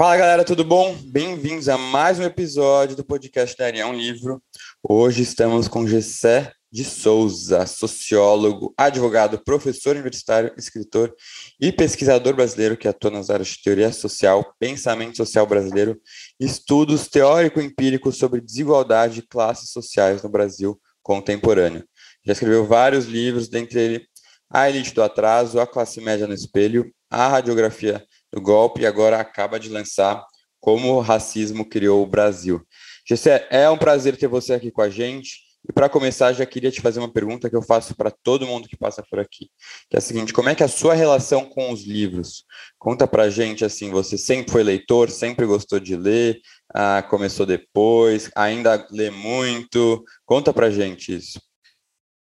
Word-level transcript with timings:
Fala 0.00 0.16
galera, 0.16 0.44
tudo 0.46 0.64
bom? 0.64 0.96
Bem-vindos 1.04 1.68
a 1.68 1.76
mais 1.76 2.18
um 2.18 2.22
episódio 2.22 2.96
do 2.96 3.04
podcast 3.04 3.54
Daria 3.54 3.86
um 3.86 3.92
Livro. 3.92 4.42
Hoje 4.82 5.20
estamos 5.20 5.68
com 5.68 5.86
Gessé 5.86 6.54
de 6.72 6.86
Souza, 6.86 7.66
sociólogo, 7.66 8.72
advogado, 8.78 9.44
professor 9.44 9.94
universitário, 9.94 10.54
escritor 10.56 11.14
e 11.60 11.70
pesquisador 11.70 12.34
brasileiro 12.34 12.78
que 12.78 12.88
atua 12.88 13.10
nas 13.10 13.28
áreas 13.28 13.48
de 13.48 13.62
teoria 13.62 13.92
social, 13.92 14.54
pensamento 14.58 15.18
social 15.18 15.44
brasileiro, 15.44 16.00
estudos 16.40 17.06
teórico-empíricos 17.06 18.16
sobre 18.16 18.40
desigualdade 18.40 19.18
e 19.18 19.28
classes 19.28 19.68
sociais 19.68 20.22
no 20.22 20.30
Brasil 20.30 20.80
contemporâneo. 21.02 21.84
Já 22.24 22.32
escreveu 22.32 22.66
vários 22.66 23.04
livros, 23.04 23.50
dentre 23.50 23.78
eles 23.78 24.06
A 24.48 24.66
Elite 24.66 24.94
do 24.94 25.02
Atraso, 25.02 25.60
A 25.60 25.66
Classe 25.66 26.00
Média 26.00 26.26
no 26.26 26.32
Espelho, 26.32 26.90
A 27.10 27.28
Radiografia 27.28 28.02
do 28.32 28.40
golpe 28.40 28.82
e 28.82 28.86
agora 28.86 29.18
acaba 29.18 29.58
de 29.58 29.68
lançar 29.68 30.24
Como 30.60 30.94
o 30.94 31.00
Racismo 31.00 31.64
Criou 31.64 32.02
o 32.02 32.06
Brasil. 32.06 32.60
Gessé, 33.06 33.46
é 33.50 33.68
um 33.68 33.78
prazer 33.78 34.16
ter 34.16 34.28
você 34.28 34.52
aqui 34.52 34.70
com 34.70 34.82
a 34.82 34.88
gente. 34.88 35.50
E 35.68 35.72
para 35.72 35.88
começar, 35.88 36.32
já 36.32 36.46
queria 36.46 36.70
te 36.70 36.80
fazer 36.80 37.00
uma 37.00 37.12
pergunta 37.12 37.50
que 37.50 37.56
eu 37.56 37.62
faço 37.62 37.94
para 37.94 38.10
todo 38.10 38.46
mundo 38.46 38.68
que 38.68 38.76
passa 38.76 39.02
por 39.10 39.18
aqui, 39.18 39.50
que 39.90 39.96
é 39.96 39.98
a 39.98 40.00
seguinte: 40.00 40.32
como 40.32 40.48
é 40.48 40.54
que 40.54 40.62
é 40.62 40.66
a 40.66 40.68
sua 40.68 40.94
relação 40.94 41.44
com 41.44 41.70
os 41.70 41.84
livros? 41.84 42.44
Conta 42.78 43.06
para 43.06 43.28
gente 43.28 43.64
assim, 43.64 43.90
você 43.90 44.16
sempre 44.16 44.50
foi 44.50 44.62
leitor, 44.62 45.10
sempre 45.10 45.44
gostou 45.44 45.78
de 45.78 45.96
ler, 45.96 46.40
ah, 46.74 47.02
começou 47.02 47.44
depois, 47.44 48.30
ainda 48.34 48.86
lê 48.90 49.10
muito. 49.10 50.02
Conta 50.24 50.52
para 50.52 50.70
gente 50.70 51.14
isso. 51.14 51.40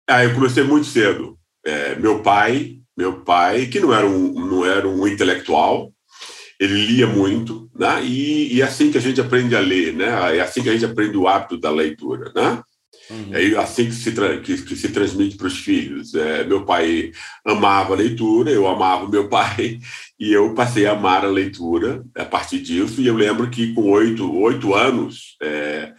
Ah, 0.09 0.25
eu 0.25 0.35
comecei 0.35 0.63
muito 0.63 0.87
cedo. 0.87 1.39
É, 1.65 1.95
meu 1.97 2.23
pai, 2.23 2.79
meu 2.97 3.23
pai, 3.23 3.67
que 3.67 3.81
não 3.81 3.93
era 3.93 4.07
um, 4.07 4.33
não 4.33 4.65
era 4.65 4.89
um 4.89 5.07
intelectual, 5.07 5.93
ele 6.59 6.87
lia 6.87 7.07
muito, 7.07 7.71
né? 7.75 8.05
E, 8.05 8.57
e, 8.57 8.63
é 8.63 8.65
assim 8.65 8.91
que 8.91 8.99
a 8.99 9.01
gente 9.01 9.21
aprende 9.21 9.55
a 9.55 9.61
ler, 9.61 9.93
né? 9.93 10.37
É 10.37 10.41
assim 10.41 10.63
que 10.63 10.69
a 10.69 10.73
gente 10.73 10.85
aprende 10.85 11.17
o 11.17 11.29
hábito 11.29 11.59
da 11.59 11.71
leitura, 11.71 12.33
né? 12.35 12.63
Uhum. 13.11 13.31
É 13.33 13.59
assim 13.59 13.87
que 13.87 13.93
se, 13.93 14.13
que, 14.43 14.63
que 14.63 14.77
se 14.77 14.89
transmite 14.89 15.37
para 15.37 15.47
os 15.47 15.59
filhos. 15.59 16.15
É, 16.15 16.45
meu 16.45 16.65
pai 16.65 17.13
amava 17.45 17.95
a 17.95 17.97
leitura, 17.97 18.51
eu 18.51 18.67
amava 18.67 19.09
meu 19.09 19.29
pai, 19.31 19.79
e 20.19 20.33
eu 20.33 20.55
passei 20.55 20.87
a 20.87 20.93
amar 20.93 21.25
a 21.25 21.29
leitura 21.29 22.05
a 22.17 22.25
partir 22.25 22.61
disso. 22.61 23.01
E 23.01 23.07
eu 23.07 23.15
lembro 23.15 23.49
que 23.51 23.73
com 23.75 23.91
oito, 23.91 24.35
oito 24.41 24.75
anos, 24.75 25.37
é, 25.43 25.93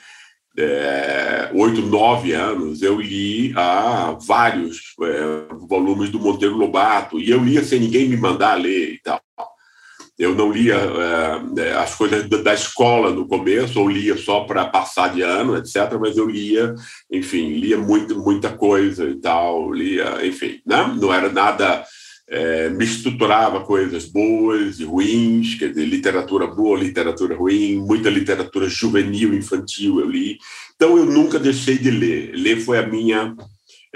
é, 0.57 1.51
oito, 1.53 1.81
nove 1.83 2.33
anos, 2.33 2.81
eu 2.81 2.99
li 2.99 3.53
a 3.55 4.17
vários 4.25 4.95
é, 5.01 5.55
volumes 5.67 6.09
do 6.09 6.19
Monteiro 6.19 6.57
Lobato, 6.57 7.19
e 7.19 7.29
eu 7.29 7.43
lia 7.43 7.63
sem 7.63 7.79
ninguém 7.79 8.09
me 8.09 8.17
mandar 8.17 8.55
ler 8.55 8.93
e 8.93 8.99
tal. 8.99 9.21
Eu 10.17 10.33
não 10.33 10.51
lia 10.51 10.75
é, 10.75 11.61
é, 11.61 11.73
as 11.73 11.93
coisas 11.93 12.27
da 12.27 12.53
escola 12.53 13.11
no 13.11 13.27
começo, 13.27 13.79
ou 13.79 13.87
lia 13.87 14.17
só 14.17 14.41
para 14.41 14.65
passar 14.65 15.13
de 15.13 15.21
ano, 15.21 15.55
etc. 15.55 15.93
Mas 15.99 16.17
eu 16.17 16.27
lia, 16.27 16.73
enfim, 17.11 17.53
lia 17.53 17.77
muito, 17.77 18.19
muita 18.19 18.49
coisa 18.49 19.05
e 19.05 19.15
tal, 19.15 19.71
lia, 19.71 20.25
enfim, 20.25 20.59
né? 20.65 20.95
não 20.99 21.13
era 21.13 21.31
nada. 21.31 21.85
É, 22.29 22.69
estruturava 22.81 23.61
coisas 23.61 24.03
boas 24.03 24.81
e 24.81 24.83
ruins, 24.83 25.55
quer 25.55 25.69
dizer, 25.69 25.85
literatura 25.85 26.45
boa, 26.45 26.77
literatura 26.77 27.33
ruim, 27.33 27.77
muita 27.77 28.09
literatura 28.09 28.67
juvenil, 28.67 29.33
infantil 29.33 30.01
eu 30.01 30.09
li. 30.09 30.37
Então 30.75 30.97
eu 30.97 31.05
nunca 31.05 31.39
deixei 31.39 31.77
de 31.77 31.89
ler. 31.89 32.33
Ler 32.35 32.59
foi 32.59 32.79
a 32.79 32.85
minha 32.85 33.33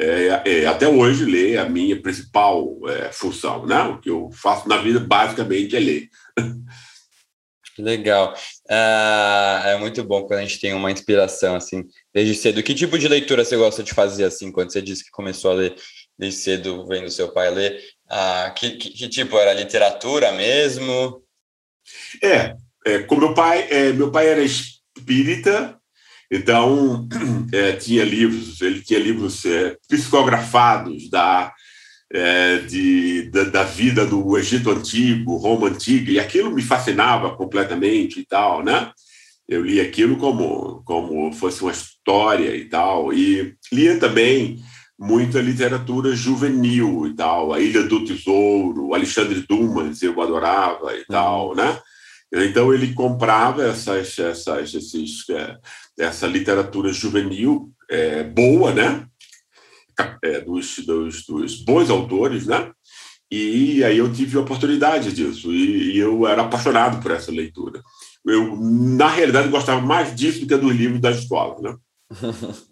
é, 0.01 0.41
é, 0.45 0.65
até 0.65 0.87
hoje 0.87 1.25
ler 1.25 1.53
é 1.53 1.57
a 1.59 1.69
minha 1.69 2.01
principal 2.01 2.67
é, 2.87 3.11
função, 3.11 3.65
né? 3.65 3.81
O 3.83 3.99
que 3.99 4.09
eu 4.09 4.29
faço 4.31 4.67
na 4.67 4.77
vida 4.77 4.99
basicamente 4.99 5.75
é 5.75 5.79
ler. 5.79 6.09
Legal. 7.77 8.33
Ah, 8.69 9.63
é 9.65 9.77
muito 9.77 10.03
bom 10.03 10.23
quando 10.23 10.39
a 10.39 10.41
gente 10.41 10.59
tem 10.59 10.73
uma 10.73 10.91
inspiração 10.91 11.55
assim 11.55 11.85
desde 12.13 12.35
cedo. 12.35 12.63
Que 12.63 12.73
tipo 12.73 12.97
de 12.97 13.07
leitura 13.07 13.45
você 13.45 13.55
gosta 13.55 13.83
de 13.83 13.93
fazer 13.93 14.25
assim? 14.25 14.51
Quando 14.51 14.71
você 14.71 14.81
disse 14.81 15.05
que 15.05 15.11
começou 15.11 15.51
a 15.51 15.55
ler 15.55 15.75
desde 16.17 16.39
cedo, 16.39 16.85
vendo 16.87 17.09
seu 17.09 17.31
pai 17.31 17.49
ler, 17.49 17.81
ah, 18.09 18.53
que, 18.55 18.71
que, 18.71 18.89
que, 18.89 19.09
tipo 19.09 19.37
era 19.37 19.53
literatura 19.53 20.31
mesmo? 20.31 21.23
É, 22.23 22.55
é 22.85 22.99
com 23.03 23.15
meu 23.15 23.33
pai. 23.33 23.67
É, 23.69 23.93
meu 23.93 24.11
pai 24.11 24.27
era 24.27 24.41
espírita 24.41 25.80
então, 26.31 27.07
é, 27.51 27.73
tinha 27.75 28.05
livros, 28.05 28.61
ele 28.61 28.81
tinha 28.81 28.99
livros 28.99 29.43
é, 29.45 29.75
psicografados 29.89 31.09
da, 31.09 31.53
é, 32.11 32.59
de, 32.59 33.29
da, 33.29 33.43
da, 33.43 33.63
vida 33.63 34.05
do 34.05 34.37
Egito 34.37 34.71
Antigo, 34.71 35.35
Roma 35.35 35.67
Antiga, 35.67 36.09
e 36.09 36.19
aquilo 36.19 36.49
me 36.51 36.61
fascinava 36.61 37.35
completamente 37.35 38.21
e 38.21 38.25
tal, 38.25 38.63
né? 38.63 38.91
Eu 39.47 39.65
li 39.65 39.81
aquilo 39.81 40.15
como, 40.15 40.81
como 40.85 41.33
fosse 41.33 41.61
uma 41.61 41.73
história 41.73 42.55
e 42.55 42.69
tal, 42.69 43.11
e 43.11 43.53
lia 43.73 43.99
também 43.99 44.63
muita 44.97 45.41
literatura 45.41 46.15
juvenil 46.15 47.07
e 47.07 47.15
tal, 47.15 47.51
A 47.51 47.59
Ilha 47.59 47.83
do 47.83 48.05
Tesouro, 48.05 48.93
Alexandre 48.93 49.43
Dumas, 49.49 50.01
eu 50.01 50.21
adorava 50.21 50.95
e 50.95 51.03
tal, 51.05 51.49
uhum. 51.49 51.55
né? 51.55 51.79
Então 52.33 52.73
ele 52.73 52.93
comprava 52.93 53.63
essas, 53.63 54.17
essas, 54.17 54.73
esses, 54.73 55.25
essa 56.01 56.27
literatura 56.27 56.91
juvenil 56.91 57.71
é, 57.89 58.23
boa, 58.23 58.73
né? 58.73 59.05
É, 60.23 60.41
dos, 60.41 60.79
dos, 60.79 61.25
dos, 61.25 61.63
bons 61.63 61.89
autores, 61.89 62.47
né? 62.47 62.71
E 63.29 63.83
aí 63.83 63.97
eu 63.97 64.11
tive 64.11 64.37
a 64.37 64.41
oportunidade 64.41 65.13
disso 65.13 65.53
e, 65.53 65.93
e, 65.93 65.97
eu 65.97 66.27
era 66.27 66.41
apaixonado 66.41 67.01
por 67.01 67.11
essa 67.11 67.31
leitura. 67.31 67.81
Eu, 68.25 68.55
na 68.57 69.07
realidade, 69.07 69.49
gostava 69.49 69.79
mais 69.79 70.15
disso 70.15 70.41
do 70.41 70.47
que 70.47 70.57
dos 70.57 70.75
livros 70.75 70.99
da 70.99 71.11
escola, 71.11 71.61
né? 71.61 71.77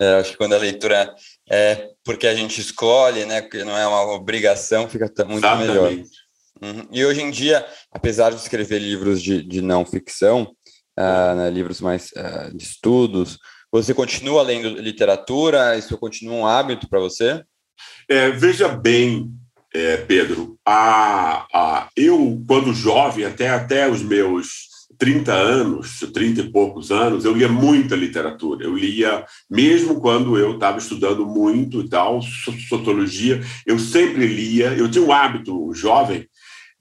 É, 0.00 0.14
acho 0.14 0.32
que 0.32 0.38
quando 0.38 0.54
a 0.54 0.58
leitura 0.58 1.14
é 1.48 1.90
porque 2.04 2.26
a 2.26 2.34
gente 2.34 2.60
escolhe, 2.60 3.24
né? 3.24 3.42
Porque 3.42 3.62
não 3.62 3.78
é 3.78 3.86
uma 3.86 4.12
obrigação, 4.12 4.88
fica 4.88 5.04
muito 5.24 5.38
Exatamente. 5.38 5.68
melhor. 5.68 5.92
Uhum. 6.62 6.88
E 6.90 7.04
hoje 7.04 7.22
em 7.22 7.30
dia, 7.30 7.64
apesar 7.90 8.30
de 8.30 8.36
escrever 8.36 8.80
livros 8.80 9.22
de, 9.22 9.42
de 9.42 9.60
não 9.60 9.86
ficção, 9.86 10.52
uh, 10.98 11.36
né, 11.36 11.50
livros 11.50 11.80
mais 11.80 12.10
uh, 12.12 12.56
de 12.56 12.64
estudos, 12.64 13.38
você 13.70 13.94
continua 13.94 14.42
lendo 14.42 14.68
literatura? 14.68 15.76
Isso 15.78 15.96
continua 15.96 16.34
um 16.34 16.46
hábito 16.46 16.88
para 16.88 17.00
você? 17.00 17.42
É, 18.08 18.30
veja 18.30 18.68
bem, 18.68 19.32
é, 19.72 19.96
Pedro, 19.96 20.58
a, 20.66 21.46
a, 21.52 21.88
eu, 21.96 22.42
quando 22.46 22.74
jovem, 22.74 23.24
até, 23.24 23.48
até 23.48 23.90
os 23.90 24.02
meus 24.02 24.72
30 24.98 25.32
anos, 25.32 26.00
30 26.12 26.42
e 26.42 26.52
poucos 26.52 26.92
anos, 26.92 27.24
eu 27.24 27.34
lia 27.34 27.48
muita 27.48 27.96
literatura. 27.96 28.64
Eu 28.64 28.76
lia, 28.76 29.24
mesmo 29.50 30.00
quando 30.00 30.36
eu 30.36 30.54
estava 30.54 30.76
estudando 30.78 31.26
muito 31.26 31.80
e 31.80 31.88
tal, 31.88 32.20
sociologia, 32.68 33.42
eu 33.66 33.78
sempre 33.78 34.26
lia. 34.26 34.68
Eu 34.74 34.90
tinha 34.90 35.04
um 35.04 35.12
hábito 35.12 35.72
jovem 35.72 36.28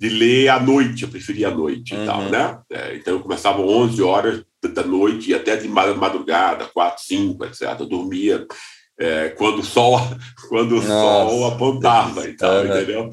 de 0.01 0.09
ler 0.09 0.49
à 0.49 0.59
noite, 0.59 1.03
eu 1.03 1.09
preferia 1.09 1.49
à 1.49 1.51
noite 1.51 1.93
uhum. 1.93 2.03
e 2.03 2.05
tal, 2.07 2.21
né? 2.23 2.57
É, 2.71 2.95
então 2.95 3.13
eu 3.13 3.19
começava 3.19 3.61
11 3.61 4.01
horas 4.01 4.43
da 4.73 4.83
noite 4.83 5.29
e 5.29 5.35
até 5.35 5.55
de 5.55 5.67
madrugada, 5.67 6.65
4, 6.65 7.03
5, 7.05 7.45
etc. 7.45 7.75
Eu 7.79 7.85
dormia 7.85 8.47
é, 8.99 9.29
quando 9.29 9.59
o 9.59 9.63
sol, 9.63 9.99
quando 10.49 10.77
o 10.77 10.81
sol 10.81 11.45
apontava 11.45 12.27
e 12.27 12.35
tal, 12.35 12.51
uhum. 12.51 12.65
entendeu? 12.65 13.09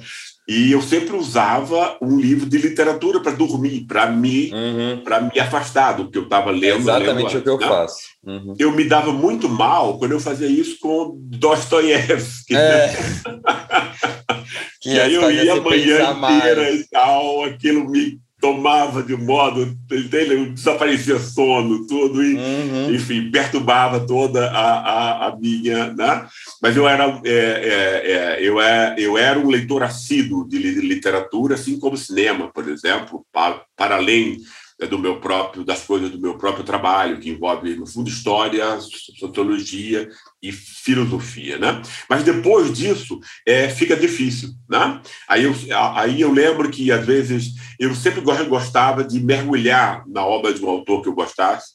E 0.48 0.72
eu 0.72 0.80
sempre 0.80 1.14
usava 1.14 1.98
um 2.00 2.18
livro 2.18 2.48
de 2.48 2.56
literatura 2.56 3.20
para 3.20 3.32
dormir, 3.32 3.84
para 3.86 4.06
me, 4.06 4.50
uhum. 4.50 5.02
me 5.34 5.38
afastar 5.38 5.92
do 5.92 6.10
que 6.10 6.16
eu 6.16 6.22
estava 6.22 6.50
lendo. 6.50 6.64
É 6.64 6.76
exatamente 6.76 7.34
lendo, 7.34 7.38
o 7.38 7.42
que 7.42 7.50
eu 7.50 7.58
né? 7.58 7.68
faço. 7.68 7.98
Uhum. 8.24 8.54
Eu 8.58 8.72
me 8.72 8.84
dava 8.84 9.12
muito 9.12 9.46
mal 9.46 9.98
quando 9.98 10.12
eu 10.12 10.20
fazia 10.20 10.46
isso 10.46 10.78
com 10.80 11.18
Dostoiévski. 11.20 12.56
É. 12.56 12.86
Né? 12.86 12.96
que 14.80 14.90
e 14.90 14.98
aí 14.98 15.14
eu 15.14 15.30
ia 15.30 15.52
a 15.52 15.60
manhã 15.60 15.96
inteira 15.96 16.14
mais. 16.14 16.80
e 16.80 16.88
tal, 16.90 17.44
aquilo 17.44 17.86
me 17.86 18.18
tomava 18.48 19.02
de 19.02 19.14
modo, 19.14 19.76
entendeu? 19.90 20.50
desaparecia 20.52 21.18
sono, 21.18 21.86
tudo, 21.86 22.22
e, 22.22 22.34
uhum. 22.34 22.94
enfim, 22.94 23.30
perturbava 23.30 24.00
toda 24.00 24.50
a, 24.50 24.78
a, 24.78 25.26
a, 25.28 25.36
minha. 25.36 25.92
Né? 25.92 26.26
Mas 26.62 26.76
eu 26.76 26.88
era, 26.88 27.20
é, 27.24 27.30
é, 27.30 28.12
é, 28.12 28.38
eu, 28.40 28.60
é, 28.60 28.94
eu 28.98 29.18
era 29.18 29.38
um 29.38 29.50
leitor 29.50 29.82
assíduo 29.82 30.48
de 30.48 30.58
literatura, 30.58 31.54
assim 31.54 31.78
como 31.78 31.96
cinema, 31.96 32.50
por 32.52 32.68
exemplo, 32.68 33.24
para, 33.32 33.62
para 33.76 33.96
além 33.96 34.38
do 34.86 34.98
meu 34.98 35.20
próprio, 35.20 35.64
das 35.64 35.82
coisas 35.82 36.10
do 36.10 36.20
meu 36.20 36.38
próprio 36.38 36.64
trabalho, 36.64 37.18
que 37.18 37.30
envolve, 37.30 37.74
no 37.74 37.86
fundo, 37.86 38.08
história, 38.08 38.64
sociologia 38.80 40.08
e 40.40 40.52
filosofia, 40.52 41.58
né? 41.58 41.82
Mas 42.08 42.22
depois 42.22 42.72
disso, 42.72 43.18
é, 43.46 43.68
fica 43.68 43.96
difícil, 43.96 44.50
né? 44.70 45.00
Aí 45.28 45.44
eu, 45.44 45.54
aí 45.94 46.20
eu 46.20 46.30
lembro 46.30 46.70
que, 46.70 46.92
às 46.92 47.04
vezes, 47.04 47.54
eu 47.78 47.92
sempre 47.94 48.20
gostava 48.20 49.02
de 49.02 49.18
mergulhar 49.18 50.04
na 50.06 50.24
obra 50.24 50.54
de 50.54 50.64
um 50.64 50.68
autor 50.68 51.02
que 51.02 51.08
eu 51.08 51.14
gostasse, 51.14 51.72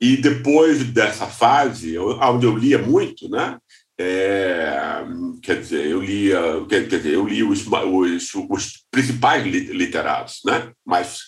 e 0.00 0.16
depois 0.16 0.84
dessa 0.84 1.26
fase, 1.26 1.98
onde 1.98 2.46
eu 2.46 2.56
lia 2.56 2.78
muito, 2.78 3.28
né? 3.28 3.58
É, 4.00 5.04
quer 5.42 5.58
dizer, 5.58 5.86
eu 5.86 6.00
lia, 6.00 6.40
quer 6.68 6.86
dizer, 6.86 7.14
eu 7.14 7.26
li 7.26 7.42
os, 7.42 7.66
os, 7.66 8.34
os 8.48 8.84
principais 8.92 9.44
literatos, 9.44 10.38
né? 10.44 10.70
Mas 10.86 11.18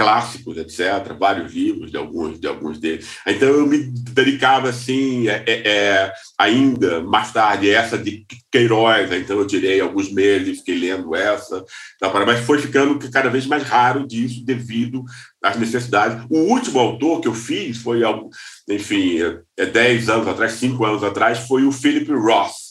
clássicos, 0.00 0.56
etc., 0.56 1.14
vários 1.18 1.52
livros 1.52 1.90
de 1.90 1.98
alguns, 1.98 2.40
de 2.40 2.46
alguns 2.46 2.78
deles. 2.78 3.06
Então 3.26 3.48
eu 3.50 3.66
me 3.66 3.76
dedicava 3.92 4.70
assim, 4.70 5.28
é, 5.28 5.44
é, 5.46 5.68
é 5.68 6.12
ainda 6.38 7.02
mais 7.02 7.30
tarde, 7.30 7.68
essa 7.68 7.98
de 7.98 8.24
Queiroz, 8.50 9.12
então 9.12 9.38
eu 9.38 9.46
tirei 9.46 9.78
alguns 9.78 10.10
meses, 10.10 10.60
fiquei 10.60 10.78
lendo 10.78 11.14
essa, 11.14 11.62
mas 12.26 12.40
foi 12.40 12.58
ficando 12.58 12.98
cada 13.10 13.28
vez 13.28 13.44
mais 13.44 13.62
raro 13.62 14.06
disso 14.06 14.42
devido 14.42 15.04
às 15.44 15.58
necessidades. 15.58 16.24
O 16.30 16.38
último 16.50 16.80
autor 16.80 17.20
que 17.20 17.28
eu 17.28 17.34
fiz 17.34 17.76
foi, 17.76 18.00
enfim, 18.70 19.18
é 19.54 19.66
10 19.66 20.08
anos 20.08 20.28
atrás, 20.28 20.52
5 20.52 20.82
anos 20.82 21.04
atrás, 21.04 21.40
foi 21.40 21.64
o 21.64 21.72
Philip 21.72 22.10
Ross. 22.10 22.70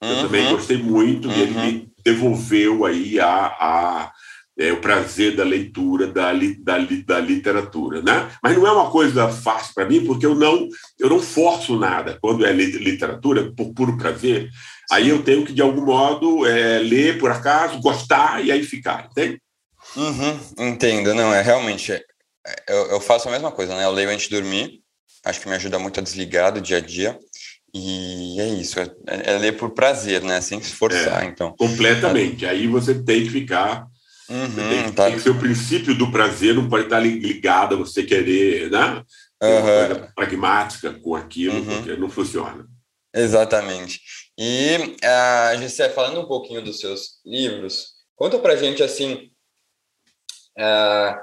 Eu 0.00 0.08
uhum. 0.08 0.22
também 0.22 0.50
gostei 0.50 0.78
muito 0.78 1.28
uhum. 1.28 1.34
e 1.34 1.40
ele 1.42 1.52
me 1.52 1.92
devolveu 2.02 2.86
aí 2.86 3.20
a, 3.20 3.28
a 3.28 4.12
é, 4.60 4.72
o 4.72 4.80
prazer 4.80 5.34
da 5.34 5.42
leitura, 5.42 6.06
da, 6.06 6.32
da, 6.32 6.78
da 7.06 7.18
literatura. 7.18 8.02
Né? 8.02 8.30
Mas 8.42 8.56
não 8.56 8.66
é 8.66 8.72
uma 8.72 8.90
coisa 8.90 9.28
fácil 9.28 9.72
para 9.74 9.86
mim, 9.86 10.04
porque 10.04 10.26
eu 10.26 10.34
não, 10.34 10.68
eu 10.98 11.08
não 11.08 11.18
forço 11.18 11.78
nada. 11.78 12.18
Quando 12.20 12.44
é 12.44 12.52
literatura, 12.52 13.50
por 13.56 13.72
puro 13.72 13.96
prazer, 13.96 14.50
aí 14.92 15.08
eu 15.08 15.22
tenho 15.22 15.46
que, 15.46 15.54
de 15.54 15.62
algum 15.62 15.86
modo, 15.86 16.46
é, 16.46 16.78
ler 16.78 17.18
por 17.18 17.30
acaso, 17.30 17.80
gostar 17.80 18.44
e 18.44 18.52
aí 18.52 18.62
ficar, 18.62 19.08
entende? 19.10 19.40
Uhum, 19.96 20.38
entendo, 20.58 21.14
não, 21.14 21.32
é 21.32 21.40
realmente. 21.40 21.92
É, 21.92 22.02
eu, 22.68 22.90
eu 22.90 23.00
faço 23.00 23.28
a 23.28 23.32
mesma 23.32 23.50
coisa, 23.50 23.74
né? 23.74 23.84
Eu 23.84 23.92
leio 23.92 24.10
antes 24.10 24.28
de 24.28 24.36
dormir, 24.36 24.80
acho 25.24 25.40
que 25.40 25.48
me 25.48 25.54
ajuda 25.54 25.78
muito 25.78 25.98
a 25.98 26.02
desligar 26.02 26.52
do 26.52 26.60
dia 26.60 26.76
a 26.76 26.80
dia. 26.80 27.18
E 27.72 28.40
é 28.40 28.48
isso, 28.48 28.80
é, 28.80 28.90
é 29.06 29.38
ler 29.38 29.56
por 29.56 29.70
prazer, 29.70 30.22
né? 30.22 30.40
Sem 30.40 30.60
se 30.60 30.68
esforçar, 30.68 31.22
é, 31.22 31.26
então. 31.26 31.54
Completamente. 31.56 32.44
Aí 32.44 32.66
você 32.66 32.94
tem 33.02 33.22
que 33.22 33.30
ficar 33.30 33.86
Uhum, 34.30 34.68
tem, 34.68 34.92
tá. 34.92 35.06
tem, 35.06 35.14
que 35.14 35.20
ser 35.20 35.30
o 35.30 35.38
princípio 35.38 35.92
do 35.98 36.12
prazer, 36.12 36.54
não 36.54 36.68
pode 36.68 36.84
estar 36.84 37.00
ligado 37.00 37.74
a 37.74 37.78
você 37.78 38.04
querer, 38.04 38.70
né? 38.70 39.02
Uhum. 39.42 40.06
Pragmática 40.14 40.92
com 40.92 41.16
aquilo, 41.16 41.56
uhum. 41.56 41.64
porque 41.64 41.96
não 41.96 42.08
funciona. 42.08 42.64
Exatamente. 43.12 44.00
E, 44.38 44.76
uh, 44.76 45.58
Gessé, 45.58 45.88
falando 45.88 46.20
um 46.20 46.26
pouquinho 46.26 46.62
dos 46.62 46.78
seus 46.78 47.20
livros, 47.26 47.94
conta 48.14 48.38
pra 48.38 48.54
gente, 48.54 48.82
assim, 48.82 49.30
uh, 50.58 51.14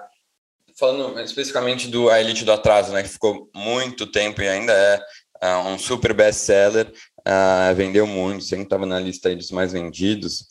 falando 0.78 1.20
especificamente 1.22 1.88
do 1.88 2.10
A 2.10 2.20
Elite 2.20 2.44
do 2.44 2.52
Atraso, 2.52 2.92
né, 2.92 3.04
que 3.04 3.10
ficou 3.10 3.50
muito 3.56 4.06
tempo 4.06 4.42
e 4.42 4.50
ainda 4.50 4.74
é 4.74 5.00
uh, 5.46 5.68
um 5.68 5.80
super 5.80 6.14
best-seller, 6.14 6.92
uh, 7.22 7.74
vendeu 7.74 8.06
muito, 8.06 8.44
sempre 8.44 8.66
estava 8.66 8.86
na 8.86 9.00
lista 9.00 9.34
dos 9.36 9.52
mais 9.52 9.72
vendidos, 9.72 10.46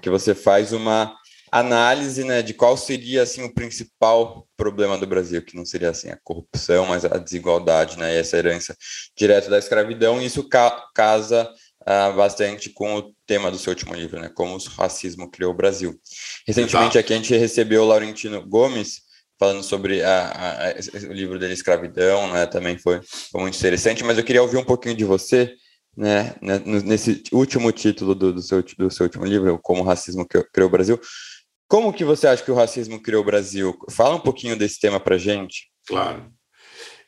que 0.00 0.08
você 0.08 0.34
faz 0.34 0.72
uma 0.72 1.14
análise 1.50 2.24
né, 2.24 2.42
de 2.42 2.54
qual 2.54 2.76
seria 2.76 3.22
assim 3.22 3.42
o 3.42 3.52
principal 3.52 4.46
problema 4.56 4.96
do 4.96 5.06
Brasil, 5.06 5.42
que 5.42 5.56
não 5.56 5.64
seria 5.64 5.90
assim 5.90 6.10
a 6.10 6.18
corrupção, 6.22 6.86
mas 6.86 7.04
a 7.04 7.18
desigualdade, 7.18 7.98
né, 7.98 8.14
e 8.14 8.18
essa 8.18 8.36
herança 8.36 8.76
direta 9.16 9.50
da 9.50 9.58
escravidão. 9.58 10.20
E 10.20 10.26
isso 10.26 10.48
ca 10.48 10.84
casa 10.94 11.50
uh, 11.82 12.14
bastante 12.14 12.70
com 12.70 12.96
o 12.96 13.14
tema 13.26 13.50
do 13.50 13.58
seu 13.58 13.72
último 13.72 13.94
livro, 13.94 14.20
né, 14.20 14.30
como 14.34 14.56
o 14.56 14.68
racismo 14.78 15.30
criou 15.30 15.52
o 15.52 15.56
Brasil. 15.56 15.98
Recentemente 16.46 16.98
aqui 16.98 17.12
a 17.12 17.16
gente 17.16 17.36
recebeu 17.36 17.82
o 17.82 17.86
Laurentino 17.86 18.46
Gomes 18.46 19.00
falando 19.38 19.62
sobre 19.62 20.02
a, 20.02 20.26
a, 20.26 20.68
a, 20.68 21.08
o 21.08 21.12
livro 21.12 21.38
dele 21.38 21.54
Escravidão, 21.54 22.30
né, 22.32 22.46
também 22.46 22.78
foi, 22.78 23.00
foi 23.32 23.40
muito 23.40 23.56
interessante. 23.56 24.04
Mas 24.04 24.18
eu 24.18 24.24
queria 24.24 24.42
ouvir 24.42 24.58
um 24.58 24.64
pouquinho 24.64 24.94
de 24.94 25.04
você. 25.04 25.52
Né, 25.96 26.36
né 26.40 26.62
nesse 26.64 27.24
último 27.32 27.72
título 27.72 28.14
do, 28.14 28.32
do, 28.32 28.40
seu, 28.40 28.62
do 28.78 28.90
seu 28.90 29.04
último 29.04 29.24
livro, 29.24 29.58
Como 29.60 29.82
o 29.82 29.84
Racismo 29.84 30.24
Criou 30.26 30.68
o 30.68 30.70
Brasil, 30.70 31.00
como 31.70 31.92
que 31.92 32.04
você 32.04 32.26
acha 32.26 32.42
que 32.42 32.50
o 32.50 32.54
racismo 32.56 33.00
criou 33.00 33.22
o 33.22 33.24
Brasil? 33.24 33.78
Fala 33.92 34.16
um 34.16 34.20
pouquinho 34.20 34.56
desse 34.56 34.80
tema 34.80 34.98
para 34.98 35.16
gente. 35.16 35.68
Claro. 35.86 36.28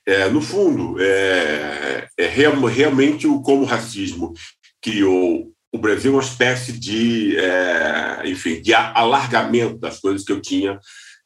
É, 0.07 0.29
no 0.29 0.41
fundo, 0.41 0.97
é, 1.01 2.07
é 2.17 2.27
real, 2.29 2.55
realmente 2.67 3.27
o 3.27 3.43
como 3.43 3.63
o 3.63 3.67
racismo 3.67 4.33
criou 4.81 5.53
o 5.73 5.79
Brasil 5.79 6.13
uma 6.13 6.23
espécie 6.23 6.73
de, 6.73 7.37
é, 7.37 8.23
enfim, 8.25 8.63
de 8.63 8.73
alargamento 8.73 9.79
das 9.79 9.99
coisas 9.99 10.25
que 10.25 10.31
eu 10.31 10.41
tinha 10.41 10.79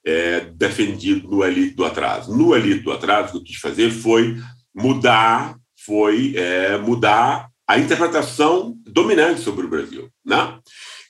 é, 0.07 0.41
defendido 0.55 1.29
no 1.29 1.45
elite 1.45 1.75
do 1.75 1.85
atraso. 1.85 2.35
No 2.35 2.57
elite 2.57 2.85
do 2.85 2.93
atraso, 2.93 3.29
o 3.29 3.33
que 3.33 3.37
eu 3.37 3.45
quis 3.45 3.57
fazer 3.57 3.91
foi 3.91 4.37
mudar, 4.75 5.57
foi 5.85 6.35
é, 6.37 6.79
mudar 6.79 7.49
a 7.69 7.79
interpretação 7.79 8.75
dominante 8.87 9.43
sobre 9.43 9.67
o 9.67 9.69
Brasil, 9.69 10.09
né? 10.25 10.59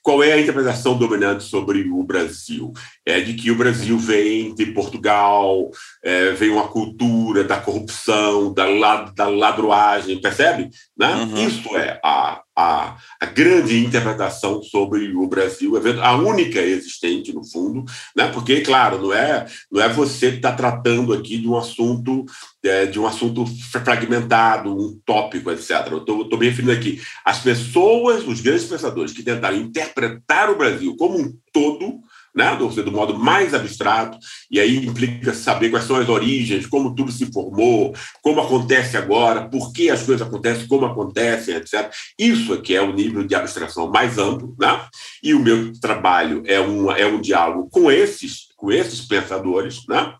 Qual 0.06 0.22
é 0.22 0.34
a 0.34 0.40
interpretação 0.40 0.96
dominante 0.96 1.42
sobre 1.42 1.82
o 1.90 2.00
Brasil? 2.04 2.72
É 3.04 3.18
de 3.18 3.34
que 3.34 3.50
o 3.50 3.56
Brasil 3.56 3.98
vem 3.98 4.54
de 4.54 4.66
Portugal, 4.66 5.68
é, 6.00 6.30
vem 6.30 6.48
uma 6.48 6.68
cultura 6.68 7.42
da 7.42 7.58
corrupção, 7.58 8.54
da, 8.54 8.66
da 9.02 9.26
ladroagem, 9.26 10.20
percebe? 10.20 10.70
Né? 10.96 11.12
Uhum. 11.12 11.48
Isso 11.48 11.76
é 11.76 11.98
a, 12.04 12.40
a, 12.56 12.96
a, 13.20 13.26
grande 13.26 13.84
interpretação 13.84 14.62
sobre 14.62 15.14
o 15.14 15.26
Brasil, 15.26 15.74
a 16.02 16.16
única 16.16 16.60
existente, 16.60 17.32
no 17.32 17.44
fundo, 17.44 17.84
né? 18.16 18.28
porque, 18.28 18.62
claro, 18.62 18.98
não 19.02 19.12
é, 19.12 19.46
não 19.70 19.82
é 19.82 19.88
você 19.88 20.30
que 20.30 20.36
está 20.36 20.52
tratando 20.52 21.12
aqui 21.12 21.38
de 21.38 21.48
um 21.48 21.56
assunto 21.56 22.24
é, 22.64 22.86
de 22.86 22.98
um 22.98 23.06
assunto 23.06 23.44
fragmentado, 23.70 24.74
um 24.74 24.98
tópico, 25.04 25.50
etc. 25.50 25.86
Eu 25.90 25.98
estou 25.98 26.38
me 26.38 26.48
referindo 26.48 26.72
aqui 26.72 27.00
às 27.24 27.38
pessoas, 27.38 28.26
os 28.26 28.40
grandes 28.40 28.64
pensadores 28.64 29.12
que 29.12 29.22
tentaram 29.22 29.56
interpretar 29.56 30.50
o 30.50 30.56
Brasil 30.56 30.96
como 30.96 31.18
um 31.18 31.32
todo, 31.52 32.00
né, 32.36 32.54
do, 32.56 32.68
do 32.68 32.92
modo 32.92 33.18
mais 33.18 33.54
abstrato, 33.54 34.18
e 34.50 34.60
aí 34.60 34.84
implica 34.86 35.32
saber 35.32 35.70
quais 35.70 35.86
são 35.86 35.96
as 35.96 36.08
origens, 36.08 36.66
como 36.66 36.94
tudo 36.94 37.10
se 37.10 37.26
formou, 37.32 37.94
como 38.22 38.40
acontece 38.40 38.96
agora, 38.96 39.48
por 39.48 39.72
que 39.72 39.88
as 39.88 40.02
coisas 40.02 40.26
acontecem, 40.26 40.68
como 40.68 40.84
acontecem, 40.84 41.56
etc. 41.56 41.90
Isso 42.18 42.52
aqui 42.52 42.76
é 42.76 42.82
o 42.82 42.92
nível 42.92 43.24
de 43.26 43.34
abstração 43.34 43.90
mais 43.90 44.18
amplo, 44.18 44.54
né? 44.58 44.86
e 45.22 45.32
o 45.32 45.40
meu 45.40 45.72
trabalho 45.80 46.42
é 46.46 46.60
um, 46.60 46.92
é 46.92 47.06
um 47.06 47.20
diálogo 47.20 47.68
com 47.70 47.90
esses, 47.90 48.48
com 48.56 48.70
esses 48.70 49.00
pensadores, 49.00 49.80
né? 49.88 50.14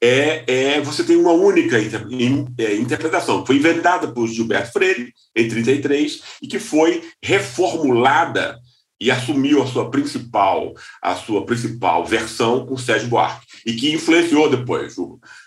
é, 0.00 0.44
é, 0.46 0.80
você 0.80 1.02
tem 1.02 1.16
uma 1.16 1.32
única 1.32 1.78
inter, 1.78 2.06
in, 2.08 2.46
é, 2.58 2.74
interpretação. 2.74 3.44
Foi 3.44 3.56
inventada 3.56 4.08
por 4.08 4.28
Gilberto 4.28 4.72
Freire 4.72 5.12
em 5.34 5.48
33 5.48 6.22
e 6.42 6.46
que 6.46 6.58
foi 6.58 7.02
reformulada 7.22 8.58
e 9.00 9.10
assumiu 9.10 9.62
a 9.62 9.66
sua 9.66 9.90
principal 9.90 10.74
a 11.00 11.14
sua 11.14 11.44
principal 11.46 12.04
versão 12.04 12.66
com 12.66 12.76
Sérgio 12.76 13.08
Buarque 13.08 13.46
e 13.64 13.74
que 13.74 13.92
influenciou 13.92 14.50
depois 14.50 14.96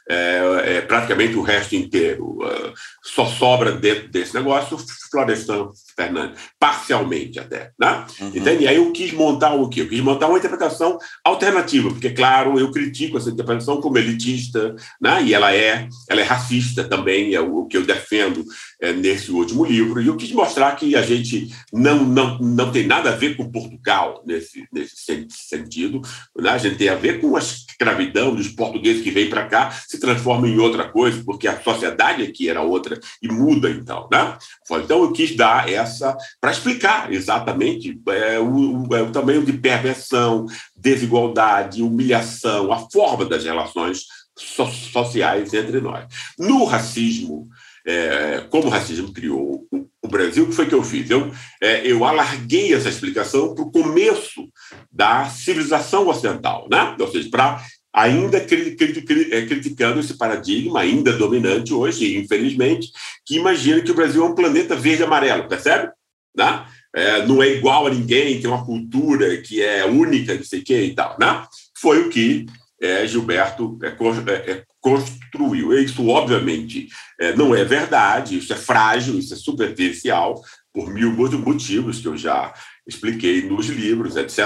é, 0.10 0.78
é, 0.78 0.82
praticamente 0.82 1.36
o 1.36 1.42
resto 1.42 1.76
inteiro. 1.76 2.40
Uh, 2.42 2.74
só 3.04 3.26
sobra 3.26 3.72
dentro 3.72 4.10
desse 4.10 4.34
negócio 4.34 4.78
Florestan 5.12 5.70
Fernandes, 5.96 6.40
parcialmente 6.60 7.40
até. 7.40 7.72
Né? 7.80 8.06
Uhum. 8.20 8.28
Entende? 8.30 8.64
E 8.64 8.68
aí 8.68 8.76
eu 8.78 8.92
quis 8.92 9.12
montar 9.14 9.54
o 9.54 9.70
quê? 9.70 9.82
Eu 9.82 9.90
quis 9.90 10.00
montar 10.00 10.28
uma 10.28 10.38
interpretação 10.38 10.98
alternativa, 11.24 11.90
porque, 11.90 12.10
claro, 12.12 12.60
eu 12.60 12.72
critico 12.72 13.18
essa 13.18 13.30
interpretação 13.30 13.82
como 13.82 13.98
elitista, 13.98 14.76
né? 15.00 15.22
e 15.24 15.34
ela 15.34 15.54
é, 15.54 15.88
ela 16.10 16.22
é 16.22 16.24
racista 16.24 16.84
também, 16.84 17.34
é 17.34 17.42
o 17.42 17.66
que 17.66 17.78
eu 17.78 17.86
defendo 17.86 18.44
é, 18.82 18.94
nesse 18.94 19.32
último 19.32 19.66
livro, 19.66 20.02
e 20.02 20.08
eu 20.08 20.16
quis 20.16 20.32
mostrar 20.32 20.76
que 20.76 20.96
a 20.96 21.02
gente 21.02 21.50
não, 21.72 22.04
não, 22.04 22.40
não 22.40 22.72
tem 22.72 22.88
nada 22.88 23.12
a 23.12 23.16
ver 23.16 23.36
com 23.36 23.52
Portugal 23.52 24.24
nesse, 24.26 24.66
nesse 24.72 24.96
sentido, 25.30 26.02
né? 26.38 26.52
a 26.52 26.58
gente 26.58 26.78
tem 26.78 26.90
a 26.90 26.96
ver 26.96 27.20
com 27.20 27.36
a 27.36 27.40
escravidão 27.40 28.36
dos 28.36 28.48
portugueses 28.48 29.04
que 29.04 29.12
vêm 29.12 29.30
para 29.30 29.48
cá 29.48 29.72
se 29.92 30.00
transformam 30.00 30.48
em 30.50 30.58
outra 30.58 30.88
coisa, 30.88 31.22
porque 31.26 31.50
a 31.50 31.62
sociedade 31.62 32.24
aqui 32.24 32.50
era 32.50 32.62
outra 32.62 32.98
e 33.22 33.28
muda 33.28 33.70
então. 33.70 34.08
Né? 34.10 34.38
Então 34.72 35.04
eu 35.04 35.12
quis 35.12 35.36
dar 35.36 35.70
essa 35.70 36.16
para 36.40 36.52
explicar 36.52 37.12
exatamente 37.12 38.00
é, 38.08 38.40
o, 38.40 38.88
o, 38.88 38.96
é, 38.96 39.02
o 39.02 39.12
tamanho 39.12 39.44
de 39.44 39.52
perversão, 39.52 40.46
desigualdade, 40.74 41.84
humilhação, 41.84 42.72
a 42.72 42.80
forma 42.90 43.26
das 43.26 43.44
relações 43.44 44.06
so 44.34 44.66
sociais 44.66 45.54
entre 45.54 45.82
nós. 45.82 46.06
No 46.40 46.64
racismo, 46.64 47.50
é, 47.86 48.46
como 48.50 48.68
o 48.68 48.70
racismo 48.70 49.12
criou 49.12 49.68
o, 49.70 49.90
o, 50.02 50.08
Brasil, 50.08 50.46
o 50.46 50.48
que 50.48 50.56
foi 50.56 50.68
que 50.68 50.76
eu 50.76 50.84
fiz? 50.84 51.10
Eu, 51.10 51.30
é, 51.62 51.86
eu 51.86 52.06
alarguei 52.06 52.74
essa 52.74 52.88
explicação 52.88 53.54
para 53.54 53.66
o 53.66 53.72
começo 53.72 54.48
da 54.90 55.26
civilização 55.26 56.08
ocidental, 56.08 56.70
né? 56.72 56.96
ou 56.98 57.12
seja, 57.12 57.30
para 57.30 57.62
ainda 57.94 58.38
é, 58.38 59.46
criticando 59.46 60.00
esse 60.00 60.14
paradigma 60.16 60.80
ainda 60.82 61.14
dominante 61.14 61.74
hoje, 61.74 62.18
infelizmente, 62.18 62.92
que 63.26 63.36
imagina 63.36 63.82
que 63.82 63.92
o 63.92 63.96
Brasil 63.96 64.24
é 64.24 64.28
um 64.28 64.36
planeta 64.36 64.76
verde-amarelo, 64.76 65.48
percebe? 65.48 65.92
Né? 66.36 66.66
É, 66.96 67.26
não 67.26 67.42
é 67.42 67.50
igual 67.50 67.88
a 67.88 67.90
ninguém, 67.90 68.40
tem 68.40 68.50
uma 68.50 68.66
cultura 68.66 69.38
que 69.38 69.62
é 69.62 69.86
única, 69.86 70.36
não 70.36 70.44
sei 70.44 70.60
o 70.60 70.64
que 70.64 70.82
e 70.82 70.96
tal. 70.96 71.18
Né? 71.20 71.46
Foi 71.78 72.02
o 72.02 72.10
que 72.10 72.46
é, 72.82 73.06
Gilberto 73.06 73.78
é, 73.84 73.88
é, 73.88 74.52
é 74.52 74.64
construiu. 74.80 75.74
Isso, 75.78 76.08
obviamente, 76.08 76.88
é, 77.20 77.36
não 77.36 77.56
é 77.56 77.64
verdade, 77.64 78.38
isso 78.38 78.52
é 78.52 78.56
frágil, 78.56 79.20
isso 79.20 79.34
é 79.34 79.38
superficial, 79.38 80.42
por 80.74 80.90
mil 80.90 81.12
motivos 81.12 82.00
que 82.00 82.08
eu 82.08 82.18
já 82.18 82.54
expliquei 82.92 83.42
nos 83.44 83.68
livros, 83.68 84.16
etc. 84.16 84.40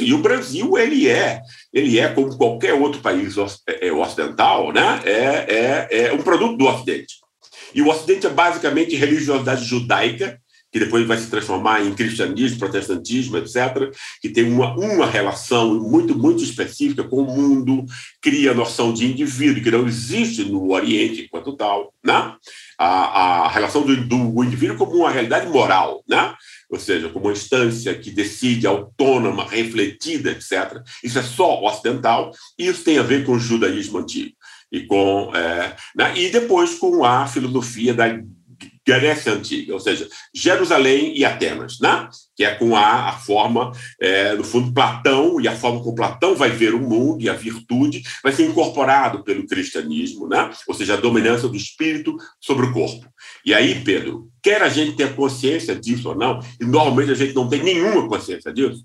E 0.00 0.12
o 0.12 0.18
Brasil 0.18 0.76
ele 0.78 1.08
é, 1.08 1.40
ele 1.72 1.98
é 1.98 2.08
como 2.08 2.36
qualquer 2.36 2.74
outro 2.74 3.00
país 3.00 3.36
é, 3.66 3.88
é 3.88 3.92
ocidental, 3.92 4.72
né? 4.72 5.00
É, 5.04 5.88
é, 5.90 6.06
é 6.06 6.12
um 6.12 6.22
produto 6.22 6.56
do 6.56 6.66
Ocidente. 6.66 7.14
E 7.74 7.80
o 7.80 7.88
Ocidente 7.88 8.26
é 8.26 8.30
basicamente 8.30 8.96
religiosidade 8.96 9.64
judaica 9.64 10.38
que 10.72 10.78
depois 10.78 11.06
vai 11.06 11.18
se 11.18 11.28
transformar 11.28 11.84
em 11.84 11.94
cristianismo, 11.94 12.58
protestantismo, 12.58 13.36
etc., 13.36 13.92
que 14.22 14.30
tem 14.30 14.50
uma, 14.50 14.74
uma 14.74 15.06
relação 15.06 15.78
muito, 15.78 16.18
muito 16.18 16.42
específica 16.42 17.04
com 17.04 17.16
o 17.16 17.26
mundo, 17.26 17.84
cria 18.22 18.52
a 18.52 18.54
noção 18.54 18.90
de 18.90 19.04
indivíduo, 19.04 19.62
que 19.62 19.70
não 19.70 19.86
existe 19.86 20.44
no 20.44 20.72
Oriente 20.72 21.24
enquanto 21.24 21.54
tal, 21.54 21.92
né? 22.02 22.34
A, 22.82 23.46
a 23.46 23.48
relação 23.48 23.82
do, 23.82 23.96
do 24.04 24.44
indivíduo 24.44 24.76
como 24.76 24.96
uma 24.96 25.10
realidade 25.10 25.46
moral, 25.48 26.02
né? 26.08 26.34
ou 26.68 26.78
seja, 26.78 27.08
como 27.08 27.26
uma 27.26 27.32
instância 27.32 27.94
que 27.94 28.10
decide, 28.10 28.66
autônoma, 28.66 29.46
refletida, 29.46 30.30
etc. 30.30 30.82
Isso 31.04 31.18
é 31.18 31.22
só 31.22 31.62
ocidental, 31.62 32.32
e 32.58 32.66
isso 32.66 32.82
tem 32.82 32.98
a 32.98 33.02
ver 33.02 33.24
com 33.24 33.32
o 33.32 33.38
judaísmo 33.38 33.98
antigo. 33.98 34.34
E, 34.70 34.86
com, 34.86 35.30
é, 35.34 35.76
né? 35.94 36.12
e 36.16 36.30
depois 36.30 36.74
com 36.74 37.04
a 37.04 37.26
filosofia 37.26 37.92
da 37.92 38.08
Grécia 38.86 39.32
Antiga, 39.32 39.72
ou 39.72 39.80
seja, 39.80 40.08
Jerusalém 40.34 41.16
e 41.16 41.24
Atenas, 41.24 41.78
né? 41.80 42.08
que 42.36 42.44
é 42.44 42.54
com 42.54 42.74
a, 42.74 43.10
a 43.10 43.12
forma, 43.12 43.72
é, 44.00 44.34
no 44.34 44.42
fundo, 44.42 44.72
Platão, 44.72 45.40
e 45.40 45.46
a 45.46 45.54
forma 45.54 45.80
como 45.80 45.94
Platão 45.94 46.34
vai 46.34 46.50
ver 46.50 46.74
o 46.74 46.80
mundo 46.80 47.22
e 47.22 47.28
a 47.28 47.34
virtude 47.34 48.02
vai 48.22 48.32
ser 48.32 48.44
incorporado 48.44 49.22
pelo 49.22 49.46
cristianismo, 49.46 50.28
né? 50.28 50.50
ou 50.66 50.74
seja, 50.74 50.94
a 50.94 51.00
dominância 51.00 51.48
do 51.48 51.56
espírito 51.56 52.16
sobre 52.40 52.66
o 52.66 52.72
corpo. 52.72 53.06
E 53.44 53.54
aí, 53.54 53.82
Pedro, 53.84 54.28
quer 54.42 54.62
a 54.62 54.68
gente 54.68 54.96
ter 54.96 55.14
consciência 55.14 55.76
disso 55.76 56.08
ou 56.08 56.16
não, 56.16 56.40
e 56.60 56.64
normalmente 56.64 57.12
a 57.12 57.16
gente 57.16 57.34
não 57.34 57.48
tem 57.48 57.62
nenhuma 57.62 58.08
consciência 58.08 58.52
disso, 58.52 58.84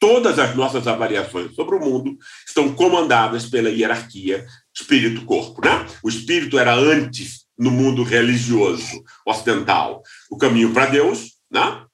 todas 0.00 0.38
as 0.38 0.54
nossas 0.54 0.86
avaliações 0.86 1.54
sobre 1.54 1.76
o 1.76 1.80
mundo 1.80 2.16
estão 2.46 2.72
comandadas 2.72 3.46
pela 3.46 3.68
hierarquia 3.68 4.46
espírito-corpo. 4.74 5.60
Né? 5.64 5.86
O 6.02 6.08
espírito 6.08 6.58
era 6.58 6.74
antes 6.74 7.37
no 7.58 7.70
mundo 7.70 8.02
religioso 8.02 9.02
ocidental 9.26 10.02
o 10.30 10.36
caminho 10.36 10.72
para 10.72 10.86
Deus, 10.86 11.32
né? 11.50 11.84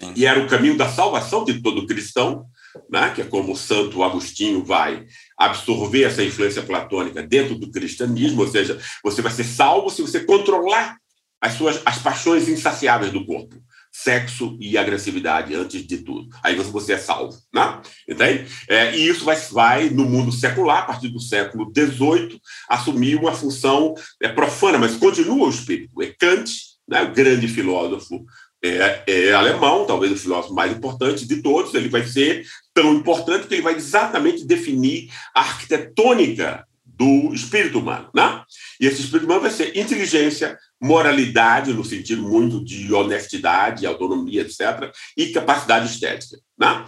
Sim. 0.00 0.12
e 0.16 0.24
era 0.24 0.40
o 0.40 0.48
caminho 0.48 0.78
da 0.78 0.88
salvação 0.88 1.44
de 1.44 1.60
todo 1.60 1.86
cristão, 1.86 2.46
né? 2.88 3.10
que 3.14 3.20
é 3.20 3.24
como 3.24 3.52
o 3.52 3.56
Santo 3.56 4.02
Agostinho 4.02 4.64
vai 4.64 5.04
absorver 5.36 6.04
essa 6.04 6.22
influência 6.22 6.62
platônica 6.62 7.22
dentro 7.22 7.54
do 7.54 7.70
cristianismo, 7.70 8.40
ou 8.40 8.48
seja, 8.48 8.80
você 9.04 9.20
vai 9.20 9.32
ser 9.32 9.44
salvo 9.44 9.90
se 9.90 10.00
você 10.00 10.20
controlar 10.20 10.96
as 11.40 11.54
suas 11.54 11.82
as 11.84 11.98
paixões 11.98 12.48
insaciáveis 12.48 13.12
do 13.12 13.26
corpo 13.26 13.56
sexo 14.02 14.56
e 14.60 14.78
agressividade 14.78 15.54
antes 15.54 15.86
de 15.86 15.98
tudo. 15.98 16.28
Aí 16.42 16.54
você, 16.54 16.70
você 16.70 16.92
é 16.94 16.98
salvo, 16.98 17.36
né? 17.52 17.80
Entende? 18.08 18.46
É, 18.68 18.96
e 18.96 19.06
isso 19.06 19.24
vai, 19.24 19.36
vai, 19.50 19.90
no 19.90 20.04
mundo 20.04 20.32
secular, 20.32 20.78
a 20.78 20.86
partir 20.86 21.08
do 21.08 21.20
século 21.20 21.70
XVIII, 21.76 22.40
assumir 22.68 23.16
uma 23.16 23.32
função 23.32 23.94
é, 24.22 24.28
profana, 24.28 24.78
mas 24.78 24.96
continua 24.96 25.46
o 25.46 25.50
espírito. 25.50 26.02
É 26.02 26.14
Kant, 26.18 26.50
né, 26.88 27.02
o 27.02 27.12
grande 27.12 27.46
filósofo 27.48 28.24
é, 28.62 29.02
é, 29.06 29.32
alemão, 29.32 29.86
talvez 29.86 30.12
o 30.12 30.16
filósofo 30.16 30.54
mais 30.54 30.72
importante 30.72 31.26
de 31.26 31.42
todos, 31.42 31.74
ele 31.74 31.88
vai 31.88 32.04
ser 32.04 32.44
tão 32.74 32.94
importante 32.94 33.46
que 33.46 33.54
ele 33.54 33.62
vai 33.62 33.74
exatamente 33.74 34.46
definir 34.46 35.10
a 35.34 35.40
arquitetônica 35.40 36.64
do 36.84 37.32
espírito 37.32 37.78
humano, 37.78 38.10
né? 38.14 38.42
E 38.78 38.86
esse 38.86 39.00
espírito 39.00 39.24
humano 39.24 39.40
vai 39.40 39.50
ser 39.50 39.74
inteligência, 39.76 40.58
moralidade, 40.80 41.72
no 41.72 41.84
sentido 41.84 42.22
muito 42.22 42.64
de 42.64 42.92
honestidade, 42.92 43.86
autonomia, 43.86 44.42
etc., 44.42 44.92
e 45.16 45.26
capacidade 45.28 45.86
estética, 45.86 46.38
né? 46.58 46.84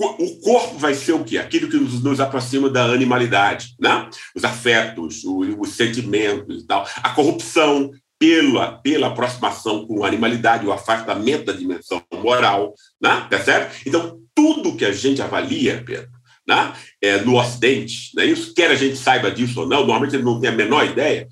O 0.00 0.40
corpo 0.40 0.78
vai 0.78 0.94
ser 0.94 1.12
o 1.12 1.24
quê? 1.24 1.38
Aquilo 1.38 1.68
que 1.68 1.76
nos, 1.76 2.00
nos 2.00 2.20
aproxima 2.20 2.70
da 2.70 2.84
animalidade, 2.84 3.74
né? 3.80 4.08
Os 4.34 4.44
afetos, 4.44 5.24
os, 5.24 5.48
os 5.58 5.70
sentimentos 5.74 6.62
e 6.62 6.66
tal. 6.68 6.86
A 7.02 7.10
corrupção, 7.10 7.90
pela, 8.18 8.72
pela 8.78 9.08
aproximação 9.08 9.86
com 9.86 10.04
a 10.04 10.08
animalidade, 10.08 10.66
o 10.66 10.72
afastamento 10.72 11.46
da 11.46 11.52
dimensão 11.52 12.02
moral, 12.12 12.74
né? 13.00 13.26
percebe? 13.30 13.72
Então, 13.86 14.18
tudo 14.34 14.76
que 14.76 14.84
a 14.84 14.92
gente 14.92 15.22
avalia, 15.22 15.82
Pedro, 15.84 16.10
né? 16.46 16.72
é, 17.00 17.18
no 17.18 17.38
Ocidente, 17.38 18.10
né? 18.16 18.24
isso 18.24 18.52
quer 18.54 18.70
a 18.70 18.74
gente 18.74 18.96
saiba 18.96 19.30
disso 19.30 19.60
ou 19.60 19.68
não, 19.68 19.86
normalmente 19.86 20.18
não 20.18 20.40
tem 20.40 20.50
a 20.50 20.54
menor 20.54 20.84
ideia, 20.84 21.28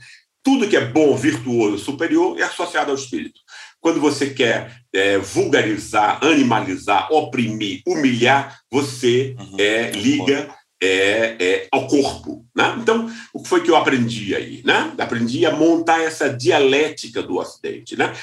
tudo 0.46 0.68
que 0.68 0.76
é 0.76 0.84
bom, 0.84 1.16
virtuoso, 1.16 1.76
superior 1.76 2.38
é 2.38 2.44
associado 2.44 2.92
ao 2.92 2.96
espírito. 2.96 3.40
Quando 3.80 4.00
você 4.00 4.30
quer 4.30 4.80
é, 4.92 5.18
vulgarizar, 5.18 6.24
animalizar, 6.24 7.12
oprimir, 7.12 7.82
humilhar, 7.84 8.56
você 8.70 9.34
uhum. 9.36 9.56
é, 9.58 9.90
liga 9.90 10.48
é, 10.80 11.36
é, 11.40 11.68
ao 11.72 11.88
corpo. 11.88 12.46
Né? 12.54 12.76
Então, 12.80 13.12
o 13.34 13.42
que 13.42 13.48
foi 13.48 13.60
que 13.60 13.68
eu 13.72 13.74
aprendi 13.74 14.36
aí? 14.36 14.62
Né? 14.64 14.94
Aprendi 14.98 15.44
a 15.44 15.50
montar 15.50 16.00
essa 16.00 16.28
dialética 16.28 17.24
do 17.24 17.38
Ocidente. 17.38 17.96
Né? 17.96 18.14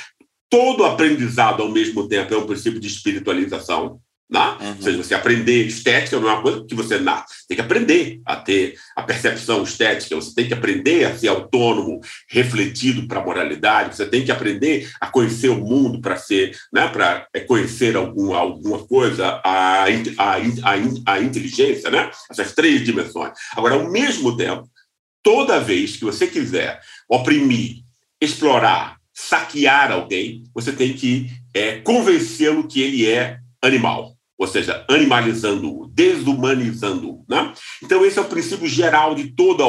Todo 0.50 0.86
aprendizado, 0.86 1.62
ao 1.62 1.70
mesmo 1.70 2.08
tempo, 2.08 2.34
é 2.34 2.38
um 2.38 2.48
princípio 2.48 2.80
de 2.80 2.88
espiritualização. 2.88 4.00
Né? 4.30 4.58
Uhum. 4.60 4.70
Ou 4.70 4.82
seja, 4.82 4.98
você 4.98 5.14
aprender 5.14 5.68
estética 5.68 6.20
não 6.20 6.30
é 6.30 6.34
uma 6.34 6.42
coisa 6.42 6.66
que 6.66 6.74
você 6.74 7.00
nasce. 7.00 7.48
Tem 7.48 7.56
que 7.56 7.62
aprender 7.62 8.20
a 8.26 8.36
ter 8.36 8.76
a 8.96 9.04
percepção 9.04 9.64
estética, 9.64 10.16
você 10.16 10.34
tem 10.34 10.48
que 10.48 10.54
aprender 10.54 11.06
a 11.06 11.16
ser 11.16 11.28
autônomo, 11.28 12.00
refletido 12.28 13.08
para 13.08 13.20
a 13.20 13.24
moralidade, 13.24 13.96
você 13.96 14.06
tem 14.06 14.26
que 14.26 14.32
aprender 14.32 14.90
a 15.00 15.08
conhecer 15.08 15.50
o 15.50 15.60
mundo 15.60 16.02
para 16.02 16.18
ser, 16.18 16.58
né, 16.74 16.88
para 16.88 17.28
é, 17.34 17.42
conhecer 17.42 17.96
algum, 17.96 18.34
alguma 18.34 18.80
coisa, 18.88 19.40
a, 19.44 19.84
a, 19.84 19.86
a, 19.86 21.14
a 21.14 21.22
inteligência, 21.22 21.92
né? 21.92 22.10
essas 22.32 22.54
três 22.54 22.84
dimensões. 22.84 23.34
Agora, 23.56 23.76
ao 23.76 23.90
mesmo 23.90 24.36
tempo, 24.36 24.68
toda 25.22 25.60
vez 25.60 25.96
que 25.96 26.06
você 26.06 26.28
quiser 26.28 26.80
oprimir, 27.08 27.84
explorar, 28.20 28.98
saquear 29.14 29.92
alguém, 29.92 30.44
você 30.56 30.72
tem 30.72 30.94
que 30.94 31.30
é, 31.54 31.80
convencê-lo 31.80 32.68
que 32.68 32.82
ele 32.82 33.08
é 33.08 33.38
animal 33.62 34.13
ou 34.38 34.48
seja, 34.48 34.86
animalizando-o, 34.90 35.88
desumanizando-o. 35.88 37.26
Né? 37.30 37.54
Então, 37.82 38.06
esse 38.06 38.20
é 38.20 38.22
o 38.22 38.30
princípio 38.30 38.68
geral 38.68 39.16
de 39.16 39.34
toda, 39.36 39.64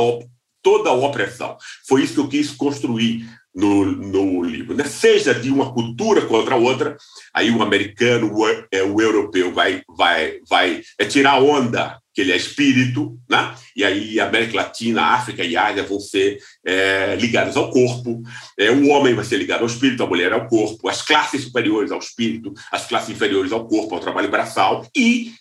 toda 0.63 0.93
opressão. 0.93 1.57
Foi 1.87 2.03
isso 2.03 2.15
que 2.15 2.21
eu 2.21 2.29
quis 2.29 2.51
construir 2.51 3.29
no, 3.55 3.85
no 3.85 4.43
livro. 4.43 4.75
Né? 4.75 4.85
Seja 4.85 5.35
de 5.35 5.51
uma 5.51 5.73
cultura 5.73 6.23
contra 6.23 6.57
outra, 6.57 6.97
aí 7.33 7.51
o 7.51 7.63
americano, 7.63 8.33
o, 8.35 8.47
é, 8.71 8.83
o 8.83 9.01
europeu 9.01 9.53
vai, 9.53 9.83
vai, 9.97 10.39
vai 10.49 10.83
é 10.99 11.05
tirar 11.05 11.41
onda 11.41 11.99
que 12.13 12.21
ele 12.21 12.33
é 12.33 12.37
espírito, 12.37 13.19
né? 13.29 13.55
e 13.75 13.85
aí 13.85 14.21
América 14.21 14.57
Latina, 14.57 15.03
África 15.03 15.45
e 15.45 15.57
Ásia 15.57 15.83
vão 15.83 15.99
ser 15.99 16.39
é, 16.65 17.17
ligadas 17.17 17.57
ao 17.57 17.71
corpo, 17.71 18.23
é, 18.59 18.71
o 18.71 18.89
homem 18.89 19.15
vai 19.15 19.25
ser 19.25 19.37
ligado 19.37 19.63
ao 19.63 19.67
espírito, 19.67 20.03
a 20.03 20.07
mulher 20.07 20.33
ao 20.33 20.47
corpo, 20.47 20.89
as 20.89 21.03
classes 21.03 21.43
superiores 21.43 21.91
ao 21.91 21.99
espírito, 21.99 22.55
as 22.71 22.87
classes 22.87 23.11
inferiores 23.11 23.51
ao 23.51 23.67
corpo, 23.67 23.95
ao 23.95 24.01
trabalho 24.01 24.31
braçal, 24.31 24.87
e 24.97 25.33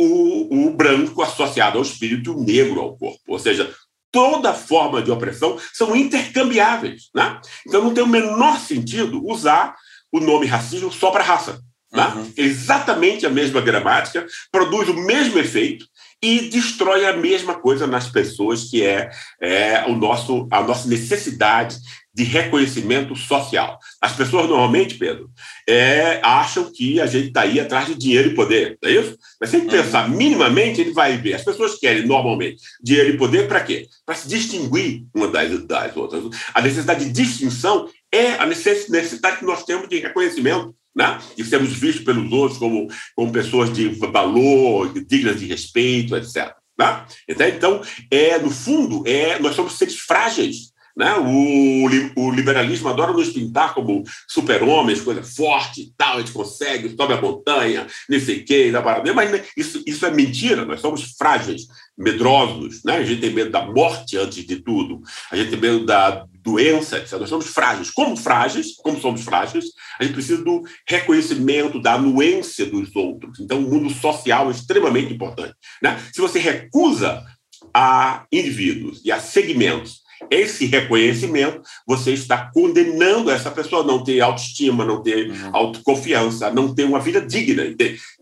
o, 0.00 0.68
o 0.68 0.70
branco 0.70 1.22
associado 1.22 1.76
ao 1.76 1.84
espírito, 1.84 2.34
o 2.34 2.42
negro 2.42 2.80
ao 2.80 2.96
corpo. 2.96 3.20
Ou 3.28 3.38
seja, 3.38 3.70
toda 4.12 4.52
forma 4.52 5.02
de 5.02 5.10
opressão 5.10 5.58
são 5.72 5.96
intercambiáveis. 5.96 7.08
Né? 7.14 7.40
Então 7.66 7.82
não 7.82 7.94
tem 7.94 8.04
o 8.04 8.08
menor 8.08 8.60
sentido 8.60 9.26
usar 9.26 9.74
o 10.12 10.20
nome 10.20 10.46
racismo 10.46 10.92
só 10.92 11.10
para 11.10 11.24
raça. 11.24 11.60
Né? 11.90 12.06
Uhum. 12.14 12.32
Exatamente 12.36 13.26
a 13.26 13.30
mesma 13.30 13.60
gramática, 13.60 14.26
produz 14.50 14.88
o 14.88 14.94
mesmo 14.94 15.38
efeito 15.38 15.86
e 16.22 16.48
destrói 16.48 17.04
a 17.06 17.16
mesma 17.16 17.54
coisa 17.54 17.86
nas 17.86 18.08
pessoas, 18.08 18.64
que 18.70 18.84
é, 18.84 19.10
é 19.40 19.84
o 19.88 19.96
nosso, 19.96 20.46
a 20.50 20.62
nossa 20.62 20.86
necessidade 20.88 21.76
de 22.14 22.24
reconhecimento 22.24 23.16
social. 23.16 23.78
As 24.00 24.14
pessoas 24.14 24.48
normalmente, 24.48 24.96
Pedro, 24.96 25.30
é, 25.68 26.20
acham 26.22 26.70
que 26.70 27.00
a 27.00 27.06
gente 27.06 27.28
está 27.28 27.42
aí 27.42 27.58
atrás 27.58 27.86
de 27.86 27.94
dinheiro 27.94 28.30
e 28.30 28.34
poder, 28.34 28.78
não 28.82 28.90
é 28.90 28.94
isso? 28.94 29.16
Mas 29.40 29.50
se 29.50 29.56
a 29.56 29.58
gente 29.60 29.74
uhum. 29.74 29.82
pensar 29.82 30.08
minimamente, 30.08 30.80
ele 30.80 30.92
vai 30.92 31.16
ver. 31.16 31.34
As 31.34 31.44
pessoas 31.44 31.78
querem, 31.78 32.06
normalmente, 32.06 32.56
dinheiro 32.82 33.10
e 33.10 33.16
poder 33.18 33.48
para 33.48 33.62
quê? 33.62 33.88
Para 34.04 34.14
se 34.14 34.28
distinguir 34.28 35.04
uma 35.14 35.28
das, 35.28 35.64
das 35.64 35.96
outras. 35.96 36.24
A 36.54 36.60
necessidade 36.60 37.04
de 37.04 37.12
distinção 37.12 37.88
é 38.12 38.32
a 38.34 38.46
necessidade 38.46 39.38
que 39.38 39.44
nós 39.44 39.64
temos 39.64 39.88
de 39.88 39.98
reconhecimento 39.98 40.74
né? 40.94 41.18
e 41.36 41.44
sermos 41.44 41.72
vistos 41.72 42.04
pelos 42.04 42.30
outros 42.30 42.58
como, 42.58 42.88
como 43.16 43.32
pessoas 43.32 43.72
de 43.72 43.88
valor, 43.88 44.92
dignas 45.06 45.40
de 45.40 45.46
respeito, 45.46 46.14
etc. 46.16 46.54
Né? 46.78 47.04
Então, 47.28 47.80
é, 48.10 48.38
no 48.38 48.50
fundo, 48.50 49.02
é, 49.06 49.38
nós 49.38 49.54
somos 49.54 49.78
seres 49.78 49.98
frágeis. 49.98 50.71
Né? 50.96 51.14
O, 51.14 52.20
o 52.20 52.30
liberalismo 52.30 52.88
adora 52.88 53.12
nos 53.12 53.30
pintar 53.30 53.74
como 53.74 54.02
super-homens, 54.28 55.00
coisa 55.00 55.22
forte 55.22 55.92
tal, 55.96 56.16
a 56.16 56.20
gente 56.20 56.32
consegue, 56.32 56.94
sobe 56.94 57.14
a 57.14 57.20
montanha, 57.20 57.86
nem 58.08 58.20
sei 58.20 58.38
o 58.40 58.44
quê, 58.44 58.72
mas 59.14 59.42
isso, 59.56 59.82
isso 59.86 60.04
é 60.04 60.10
mentira, 60.10 60.64
nós 60.64 60.80
somos 60.80 61.14
frágeis, 61.16 61.66
medrosos, 61.96 62.82
né? 62.84 62.98
a 62.98 63.04
gente 63.04 63.20
tem 63.20 63.30
medo 63.30 63.50
da 63.50 63.64
morte 63.64 64.16
antes 64.16 64.44
de 64.44 64.56
tudo, 64.56 65.00
a 65.30 65.36
gente 65.36 65.50
tem 65.50 65.60
medo 65.60 65.86
da 65.86 66.26
doença, 66.42 66.98
etc. 66.98 67.12
Nós 67.12 67.28
somos 67.28 67.46
frágeis. 67.46 67.90
Como 67.90 68.16
frágeis, 68.16 68.74
como 68.76 69.00
somos 69.00 69.22
frágeis, 69.22 69.66
a 69.98 70.04
gente 70.04 70.14
precisa 70.14 70.42
do 70.42 70.62
reconhecimento, 70.88 71.80
da 71.80 71.94
anuência 71.94 72.66
dos 72.66 72.94
outros. 72.96 73.38
Então, 73.38 73.58
o 73.58 73.70
mundo 73.70 73.90
social 73.90 74.48
é 74.48 74.50
extremamente 74.50 75.12
importante. 75.12 75.54
Né? 75.80 75.98
Se 76.12 76.20
você 76.20 76.38
recusa 76.38 77.24
a 77.72 78.26
indivíduos 78.30 79.00
e 79.04 79.12
a 79.12 79.20
segmentos 79.20 80.01
esse 80.30 80.66
reconhecimento, 80.66 81.62
você 81.86 82.12
está 82.12 82.50
condenando 82.52 83.30
essa 83.30 83.50
pessoa 83.50 83.82
a 83.82 83.86
não 83.86 84.02
ter 84.02 84.20
autoestima, 84.20 84.84
não 84.84 85.02
ter 85.02 85.30
uhum. 85.30 85.50
autoconfiança, 85.56 86.50
não 86.50 86.74
ter 86.74 86.84
uma 86.84 87.00
vida 87.00 87.20
digna, 87.20 87.64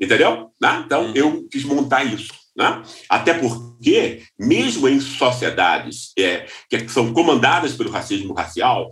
entendeu? 0.00 0.50
Né? 0.60 0.82
Então, 0.84 1.06
uhum. 1.06 1.12
eu 1.14 1.48
quis 1.50 1.64
montar 1.64 2.04
isso. 2.04 2.32
Né? 2.56 2.82
Até 3.08 3.34
porque, 3.34 4.22
mesmo 4.38 4.88
em 4.88 5.00
sociedades 5.00 6.12
é, 6.18 6.46
que 6.68 6.88
são 6.88 7.12
comandadas 7.12 7.74
pelo 7.74 7.90
racismo 7.90 8.34
racial, 8.34 8.88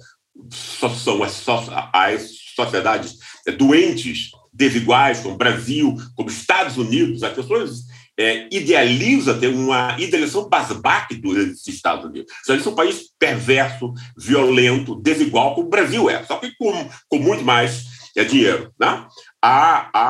são 0.50 1.22
as, 1.22 1.44
as 1.92 2.30
sociedades 2.54 3.16
doentes, 3.56 4.30
desiguais, 4.52 5.20
como 5.20 5.36
Brasil, 5.36 5.96
como 6.14 6.30
Estados 6.30 6.76
Unidos, 6.76 7.22
as 7.22 7.32
pessoas 7.32 7.88
é, 8.18 8.48
idealiza, 8.50 9.38
tem 9.38 9.48
uma 9.48 9.96
idealização 9.98 10.48
basbaque 10.48 11.14
dos 11.14 11.66
Estados 11.68 12.04
Unidos. 12.04 12.32
Eles 12.48 12.62
são 12.64 12.72
um 12.72 12.76
país 12.76 13.10
perverso, 13.18 13.92
violento, 14.16 15.00
desigual, 15.00 15.54
como 15.54 15.68
o 15.68 15.70
Brasil 15.70 16.10
é, 16.10 16.25
só 16.25 16.37
que 16.37 16.52
com, 16.58 16.90
com 17.08 17.18
muito 17.18 17.44
mais 17.44 17.84
é, 18.16 18.25
dinheiro. 18.25 18.72
Né? 18.78 19.06
A, 19.40 19.90
a, 19.92 20.00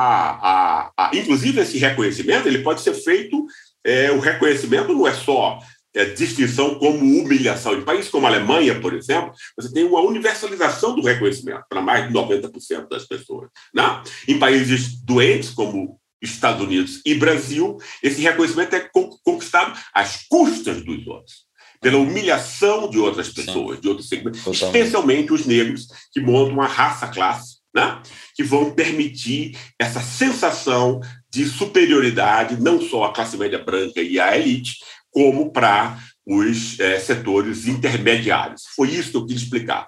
a, 0.41 0.91
a, 0.97 1.11
inclusive, 1.15 1.61
esse 1.61 1.77
reconhecimento 1.77 2.47
ele 2.47 2.63
pode 2.63 2.81
ser 2.81 2.95
feito, 2.95 3.45
é, 3.85 4.11
o 4.11 4.19
reconhecimento 4.19 4.93
não 4.93 5.07
é 5.07 5.13
só 5.13 5.59
é, 5.93 6.05
distinção 6.05 6.75
como 6.75 6.97
humilhação. 6.97 7.75
Em 7.75 7.83
países 7.83 8.09
como 8.09 8.25
a 8.25 8.29
Alemanha, 8.29 8.79
por 8.79 8.93
exemplo, 8.93 9.31
você 9.55 9.71
tem 9.71 9.83
uma 9.83 10.01
universalização 10.01 10.95
do 10.95 11.03
reconhecimento 11.03 11.63
para 11.69 11.81
mais 11.81 12.07
de 12.07 12.13
90% 12.13 12.87
das 12.89 13.05
pessoas. 13.05 13.49
Né? 13.73 14.01
Em 14.27 14.39
países 14.39 14.99
doentes, 15.03 15.51
como 15.51 15.98
Estados 16.21 16.61
Unidos 16.61 17.01
e 17.05 17.15
Brasil, 17.15 17.77
esse 18.03 18.21
reconhecimento 18.21 18.75
é 18.75 18.89
conquistado 19.23 19.77
às 19.93 20.27
custas 20.27 20.83
dos 20.83 21.05
outros, 21.07 21.45
pela 21.81 21.97
humilhação 21.97 22.89
de 22.89 22.97
outras 22.97 23.29
pessoas, 23.29 23.75
Sim. 23.75 23.81
de 23.81 23.87
outros 23.87 24.09
segmentos, 24.09 24.43
Totalmente. 24.43 24.77
especialmente 24.77 25.33
os 25.33 25.45
negros, 25.45 25.87
que 26.11 26.19
montam 26.19 26.53
uma 26.53 26.67
raça-classe, 26.67 27.59
né? 27.73 28.01
que 28.35 28.43
vão 28.43 28.71
permitir 28.71 29.57
essa 29.77 30.01
sensação 30.01 30.99
de 31.31 31.45
superioridade, 31.45 32.61
não 32.61 32.81
só 32.81 33.05
à 33.05 33.13
classe 33.13 33.37
média 33.37 33.59
branca 33.59 34.01
e 34.01 34.19
à 34.19 34.37
elite, 34.37 34.77
como 35.11 35.51
para 35.51 35.97
os 36.25 36.79
é, 36.79 36.99
setores 36.99 37.67
intermediários. 37.67 38.63
Foi 38.75 38.89
isso 38.89 39.11
que 39.11 39.17
eu 39.17 39.25
quis 39.25 39.41
explicar. 39.41 39.87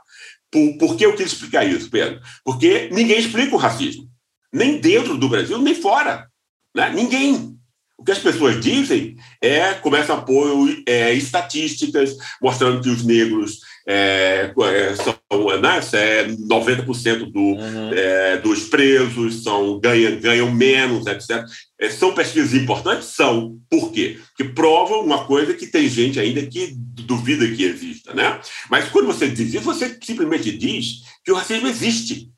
Por, 0.50 0.78
por 0.78 0.96
que 0.98 1.06
eu 1.06 1.16
quis 1.16 1.34
explicar 1.34 1.66
isso, 1.66 1.90
Pedro? 1.90 2.20
Porque 2.44 2.90
ninguém 2.92 3.20
explica 3.20 3.56
o 3.56 3.60
racismo 3.60 4.11
nem 4.54 4.80
dentro 4.80 5.18
do 5.18 5.30
Brasil, 5.30 5.58
nem 5.58 5.76
fora. 5.76 6.28
Né? 6.76 6.90
Ninguém. 6.90 7.58
O 7.98 8.04
que 8.04 8.12
as 8.12 8.20
pessoas 8.20 8.60
dizem 8.60 9.16
é 9.40 9.76
começa 9.76 10.14
a 10.14 10.22
pôr 10.22 10.82
é, 10.88 11.14
estatísticas 11.14 12.18
mostrando 12.42 12.82
que 12.82 12.90
os 12.90 13.06
negros 13.06 13.60
é, 13.88 14.52
é 14.60 14.96
são 14.96 15.16
né, 15.62 15.80
é 15.94 16.28
90% 16.28 17.32
do, 17.32 17.40
uhum. 17.40 17.94
é, 17.94 18.38
dos 18.38 18.64
presos 18.64 19.44
são, 19.44 19.80
ganham, 19.80 20.20
ganham 20.20 20.52
menos, 20.52 21.08
etc. 21.08 21.46
É, 21.80 21.90
são 21.90 22.14
pesquisas 22.14 22.54
importantes? 22.54 23.10
São. 23.10 23.60
Por 23.70 23.92
quê? 23.92 24.20
Porque 24.30 24.54
provam 24.54 25.04
uma 25.04 25.26
coisa 25.26 25.54
que 25.54 25.68
tem 25.68 25.88
gente 25.88 26.20
ainda 26.20 26.46
que 26.46 26.74
duvida 26.76 27.48
que 27.48 27.64
exista. 27.64 28.14
Né? 28.14 28.40
Mas 28.70 28.90
quando 28.90 29.08
você 29.08 29.30
diz 29.30 29.54
isso, 29.54 29.64
você 29.64 29.98
simplesmente 30.02 30.52
diz 30.56 31.04
que 31.24 31.32
o 31.32 31.36
racismo 31.36 31.68
existe. 31.68 32.30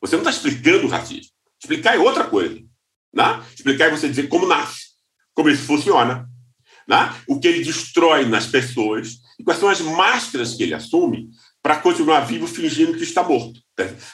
Você 0.00 0.16
não 0.16 0.22
está 0.22 0.30
explicando 0.30 0.86
o 0.86 0.90
racismo. 0.90 1.33
Explicar 1.64 1.96
é 1.96 1.98
outra 1.98 2.24
coisa. 2.24 2.60
Né? 3.12 3.42
Explicar 3.54 3.86
é 3.86 3.90
você 3.90 4.08
dizer 4.08 4.28
como 4.28 4.46
nasce, 4.46 4.88
como 5.32 5.48
isso 5.48 5.62
funciona, 5.62 6.28
né? 6.86 7.14
o 7.26 7.40
que 7.40 7.48
ele 7.48 7.64
destrói 7.64 8.26
nas 8.26 8.46
pessoas 8.46 9.14
e 9.38 9.44
quais 9.44 9.58
são 9.58 9.70
as 9.70 9.80
máscaras 9.80 10.54
que 10.54 10.62
ele 10.62 10.74
assume 10.74 11.30
para 11.62 11.76
continuar 11.76 12.20
vivo 12.20 12.46
fingindo 12.46 12.98
que 12.98 13.02
está 13.02 13.22
morto. 13.22 13.58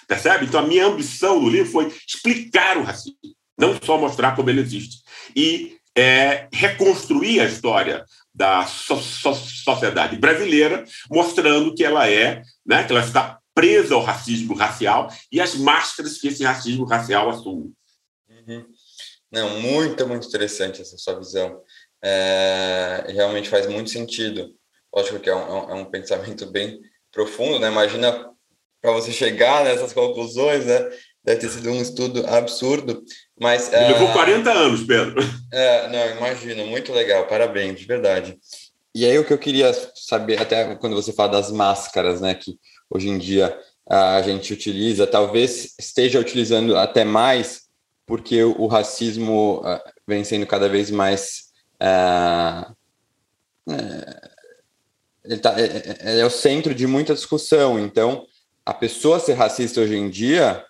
Percebe? 0.06 0.46
Então, 0.46 0.60
a 0.60 0.66
minha 0.66 0.86
ambição 0.86 1.40
no 1.40 1.48
livro 1.50 1.72
foi 1.72 1.92
explicar 2.06 2.78
o 2.78 2.84
racismo, 2.84 3.18
não 3.58 3.76
só 3.82 3.98
mostrar 3.98 4.36
como 4.36 4.48
ele 4.48 4.60
existe. 4.60 5.02
E 5.34 5.76
é, 5.96 6.46
reconstruir 6.52 7.40
a 7.40 7.46
história 7.46 8.04
da 8.32 8.64
so 8.64 8.96
so 8.96 9.34
sociedade 9.34 10.16
brasileira, 10.16 10.84
mostrando 11.10 11.74
que 11.74 11.82
ela 11.82 12.08
é, 12.08 12.42
né, 12.64 12.84
que 12.84 12.92
ela 12.92 13.04
está 13.04 13.40
presa 13.54 13.94
ao 13.94 14.02
racismo 14.02 14.54
racial 14.54 15.08
e 15.30 15.40
as 15.40 15.54
máscaras 15.54 16.18
que 16.18 16.28
esse 16.28 16.44
racismo 16.44 16.84
racial 16.84 17.28
assume. 17.30 17.72
Uhum. 18.28 18.64
Não, 19.30 19.60
muito, 19.60 20.06
muito 20.06 20.26
interessante 20.26 20.82
essa 20.82 20.96
sua 20.98 21.18
visão. 21.18 21.60
É, 22.02 23.04
realmente 23.08 23.48
faz 23.48 23.66
muito 23.66 23.90
sentido. 23.90 24.54
Lógico 24.94 25.20
que 25.20 25.30
é 25.30 25.34
um, 25.34 25.70
é 25.70 25.74
um 25.74 25.84
pensamento 25.84 26.46
bem 26.46 26.80
profundo, 27.12 27.58
né? 27.58 27.68
Imagina 27.68 28.28
para 28.80 28.92
você 28.92 29.12
chegar 29.12 29.64
nessas 29.64 29.92
conclusões, 29.92 30.64
né? 30.64 30.90
Deve 31.22 31.40
ter 31.40 31.50
sido 31.50 31.70
um 31.70 31.80
estudo 31.80 32.26
absurdo, 32.26 33.04
mas... 33.38 33.70
É, 33.72 33.88
levou 33.88 34.10
40 34.12 34.50
anos, 34.50 34.84
Pedro. 34.84 35.20
É, 35.52 35.88
não, 35.88 36.16
imagina, 36.16 36.64
muito 36.64 36.92
legal, 36.92 37.26
parabéns, 37.26 37.80
de 37.80 37.84
verdade. 37.84 38.38
E 38.94 39.04
aí 39.04 39.18
o 39.18 39.24
que 39.24 39.32
eu 39.32 39.38
queria 39.38 39.72
saber, 39.96 40.40
até 40.40 40.76
quando 40.76 40.94
você 40.94 41.12
fala 41.12 41.32
das 41.32 41.50
máscaras, 41.50 42.20
né, 42.20 42.36
que 42.36 42.56
hoje 42.90 43.08
em 43.08 43.18
dia 43.18 43.56
a 43.90 44.22
gente 44.22 44.52
utiliza, 44.52 45.04
talvez 45.04 45.74
esteja 45.76 46.20
utilizando 46.20 46.76
até 46.76 47.04
mais, 47.04 47.62
porque 48.06 48.42
o 48.44 48.66
racismo 48.68 49.60
ah, 49.64 49.82
vem 50.06 50.22
sendo 50.22 50.46
cada 50.46 50.68
vez 50.68 50.90
mais. 50.90 51.50
Uh, 51.82 52.76
ele, 55.24 55.38
tá, 55.38 55.60
é, 55.60 55.64
é, 55.64 56.20
é, 56.20 56.24
o 56.24 56.30
centro 56.30 56.72
de 56.72 56.86
muita 56.86 57.14
discussão. 57.14 57.80
Então, 57.80 58.24
a 58.64 58.72
pessoa 58.72 59.18
ser 59.18 59.34
racista 59.34 59.80
hoje 59.80 59.96
em 59.96 60.08
dia 60.08 60.64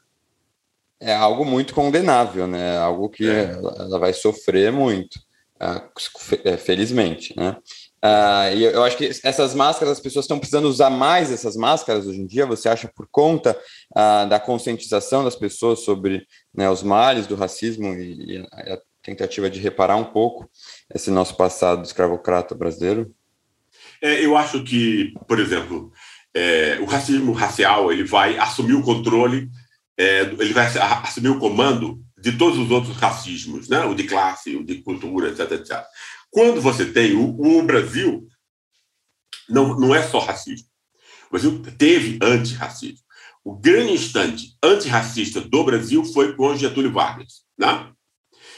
é 0.99 1.15
algo 1.15 1.45
muito 1.45 1.75
condenável, 1.75 2.47
né? 2.47 2.79
Algo 2.79 3.11
que 3.11 3.27
ela, 3.29 3.99
vai 3.99 4.15
sofrer 4.15 4.73
muito, 4.73 5.17
uh, 5.61 6.57
felizmente, 6.59 7.35
né? 7.37 7.57
Uh, 8.03 8.57
e 8.57 8.65
eu 8.65 8.83
acho 8.83 8.97
que 8.97 9.11
essas 9.23 9.55
máscaras, 9.55 9.93
as 9.93 10.01
pessoas 10.01 10.25
estão 10.25 10.39
precisando 10.39 10.65
usar 10.67 10.89
mais 10.89 11.31
essas 11.31 11.55
máscaras 11.55 12.07
hoje 12.07 12.21
em 12.21 12.27
dia. 12.27 12.47
Você 12.47 12.69
acha 12.69 12.89
por 12.89 13.07
conta 13.11 13.57
uh, 13.91 14.29
da 14.29 14.41
conscientização 14.41 15.23
das 15.23 15.37
pessoas 15.37 15.81
sobre 15.81 16.27
né, 16.55 16.71
os 16.71 16.83
males 16.83 17.27
do 17.27 17.37
racismo 17.37 17.95
e, 17.95 18.37
e, 18.37 18.47
a 18.53 18.79
tentativa 19.03 19.51
de 19.51 19.61
reparar 19.61 19.97
um 19.97 20.05
pouco 20.05 20.51
esse 20.95 21.11
nosso 21.11 21.37
passado 21.37 21.85
escravocrata 21.85 22.55
brasileiro? 22.55 23.15
É, 24.03 24.25
eu 24.25 24.37
acho 24.37 24.65
que, 24.65 25.13
por 25.29 25.39
exemplo, 25.39 25.93
é, 26.35 26.79
o 26.81 26.87
racismo 26.87 27.33
racial 27.33 27.93
ele 27.93 28.05
vai 28.05 28.39
assumir 28.39 28.75
o 28.75 28.83
controle, 28.83 29.51
é, 29.99 30.21
ele 30.21 30.55
vai 30.55 30.67
assumir 31.05 31.29
o 31.29 31.39
comando 31.39 32.01
de 32.19 32.33
todos 32.33 32.59
os 32.59 32.71
outros 32.71 32.97
racismos, 32.97 33.69
né? 33.69 33.85
o 33.85 33.95
de 33.95 34.05
classe, 34.05 34.57
o 34.57 34.65
de 34.65 34.77
cultura, 34.83 35.29
etc, 35.29 35.53
etc. 35.53 35.83
Quando 36.31 36.61
você 36.61 36.87
tem 36.87 37.15
o, 37.15 37.41
o 37.41 37.63
Brasil, 37.63 38.27
não, 39.49 39.79
não 39.79 39.95
é 39.95 40.03
só 40.03 40.19
racismo. 40.21 40.69
O 41.27 41.31
Brasil 41.33 41.63
teve 41.77 42.19
antirracismo. 42.23 43.05
O 43.45 43.55
grande 43.55 43.93
instante 43.93 44.57
antirracista 44.63 45.41
do 45.41 45.65
Brasil 45.65 46.05
foi 46.05 46.37
com 46.37 46.57
Getúlio 46.57 46.93
Vargas. 46.93 47.43
Né? 47.59 47.93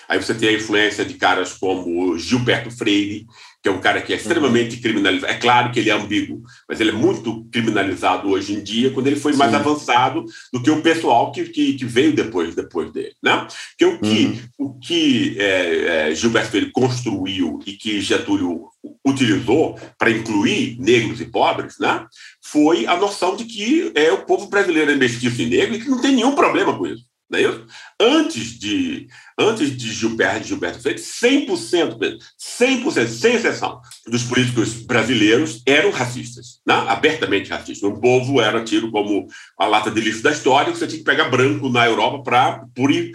Aí 0.08 0.22
você 0.22 0.34
tem 0.34 0.50
a 0.50 0.52
influência 0.52 1.04
de 1.04 1.14
caras 1.14 1.54
como 1.54 2.18
Gilberto 2.18 2.70
Freire, 2.70 3.26
que 3.62 3.68
é 3.68 3.72
um 3.72 3.80
cara 3.80 4.02
que 4.02 4.12
é 4.12 4.16
extremamente 4.16 4.78
criminalizado. 4.78 5.32
É 5.32 5.36
claro 5.36 5.70
que 5.70 5.78
ele 5.78 5.88
é 5.88 5.92
ambíguo, 5.92 6.42
mas 6.68 6.80
ele 6.80 6.90
é 6.90 6.94
muito 6.94 7.44
criminalizado 7.52 8.28
hoje 8.28 8.54
em 8.54 8.62
dia, 8.62 8.90
quando 8.90 9.06
ele 9.06 9.16
foi 9.16 9.34
mais 9.34 9.52
Sim. 9.52 9.56
avançado 9.56 10.24
do 10.52 10.60
que 10.60 10.70
o 10.70 10.82
pessoal 10.82 11.30
que, 11.30 11.44
que, 11.44 11.74
que, 11.74 11.84
veio 11.84 12.12
depois, 12.12 12.56
depois 12.56 12.90
dele. 12.90 13.14
Né? 13.22 13.46
Porque 13.70 13.84
o 13.84 14.00
que, 14.00 14.24
uhum. 14.24 14.40
o 14.58 14.78
que 14.80 15.36
é, 15.38 16.10
é, 16.10 16.14
Gilberto 16.14 16.50
Freire 16.50 16.72
construiu 16.72 17.60
e 17.64 17.72
que 17.74 18.00
Getúlio 18.00 18.64
utilizou 19.06 19.78
para 19.96 20.10
incluir 20.10 20.76
negros 20.80 21.20
e 21.20 21.26
pobres 21.26 21.78
né, 21.78 22.04
foi 22.42 22.86
a 22.86 22.96
noção 22.96 23.36
de 23.36 23.44
que 23.44 23.92
é, 23.94 24.10
o 24.10 24.26
povo 24.26 24.48
brasileiro 24.48 24.90
é 24.90 24.96
mestiço 24.96 25.40
e 25.40 25.46
negro 25.46 25.76
e 25.76 25.80
que 25.80 25.88
não 25.88 26.00
tem 26.00 26.16
nenhum 26.16 26.34
problema 26.34 26.76
com 26.76 26.86
isso. 26.86 27.11
Não 27.32 27.38
é? 27.38 27.60
Antes 27.98 28.58
de, 28.58 29.08
antes 29.38 29.74
de 29.74 29.90
Gilberto, 29.90 30.46
Gilberto 30.46 30.80
Freire, 30.80 31.00
100%, 31.00 32.18
100%, 32.38 33.06
sem 33.08 33.34
exceção, 33.34 33.80
dos 34.06 34.24
políticos 34.24 34.74
brasileiros 34.74 35.62
eram 35.66 35.90
racistas, 35.90 36.60
né? 36.66 36.74
abertamente 36.88 37.48
racistas. 37.48 37.82
O 37.88 37.98
povo 37.98 38.40
era 38.40 38.62
tido 38.62 38.90
como 38.90 39.26
a 39.58 39.66
lata 39.66 39.90
de 39.90 40.00
lixo 40.00 40.22
da 40.22 40.32
história, 40.32 40.70
que 40.70 40.78
você 40.78 40.86
tinha 40.86 40.98
que 40.98 41.04
pegar 41.04 41.30
branco 41.30 41.70
na 41.70 41.86
Europa 41.86 42.22
para 42.22 42.66
puri, 42.74 43.12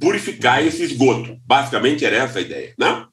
purificar 0.00 0.64
esse 0.64 0.82
esgoto. 0.82 1.36
Basicamente 1.44 2.06
era 2.06 2.16
essa 2.16 2.38
a 2.38 2.42
ideia. 2.42 2.74
Né? 2.78 3.06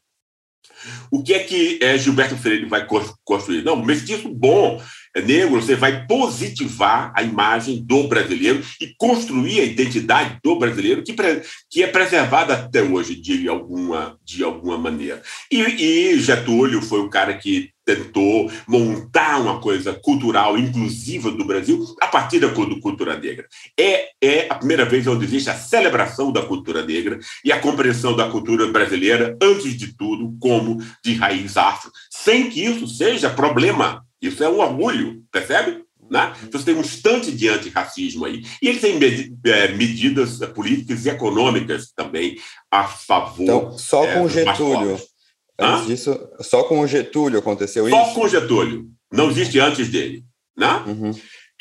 O 1.11 1.21
que 1.21 1.33
é 1.33 1.39
que 1.39 1.79
é, 1.81 1.97
Gilberto 1.97 2.37
Freire 2.37 2.65
vai 2.65 2.87
construir? 3.23 3.63
Não, 3.63 3.75
mestiço 3.75 4.29
bom, 4.29 4.81
negro, 5.21 5.61
você 5.61 5.75
vai 5.75 6.05
positivar 6.07 7.11
a 7.15 7.21
imagem 7.21 7.83
do 7.83 8.07
brasileiro 8.07 8.63
e 8.81 8.93
construir 8.97 9.59
a 9.59 9.65
identidade 9.65 10.39
do 10.43 10.57
brasileiro 10.57 11.03
que, 11.03 11.15
que 11.69 11.83
é 11.83 11.87
preservada 11.87 12.53
até 12.53 12.81
hoje 12.81 13.15
de 13.15 13.47
alguma, 13.47 14.17
de 14.23 14.43
alguma 14.43 14.77
maneira. 14.77 15.21
E, 15.51 15.61
e 15.61 16.19
Getúlio 16.19 16.81
foi 16.81 16.99
o 16.99 17.09
cara 17.09 17.33
que 17.35 17.73
tentou 17.85 18.49
montar 18.67 19.39
uma 19.41 19.59
coisa 19.59 19.93
cultural 19.93 20.57
inclusiva 20.57 21.29
do 21.29 21.43
Brasil 21.45 21.83
a 22.01 22.07
partir 22.07 22.39
da 22.39 22.49
cultura 22.49 23.17
negra. 23.17 23.45
É, 23.77 24.09
é 24.21 24.47
a 24.49 24.55
primeira 24.55 24.85
vez 24.85 25.05
onde 25.05 25.25
existe 25.25 25.49
a 25.49 25.55
celebração 25.55 26.31
da 26.31 26.41
cultura 26.41 26.85
negra 26.85 27.19
e 27.43 27.51
a 27.51 27.59
compreensão 27.59 28.15
da 28.15 28.29
cultura 28.29 28.67
brasileira, 28.67 29.37
antes 29.41 29.75
de 29.77 29.95
tudo, 29.95 30.35
como 30.39 30.81
de 31.03 31.13
raiz 31.15 31.57
afro, 31.57 31.91
sem 32.09 32.49
que 32.49 32.63
isso 32.63 32.87
seja 32.87 33.29
problema 33.29 34.03
isso 34.27 34.43
é 34.43 34.49
um 34.49 34.59
orgulho, 34.59 35.23
percebe? 35.31 35.83
Né? 36.09 36.33
Então 36.43 36.59
você 36.59 36.65
tem 36.65 36.75
um 36.75 36.81
instante 36.81 37.31
de 37.31 37.49
antirracismo 37.49 38.25
aí. 38.25 38.43
E 38.61 38.67
ele 38.67 38.79
tem 38.79 38.99
é, 39.45 39.69
medidas 39.69 40.37
políticas 40.53 41.05
e 41.05 41.09
econômicas 41.09 41.91
também 41.95 42.37
a 42.69 42.83
favor. 42.85 43.43
Então, 43.43 43.77
só 43.77 44.03
é, 44.05 44.13
com 44.13 44.27
Getúlio. 44.27 44.99
Antes 45.59 45.87
disso, 45.87 46.29
só 46.41 46.63
com 46.63 46.79
o 46.79 46.87
Getúlio 46.87 47.39
aconteceu 47.39 47.87
só 47.87 47.89
isso? 47.89 48.09
Só 48.09 48.13
com 48.13 48.27
Getúlio. 48.27 48.87
Não 49.11 49.29
existe 49.29 49.59
antes 49.59 49.87
dele. 49.89 50.23
Né? 50.57 50.83
Uhum. 50.87 51.11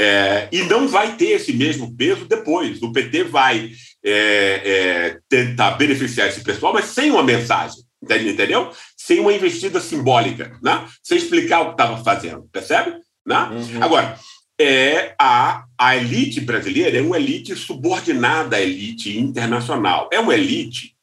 É, 0.01 0.48
e 0.51 0.62
não 0.62 0.88
vai 0.88 1.16
ter 1.16 1.31
esse 1.31 1.53
mesmo 1.53 1.94
peso 1.94 2.25
depois. 2.25 2.83
O 2.83 2.92
PT 2.92 3.25
vai 3.25 3.70
é, 4.05 4.12
é, 4.12 5.18
tentar 5.29 5.72
beneficiar 5.72 6.29
esse 6.29 6.42
pessoal, 6.42 6.72
mas 6.72 6.87
sem 6.87 7.11
uma 7.11 7.22
mensagem. 7.22 7.83
Entendeu? 8.03 8.70
Sem 9.04 9.18
uma 9.18 9.32
investida 9.32 9.80
simbólica, 9.80 10.56
né? 10.62 10.86
sem 11.02 11.18
explicar 11.18 11.60
o 11.60 11.64
que 11.66 11.72
estava 11.72 12.04
fazendo, 12.04 12.48
percebe? 12.52 12.94
Né? 13.26 13.36
Uhum. 13.50 13.82
Agora, 13.82 14.16
é 14.60 15.14
a, 15.18 15.64
a 15.76 15.96
elite 15.96 16.40
brasileira 16.40 16.98
é 16.98 17.02
uma 17.02 17.16
elite 17.16 17.56
subordinada 17.56 18.56
à 18.56 18.60
elite 18.60 19.18
internacional. 19.18 20.08
É 20.12 20.20
uma 20.20 20.34
elite 20.34 20.94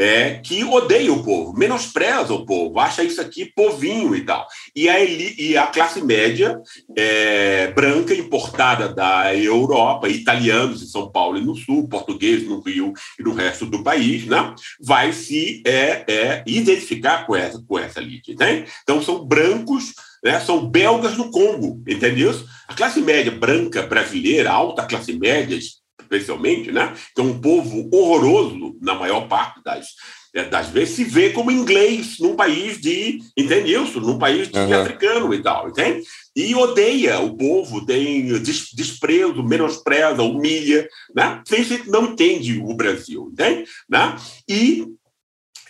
é, 0.00 0.40
que 0.42 0.64
odeia 0.64 1.12
o 1.12 1.22
povo, 1.22 1.52
menospreza 1.52 2.32
o 2.32 2.46
povo, 2.46 2.80
acha 2.80 3.04
isso 3.04 3.20
aqui 3.20 3.44
povinho 3.44 4.16
e 4.16 4.24
tal. 4.24 4.46
E 4.74 4.88
a, 4.88 4.98
e 5.04 5.58
a 5.58 5.66
classe 5.66 6.02
média 6.02 6.58
é, 6.96 7.70
branca 7.72 8.14
importada 8.14 8.88
da 8.88 9.36
Europa, 9.36 10.08
italianos 10.08 10.82
em 10.82 10.86
São 10.86 11.12
Paulo 11.12 11.36
e 11.36 11.44
no 11.44 11.54
Sul, 11.54 11.86
portugueses 11.86 12.48
no 12.48 12.60
Rio 12.60 12.94
e 13.18 13.22
no 13.22 13.34
resto 13.34 13.66
do 13.66 13.82
país, 13.82 14.24
né, 14.24 14.54
vai 14.80 15.12
se 15.12 15.62
é, 15.66 16.04
é, 16.08 16.44
identificar 16.46 17.26
com 17.26 17.36
essa, 17.36 17.62
com 17.68 17.78
essa 17.78 18.00
elite. 18.00 18.34
Né? 18.34 18.64
Então, 18.82 19.02
são 19.02 19.22
brancos 19.22 19.92
né, 20.24 20.38
são 20.40 20.66
belgas 20.66 21.16
no 21.16 21.30
Congo, 21.30 21.82
entendeu? 21.88 22.30
A 22.68 22.74
classe 22.74 23.00
média 23.00 23.32
branca 23.32 23.82
brasileira, 23.82 24.50
alta 24.50 24.84
classe 24.84 25.14
média, 25.14 25.58
especialmente, 26.00 26.72
né? 26.72 26.94
que 27.14 27.20
é 27.20 27.24
um 27.24 27.40
povo 27.40 27.88
horroroso 27.92 28.76
na 28.80 28.94
maior 28.94 29.28
parte 29.28 29.62
das, 29.62 29.88
é, 30.34 30.44
das 30.44 30.68
vezes, 30.68 30.94
se 30.94 31.04
vê 31.04 31.30
como 31.30 31.50
inglês 31.50 32.18
num 32.20 32.36
país 32.36 32.80
de, 32.80 33.18
entende 33.36 33.74
isso? 33.74 34.00
Num 34.00 34.18
país 34.18 34.48
de 34.48 34.58
uhum. 34.58 34.80
africano 34.80 35.34
e 35.34 35.42
tal, 35.42 35.68
entende? 35.68 36.02
E 36.36 36.54
odeia 36.54 37.18
o 37.18 37.36
povo, 37.36 37.84
tem 37.84 38.28
desprezo, 38.40 39.42
menospreza, 39.42 40.22
humilha, 40.22 40.88
né? 41.14 41.42
Não 41.86 42.12
entende 42.12 42.60
o 42.64 42.74
Brasil, 42.74 43.30
entende? 43.32 43.68
Né? 43.88 44.16
E 44.48 44.86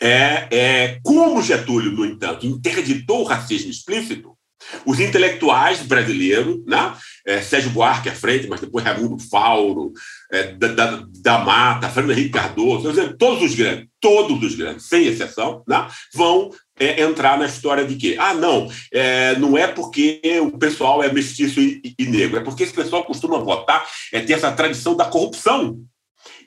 é, 0.01 0.49
é, 0.51 0.99
como 1.03 1.43
Getúlio, 1.43 1.93
no 1.93 2.05
entanto, 2.05 2.47
interditou 2.47 3.21
o 3.23 3.25
racismo 3.25 3.71
explícito, 3.71 4.37
os 4.85 5.01
intelectuais 5.01 5.81
brasileiros, 5.83 6.65
né? 6.67 6.95
É, 7.27 7.41
Sérgio 7.41 7.71
Buarque 7.71 8.09
à 8.09 8.15
frente, 8.15 8.47
mas 8.47 8.61
depois 8.61 8.85
Raimundo 8.85 9.19
Fauro, 9.19 9.93
é, 10.31 10.53
da, 10.53 10.69
da, 10.69 11.05
da, 11.21 11.39
Mata, 11.39 11.89
Fernando 11.89 12.13
Henrique 12.13 12.31
Cardoso, 12.31 12.93
todos 13.19 13.43
os 13.43 13.55
grandes, 13.55 13.87
todos 14.01 14.43
os 14.43 14.55
grandes, 14.55 14.87
sem 14.87 15.07
exceção, 15.07 15.63
né? 15.67 15.87
vão 16.15 16.51
é, 16.79 17.03
entrar 17.03 17.39
na 17.39 17.47
história 17.47 17.85
de 17.85 17.95
que, 17.97 18.17
ah, 18.19 18.35
não, 18.35 18.71
é, 18.93 19.37
não 19.37 19.57
é 19.57 19.67
porque 19.67 20.21
o 20.43 20.59
pessoal 20.59 21.03
é 21.03 21.13
mestiço 21.13 21.61
e, 21.61 21.95
e, 21.99 22.07
negro, 22.07 22.39
é 22.39 22.43
porque 22.43 22.63
esse 22.63 22.73
pessoal 22.73 23.05
costuma 23.05 23.39
votar, 23.39 23.87
é 24.13 24.21
ter 24.21 24.33
essa 24.33 24.51
tradição 24.51 24.97
da 24.97 25.05
corrupção 25.05 25.79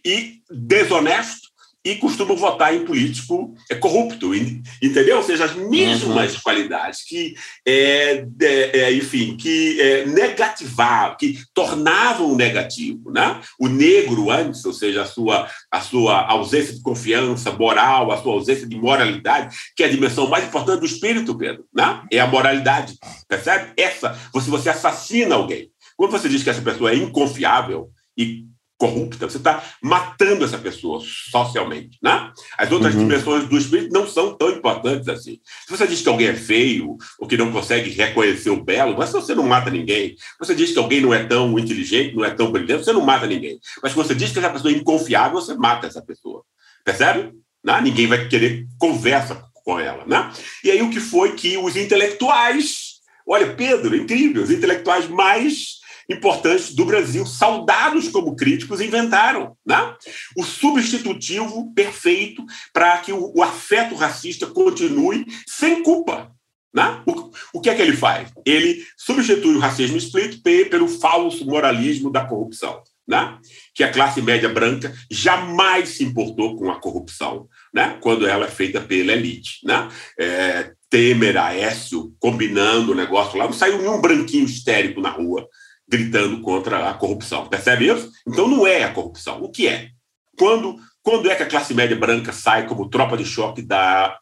e 0.03 0.41
desonesto 0.49 1.42
e 1.85 1.95
costumam 1.95 2.37
votar 2.37 2.73
em 2.73 2.85
político 2.85 3.53
é, 3.69 3.75
corrupto, 3.75 4.33
entendeu? 4.81 5.17
Ou 5.17 5.23
seja, 5.23 5.45
as 5.45 5.55
mesmas 5.55 6.35
uhum. 6.35 6.41
qualidades 6.41 7.03
que, 7.05 7.35
é, 7.65 8.25
é, 8.41 8.93
enfim, 8.93 9.35
que 9.35 9.81
é, 9.81 10.05
negativavam, 10.05 11.17
que 11.17 11.39
tornavam 11.53 12.35
negativo, 12.35 13.11
né? 13.11 13.41
O 13.59 13.67
negro 13.67 14.31
antes, 14.31 14.63
ou 14.63 14.71
seja, 14.71 15.01
a 15.01 15.05
sua, 15.05 15.49
a 15.69 15.81
sua 15.81 16.25
ausência 16.25 16.73
de 16.73 16.81
confiança 16.81 17.51
moral, 17.51 18.11
a 18.11 18.21
sua 18.21 18.33
ausência 18.33 18.65
de 18.65 18.77
moralidade, 18.77 19.55
que 19.75 19.83
é 19.83 19.87
a 19.87 19.91
dimensão 19.91 20.27
mais 20.29 20.45
importante 20.45 20.79
do 20.79 20.85
espírito, 20.85 21.37
Pedro, 21.37 21.65
né? 21.73 22.01
É 22.11 22.19
a 22.19 22.27
moralidade, 22.27 22.97
percebe? 23.27 23.73
Essa, 23.75 24.17
se 24.39 24.49
você 24.49 24.69
assassina 24.69 25.35
alguém, 25.35 25.69
quando 25.97 26.11
você 26.11 26.29
diz 26.29 26.43
que 26.43 26.49
essa 26.49 26.61
pessoa 26.61 26.91
é 26.91 26.95
inconfiável 26.95 27.89
e 28.17 28.45
corrupta, 28.77 29.29
você 29.29 29.37
está 29.37 29.63
matando 29.81 30.43
essa 30.43 30.57
pessoa 30.57 31.01
socialmente. 31.01 31.97
Né? 32.01 32.31
As 32.57 32.71
outras 32.71 32.93
uhum. 32.93 33.01
dimensões 33.01 33.47
do 33.47 33.57
espírito 33.57 33.93
não 33.93 34.07
são 34.07 34.35
tão 34.35 34.49
importantes 34.49 35.07
assim. 35.07 35.39
Se 35.65 35.71
você 35.71 35.87
diz 35.87 36.01
que 36.01 36.09
alguém 36.09 36.27
é 36.27 36.35
feio 36.35 36.97
ou 37.19 37.27
que 37.27 37.37
não 37.37 37.51
consegue 37.51 37.89
reconhecer 37.91 38.49
o 38.49 38.63
belo, 38.63 38.97
mas 38.97 39.11
você 39.11 39.33
não 39.33 39.43
mata 39.43 39.69
ninguém. 39.69 40.15
Você 40.39 40.53
diz 40.53 40.71
que 40.71 40.79
alguém 40.79 41.01
não 41.01 41.13
é 41.13 41.23
tão 41.23 41.57
inteligente, 41.57 42.15
não 42.15 42.25
é 42.25 42.31
tão 42.31 42.51
brilhante, 42.51 42.83
você 42.83 42.93
não 42.93 43.01
mata 43.01 43.25
ninguém. 43.25 43.59
Mas 43.81 43.93
se 43.93 43.97
você 43.97 44.13
diz 44.13 44.31
que 44.31 44.39
essa 44.39 44.49
pessoa 44.49 44.73
é 44.73 44.75
inconfiável, 44.75 45.39
você 45.39 45.53
mata 45.53 45.87
essa 45.87 46.01
pessoa. 46.01 46.43
Percebe? 46.83 47.33
Né? 47.63 47.79
Ninguém 47.81 48.07
vai 48.07 48.27
querer 48.27 48.67
conversa 48.77 49.41
com 49.63 49.79
ela. 49.79 50.03
Né? 50.05 50.31
E 50.63 50.71
aí 50.71 50.81
o 50.81 50.89
que 50.89 50.99
foi 50.99 51.33
que 51.33 51.57
os 51.57 51.75
intelectuais, 51.75 52.95
olha, 53.25 53.53
Pedro, 53.53 53.95
incrível, 53.95 54.43
os 54.43 54.51
intelectuais 54.51 55.07
mais 55.07 55.82
importantes 56.09 56.73
do 56.73 56.85
Brasil, 56.85 57.25
saudados 57.25 58.07
como 58.09 58.35
críticos, 58.35 58.81
inventaram. 58.81 59.55
Né? 59.65 59.95
O 60.37 60.43
substitutivo 60.43 61.73
perfeito 61.73 62.43
para 62.71 62.97
que 62.97 63.11
o, 63.11 63.31
o, 63.35 63.43
afeto 63.43 63.95
racista 63.95 64.47
continue 64.47 65.25
sem 65.47 65.83
culpa. 65.83 66.31
Né? 66.73 67.01
O, 67.05 67.31
o 67.57 67.61
que 67.61 67.69
é 67.69 67.75
que 67.75 67.81
ele 67.81 67.95
faz? 67.95 68.29
Ele 68.45 68.83
substitui 68.97 69.55
o 69.55 69.59
racismo 69.59 69.97
explícito 69.97 70.41
pelo 70.41 70.87
falso 70.87 71.45
moralismo 71.45 72.11
da 72.11 72.25
corrupção. 72.25 72.81
Né? 73.05 73.37
que 73.75 73.83
a 73.83 73.91
classe 73.91 74.21
média 74.21 74.47
branca 74.47 74.93
jamais 75.11 75.89
se 75.89 76.05
importou 76.05 76.55
com 76.55 76.71
a 76.71 76.79
corrupção, 76.79 77.49
né? 77.73 77.97
quando 77.99 78.25
ela 78.25 78.45
é 78.45 78.49
feita 78.49 78.79
pela 78.79 79.11
elite. 79.11 79.59
Né? 79.65 79.89
É, 80.17 80.71
Temer, 80.89 81.35
Aécio, 81.35 82.15
combinando 82.17 82.93
o 82.93 82.95
negócio 82.95 83.37
lá, 83.37 83.43
não 83.43 83.51
saiu 83.51 83.77
nenhum 83.77 83.99
branquinho 83.99 84.45
histérico 84.45 85.01
na 85.01 85.09
rua 85.09 85.45
gritando 85.87 86.41
contra 86.41 86.89
a 86.89 86.93
corrupção. 86.93 87.47
Percebe 87.47 87.87
isso? 87.87 88.11
Então 88.27 88.47
não 88.47 88.65
é 88.65 88.83
a 88.83 88.93
corrupção. 88.93 89.41
O 89.41 89.49
que 89.49 89.67
é? 89.67 89.89
Quando, 90.37 90.77
quando 91.01 91.29
é 91.29 91.35
que 91.35 91.43
a 91.43 91.49
classe 91.49 91.73
média 91.73 91.95
branca 91.95 92.31
sai 92.31 92.67
como 92.67 92.89
tropa 92.89 93.17
de 93.17 93.25
choque 93.25 93.61
da 93.61 94.17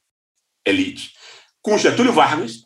elite? 0.65 1.11
Com 1.61 1.77
Getúlio 1.77 2.11
Vargas, 2.11 2.65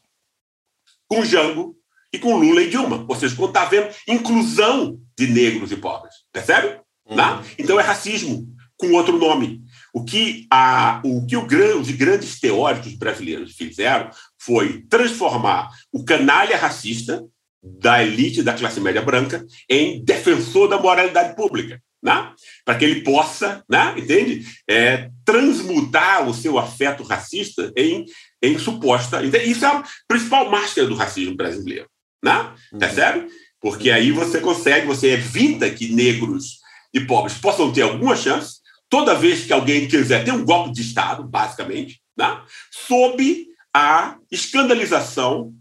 com 1.08 1.24
Jango 1.24 1.76
e 2.12 2.18
com 2.18 2.38
Lula 2.38 2.62
e 2.62 2.70
Dilma. 2.70 3.06
Ou 3.08 3.16
seja, 3.16 3.36
quando 3.36 3.50
está 3.50 3.64
havendo 3.64 3.94
inclusão 4.08 5.00
de 5.18 5.28
negros 5.28 5.72
e 5.72 5.78
pobres. 5.78 6.16
Percebe? 6.32 6.80
Uhum. 7.06 7.16
Né? 7.16 7.44
Então 7.60 7.80
é 7.80 7.84
racismo 7.84 8.48
com 8.78 8.92
outro 8.94 9.18
nome. 9.18 9.64
O 9.94 10.04
que, 10.04 10.46
a, 10.52 11.02
o 11.06 11.26
que 11.26 11.38
o, 11.38 11.46
os 11.80 11.92
grandes 11.92 12.40
teóricos 12.40 12.94
brasileiros 12.96 13.54
fizeram 13.56 14.10
foi 14.38 14.82
transformar 14.90 15.70
o 15.92 16.04
canalha 16.04 16.58
racista 16.58 17.24
da 17.66 18.04
elite 18.04 18.44
da 18.44 18.54
classe 18.54 18.80
média 18.80 19.02
branca 19.02 19.46
em 19.68 20.04
defensor 20.04 20.68
da 20.70 20.80
moralidade 20.80 21.36
pública, 21.36 21.82
né? 22.02 22.32
para 22.64 22.78
que 22.78 22.86
ele 22.86 23.02
possa, 23.02 23.64
né? 23.68 23.96
entende? 23.98 24.46
É, 24.70 25.10
transmutar 25.26 26.28
o 26.28 26.34
seu 26.34 26.60
afeto 26.60 27.04
racista 27.04 27.74
em, 27.76 28.06
em 28.42 28.60
suposta. 28.60 29.24
Isso 29.24 29.66
é 29.66 29.68
a 29.68 29.84
principal 30.08 30.50
máscara 30.50 30.88
do 30.88 30.96
racismo 30.96 31.36
brasileiro. 31.36 31.88
Né? 32.24 32.54
Uhum. 32.72 32.80
Percebe? 32.80 33.28
Porque 33.60 33.90
aí 33.90 34.12
você 34.12 34.40
consegue, 34.40 34.86
você 34.86 35.14
evita 35.14 35.70
que 35.70 35.92
negros 35.92 36.60
e 36.94 37.00
pobres 37.00 37.38
possam 37.38 37.74
ter 37.74 37.82
alguma 37.82 38.16
chance, 38.16 38.60
toda 38.88 39.16
vez 39.16 39.44
que 39.44 39.52
alguém 39.52 39.88
quiser 39.88 40.24
ter 40.24 40.32
um 40.32 40.46
golpe 40.46 40.72
de 40.72 40.82
Estado, 40.82 41.24
basicamente, 41.24 42.00
né? 42.16 42.42
sob 42.72 43.48
a 43.74 44.18
escandalização 44.32 45.54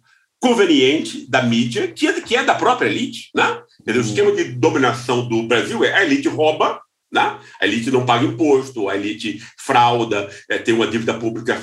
conveniente 0.45 1.27
da 1.27 1.43
mídia, 1.43 1.89
que 1.89 2.07
é, 2.07 2.21
que 2.21 2.37
é 2.37 2.45
da 2.45 2.55
própria 2.55 2.87
elite. 2.87 3.31
Né? 3.35 3.63
O 3.87 3.91
uhum. 3.91 4.01
esquema 4.01 4.33
de 4.33 4.45
dominação 4.45 5.27
do 5.27 5.45
Brasil 5.45 5.83
é 5.83 5.95
a 5.95 6.05
elite 6.05 6.29
rouba, 6.29 6.83
né? 7.11 7.39
a 7.59 7.67
elite 7.67 7.91
não 7.91 8.05
paga 8.05 8.27
imposto, 8.27 8.91
a 8.91 8.95
elite 8.95 9.43
frauda, 9.59 10.29
é, 10.51 10.59
tem 10.59 10.75
uma 10.75 10.87
dívida 10.87 11.15
pública 11.15 11.59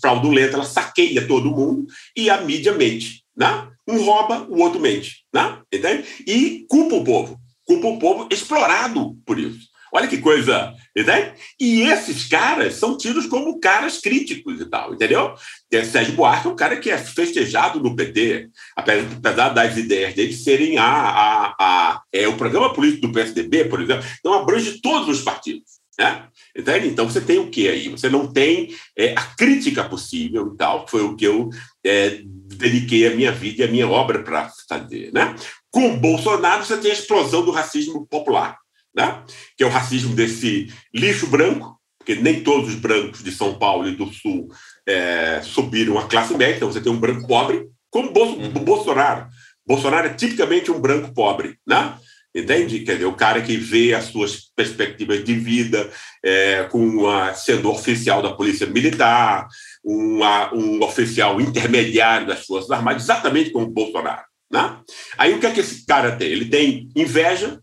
fraudulenta, 0.00 0.54
ela 0.56 0.64
saqueia 0.64 1.24
todo 1.24 1.52
mundo 1.52 1.86
e 2.16 2.28
a 2.28 2.40
mídia 2.40 2.72
mente. 2.72 3.22
Né? 3.36 3.68
Um 3.86 4.02
rouba, 4.02 4.44
o 4.50 4.58
outro 4.58 4.80
mente. 4.80 5.24
Né? 5.32 5.58
Entende? 5.72 6.04
E 6.26 6.66
culpa 6.68 6.96
o 6.96 7.04
povo. 7.04 7.40
Culpa 7.64 7.86
o 7.86 7.98
povo 8.00 8.28
explorado 8.28 9.16
por 9.24 9.38
isso. 9.38 9.69
Olha 9.92 10.06
que 10.06 10.18
coisa, 10.18 10.72
entende? 10.96 11.32
E 11.58 11.82
esses 11.82 12.28
caras 12.28 12.74
são 12.74 12.96
tidos 12.96 13.26
como 13.26 13.58
caras 13.58 13.98
críticos 13.98 14.60
e 14.60 14.66
tal, 14.66 14.94
entendeu? 14.94 15.34
E 15.70 15.84
Sérgio 15.84 16.14
Buarque 16.14 16.46
é 16.46 16.50
um 16.50 16.56
cara 16.56 16.76
que 16.76 16.90
é 16.90 16.98
festejado 16.98 17.80
no 17.80 17.96
PT, 17.96 18.48
apesar 18.76 19.48
das 19.48 19.76
ideias 19.76 20.14
dele 20.14 20.32
serem 20.32 20.78
a, 20.78 20.84
a, 20.84 21.54
a 21.58 22.02
é, 22.12 22.28
o 22.28 22.36
programa 22.36 22.72
político 22.72 23.08
do 23.08 23.12
PSDB, 23.12 23.64
por 23.64 23.82
exemplo, 23.82 24.04
não 24.24 24.34
abrange 24.34 24.80
todos 24.80 25.08
os 25.08 25.22
partidos. 25.22 25.80
Né? 25.98 26.28
Entende? 26.56 26.88
Então 26.88 27.06
você 27.06 27.20
tem 27.20 27.38
o 27.38 27.50
que 27.50 27.68
aí? 27.68 27.88
Você 27.88 28.08
não 28.08 28.32
tem 28.32 28.74
é, 28.96 29.12
a 29.12 29.22
crítica 29.22 29.84
possível 29.84 30.52
e 30.54 30.56
tal, 30.56 30.86
foi 30.88 31.02
o 31.02 31.14
que 31.14 31.26
eu 31.26 31.50
é, 31.84 32.20
dediquei 32.24 33.06
a 33.06 33.14
minha 33.14 33.32
vida 33.32 33.62
e 33.62 33.66
a 33.66 33.70
minha 33.70 33.88
obra 33.88 34.22
para 34.22 34.50
fazer. 34.68 35.12
Né? 35.12 35.34
Com 35.70 35.98
Bolsonaro, 35.98 36.64
você 36.64 36.76
tem 36.78 36.90
a 36.90 36.94
explosão 36.94 37.44
do 37.44 37.50
racismo 37.50 38.06
popular 38.06 38.59
né? 38.94 39.22
que 39.56 39.64
é 39.64 39.66
o 39.66 39.70
racismo 39.70 40.14
desse 40.14 40.72
lixo 40.94 41.26
branco, 41.26 41.78
porque 41.98 42.14
nem 42.14 42.42
todos 42.42 42.70
os 42.70 42.74
brancos 42.76 43.22
de 43.22 43.30
São 43.30 43.58
Paulo 43.58 43.88
e 43.88 43.94
do 43.94 44.12
Sul 44.12 44.48
é, 44.86 45.40
subiram 45.42 45.98
a 45.98 46.06
classe 46.06 46.34
média, 46.36 46.56
então 46.56 46.72
você 46.72 46.80
tem 46.80 46.90
um 46.90 47.00
branco 47.00 47.26
pobre, 47.26 47.66
como 47.90 48.12
Bolso, 48.12 48.36
uhum. 48.36 48.50
Bolsonaro. 48.50 49.28
Bolsonaro 49.66 50.08
é 50.08 50.14
tipicamente 50.14 50.70
um 50.70 50.80
branco 50.80 51.12
pobre, 51.12 51.56
né? 51.66 51.94
Entende? 52.34 52.80
Quer 52.80 52.94
dizer, 52.94 53.06
o 53.06 53.12
cara 53.12 53.42
que 53.42 53.56
vê 53.56 53.92
as 53.92 54.04
suas 54.04 54.52
perspectivas 54.54 55.24
de 55.24 55.34
vida 55.34 55.90
é, 56.24 56.64
com 56.70 57.08
a, 57.08 57.34
sendo 57.34 57.70
oficial 57.70 58.22
da 58.22 58.32
Polícia 58.32 58.66
Militar, 58.68 59.48
uma, 59.84 60.54
um 60.54 60.82
oficial 60.82 61.40
intermediário 61.40 62.28
das 62.28 62.46
Forças 62.46 62.70
Armadas, 62.70 63.02
exatamente 63.02 63.50
como 63.50 63.66
Bolsonaro. 63.66 64.22
Né? 64.50 64.78
Aí 65.18 65.34
o 65.34 65.40
que 65.40 65.46
é 65.46 65.50
que 65.50 65.60
esse 65.60 65.84
cara 65.84 66.16
tem? 66.16 66.28
Ele 66.28 66.44
tem 66.44 66.88
inveja, 66.94 67.60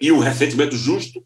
e 0.00 0.12
um 0.12 0.18
ressentimento 0.18 0.76
justo 0.76 1.24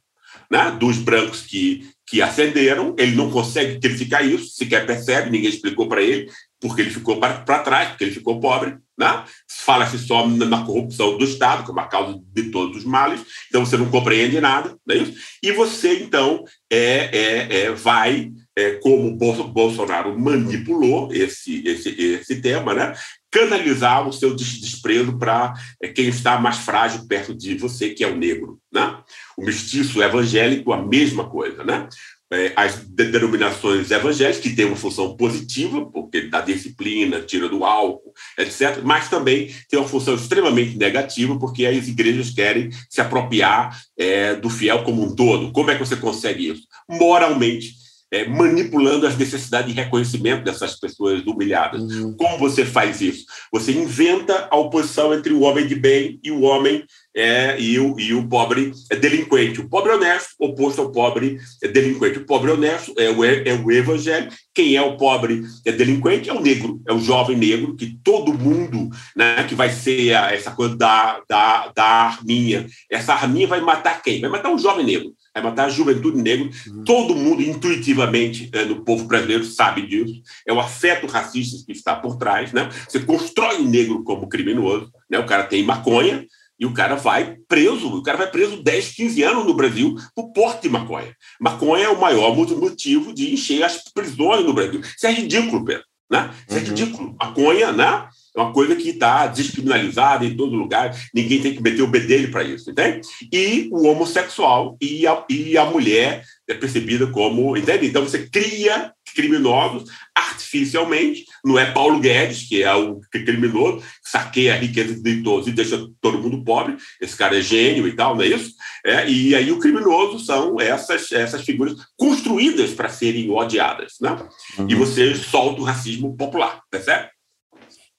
né, 0.51 0.77
dos 0.79 0.99
brancos 0.99 1.43
que, 1.43 1.89
que 2.07 2.23
ascenderam. 2.23 2.95
Ele 2.99 3.15
não 3.15 3.31
consegue 3.31 3.79
criticar 3.81 4.27
isso, 4.27 4.55
sequer 4.55 4.87
percebe, 4.87 5.31
ninguém 5.31 5.51
explicou 5.51 5.89
para 5.89 6.03
ele, 6.03 6.31
porque 6.61 6.83
ele 6.83 6.91
ficou 6.91 7.19
para 7.19 7.59
trás, 7.61 7.91
porque 7.91 8.05
ele 8.05 8.15
ficou 8.15 8.41
pobre. 8.41 8.77
Né? 8.99 9.25
Fala-se 9.49 9.99
só 9.99 10.27
na 10.27 10.65
corrupção 10.65 11.17
do 11.17 11.25
Estado, 11.25 11.65
como 11.65 11.79
a 11.79 11.87
causa 11.87 12.19
de 12.35 12.51
todos 12.51 12.79
os 12.79 12.85
males, 12.85 13.21
então 13.49 13.65
você 13.65 13.77
não 13.77 13.91
compreende 13.91 14.41
nada. 14.41 14.77
Não 14.85 14.97
é? 14.97 15.07
E 15.43 15.53
você, 15.53 16.03
então, 16.03 16.45
é, 16.71 17.11
é, 17.13 17.57
é 17.63 17.73
vai 17.73 18.33
é, 18.57 18.73
como 18.73 19.17
Bolsonaro 19.17 20.19
manipulou 20.19 21.13
esse, 21.13 21.65
esse, 21.65 21.91
esse 21.91 22.41
tema, 22.41 22.75
né? 22.75 22.93
Canalizar 23.31 24.07
o 24.07 24.13
seu 24.13 24.35
desprezo 24.35 25.19
para 25.19 25.55
é, 25.83 25.89
quem 25.89 26.09
está 26.09 26.39
mais 26.39 26.59
frágil 26.59 27.07
perto 27.07 27.35
de 27.35 27.55
você, 27.57 27.91
que 27.91 28.03
é 28.03 28.09
o 28.09 28.17
negro. 28.17 28.59
Né? 28.73 28.99
O 29.37 29.45
mestiço 29.45 30.03
evangélico, 30.03 30.73
a 30.73 30.83
mesma 30.83 31.29
coisa. 31.29 31.63
Né? 31.65 31.89
É, 32.31 32.53
as 32.57 32.87
denominações 32.87 33.91
evangélicas, 33.91 34.41
que 34.41 34.55
têm 34.55 34.67
uma 34.67 34.77
função 34.77 35.17
positiva, 35.17 35.87
porque 35.87 36.23
dá 36.23 36.43
disciplina, 36.43 37.23
tira 37.23 37.49
do 37.49 37.65
álcool, 37.65 38.13
etc., 38.37 38.83
mas 38.83 39.09
também 39.09 39.55
tem 39.69 39.79
uma 39.79 39.89
função 39.89 40.15
extremamente 40.15 40.77
negativa, 40.77 41.39
porque 41.39 41.65
as 41.65 41.89
igrejas 41.89 42.31
querem 42.31 42.71
se 42.91 43.01
apropriar 43.01 43.79
é, 43.97 44.35
do 44.35 44.51
fiel 44.51 44.85
como 44.85 45.03
um 45.03 45.15
todo. 45.15 45.53
Como 45.53 45.71
é 45.71 45.75
que 45.75 45.87
você 45.87 45.97
consegue 45.97 46.51
isso? 46.51 46.63
Moralmente 46.89 47.78
é, 48.11 48.27
manipulando 48.27 49.07
as 49.07 49.17
necessidades 49.17 49.75
de 49.75 49.81
reconhecimento 49.81 50.45
dessas 50.45 50.79
pessoas 50.79 51.23
humilhadas. 51.27 51.83
Uhum. 51.83 52.15
Como 52.17 52.39
você 52.39 52.65
faz 52.65 53.01
isso? 53.01 53.25
Você 53.53 53.73
inventa 53.73 54.49
a 54.51 54.57
oposição 54.57 55.13
entre 55.13 55.33
o 55.33 55.41
homem 55.41 55.67
de 55.67 55.75
bem 55.75 56.19
e 56.23 56.31
o 56.31 56.43
homem 56.43 56.85
é, 57.15 57.61
e, 57.61 57.79
o, 57.79 57.99
e 57.99 58.15
o 58.15 58.27
pobre 58.29 58.73
delinquente. 59.01 59.61
O 59.61 59.69
pobre 59.69 59.93
honesto 59.93 60.31
oposto 60.39 60.81
ao 60.81 60.93
pobre 60.93 61.39
delinquente. 61.73 62.19
O 62.19 62.25
pobre 62.25 62.51
honesto 62.51 62.95
é 62.97 63.11
o, 63.11 63.25
é 63.25 63.53
o 63.53 63.71
evangelho. 63.71 64.31
Quem 64.55 64.77
é 64.77 64.83
o 64.83 64.97
pobre 64.97 65.43
é 65.65 65.73
delinquente 65.73 66.31
é 66.31 66.33
o 66.33 66.41
negro, 66.41 66.81
é 66.89 66.93
o 66.93 67.01
jovem 67.01 67.37
negro, 67.37 67.77
que 67.77 67.99
todo 68.03 68.33
mundo, 68.33 68.89
né, 69.17 69.45
que 69.45 69.55
vai 69.55 69.71
ser 69.71 70.15
a, 70.15 70.33
essa 70.33 70.51
coisa 70.51 70.77
da, 70.77 71.21
da, 71.29 71.73
da 71.75 71.85
arminha. 71.85 72.67
Essa 72.91 73.15
arminha 73.15 73.47
vai 73.47 73.61
matar 73.61 74.03
quem? 74.03 74.21
Vai 74.21 74.31
matar 74.31 74.51
um 74.51 74.59
jovem 74.59 74.87
negro 74.87 75.13
vai 75.41 75.51
matar 75.51 75.67
a 75.67 75.71
juventude 75.71 76.21
negra. 76.21 76.51
Uhum. 76.67 76.85
Todo 76.85 77.15
mundo, 77.15 77.43
intuitivamente, 77.43 78.51
é, 78.53 78.65
no 78.65 78.85
povo 78.85 79.05
brasileiro, 79.05 79.45
sabe 79.45 79.87
disso. 79.87 80.21
É 80.47 80.53
o 80.53 80.61
afeto 80.61 81.07
racista 81.07 81.65
que 81.65 81.73
está 81.73 81.95
por 81.95 82.17
trás. 82.17 82.53
Né? 82.53 82.69
Você 82.89 83.01
constrói 83.01 83.57
o 83.57 83.69
negro 83.69 84.03
como 84.05 84.29
criminoso. 84.29 84.91
Né? 85.11 85.19
O 85.19 85.27
cara 85.27 85.45
tem 85.45 85.63
maconha 85.63 86.27
e 86.59 86.67
o 86.67 86.73
cara 86.73 86.97
vai 86.97 87.37
preso. 87.49 87.89
O 87.89 88.03
cara 88.03 88.19
vai 88.19 88.31
preso 88.31 88.63
10, 88.63 88.95
15 88.95 89.23
anos 89.23 89.47
no 89.47 89.55
Brasil 89.55 89.97
por 90.15 90.33
porte 90.33 90.63
de 90.63 90.69
maconha. 90.69 91.15
Maconha 91.41 91.85
é 91.85 91.89
o 91.89 92.01
maior 92.01 92.35
motivo 92.37 93.15
de 93.15 93.33
encher 93.33 93.63
as 93.63 93.83
prisões 93.93 94.45
no 94.45 94.53
Brasil. 94.53 94.81
Isso 94.81 95.07
é 95.07 95.13
ridículo, 95.13 95.65
Pedro. 95.65 95.85
Né? 96.11 96.31
Isso 96.49 96.59
é 96.59 96.61
uhum. 96.61 96.67
ridículo. 96.67 97.17
Maconha, 97.21 97.73
né? 97.73 98.09
É 98.39 98.43
uma 98.43 98.53
coisa 98.53 98.77
que 98.77 98.91
está 98.91 99.27
descriminalizada 99.27 100.25
em 100.25 100.37
todo 100.37 100.55
lugar, 100.55 100.97
ninguém 101.13 101.43
tem 101.43 101.55
que 101.55 101.63
meter 101.63 101.83
o 101.83 101.89
bedelho 101.89 102.31
para 102.31 102.45
isso, 102.45 102.71
entende? 102.71 103.01
E 103.33 103.69
o 103.73 103.89
homossexual 103.89 104.77
e 104.81 105.07
a, 105.07 105.25
e 105.29 105.59
a 105.59 105.65
mulher 105.65 106.23
é 106.49 106.55
percebida 106.55 107.09
como, 107.09 107.57
entende? 107.57 107.87
Então 107.87 108.03
você 108.03 108.29
cria 108.29 108.93
criminosos 109.15 109.91
artificialmente, 110.15 111.25
não 111.45 111.59
é 111.59 111.73
Paulo 111.73 111.99
Guedes, 111.99 112.49
que 112.49 112.63
é 112.63 112.73
o 112.73 113.01
criminoso, 113.11 113.79
que 113.79 114.11
saqueia 114.11 114.55
a 114.55 114.59
riqueza 114.59 114.95
de 115.03 115.23
todos 115.23 115.49
e 115.49 115.53
deixa 115.53 115.85
todo 116.01 116.23
mundo 116.23 116.45
pobre, 116.45 116.77
esse 117.01 117.17
cara 117.17 117.37
é 117.37 117.43
gênio 117.43 117.89
e 117.89 117.97
tal, 117.97 118.15
não 118.15 118.23
é 118.23 118.29
isso? 118.29 118.53
É, 118.87 119.09
e 119.11 119.35
aí 119.35 119.51
o 119.51 119.59
criminoso 119.59 120.25
são 120.25 120.61
essas, 120.61 121.11
essas 121.11 121.43
figuras 121.43 121.75
construídas 121.97 122.71
para 122.71 122.89
serem 122.89 123.29
odiadas, 123.31 123.95
né? 124.01 124.17
Uhum. 124.59 124.67
E 124.69 124.75
você 124.77 125.15
solta 125.17 125.61
o 125.61 125.65
racismo 125.65 126.17
popular, 126.17 126.63
percebe? 126.71 127.09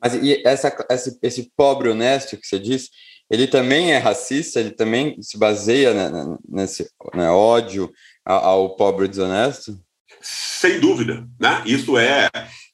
Mas 0.01 0.13
e 0.13 0.41
essa, 0.45 0.75
esse, 0.89 1.19
esse 1.21 1.51
pobre 1.55 1.89
honesto 1.89 2.37
que 2.37 2.47
você 2.47 2.59
disse, 2.59 2.89
ele 3.29 3.47
também 3.47 3.91
é 3.91 3.97
racista, 3.97 4.59
ele 4.59 4.71
também 4.71 5.21
se 5.21 5.37
baseia 5.37 5.93
né, 5.93 6.37
nesse 6.47 6.89
né, 7.13 7.29
ódio 7.29 7.91
ao, 8.25 8.43
ao, 8.43 8.75
pobre 8.75 9.07
desonesto? 9.07 9.79
Sem 10.21 10.79
dúvida, 10.79 11.27
né? 11.39 11.61
Isso 11.65 11.97
é 11.97 12.29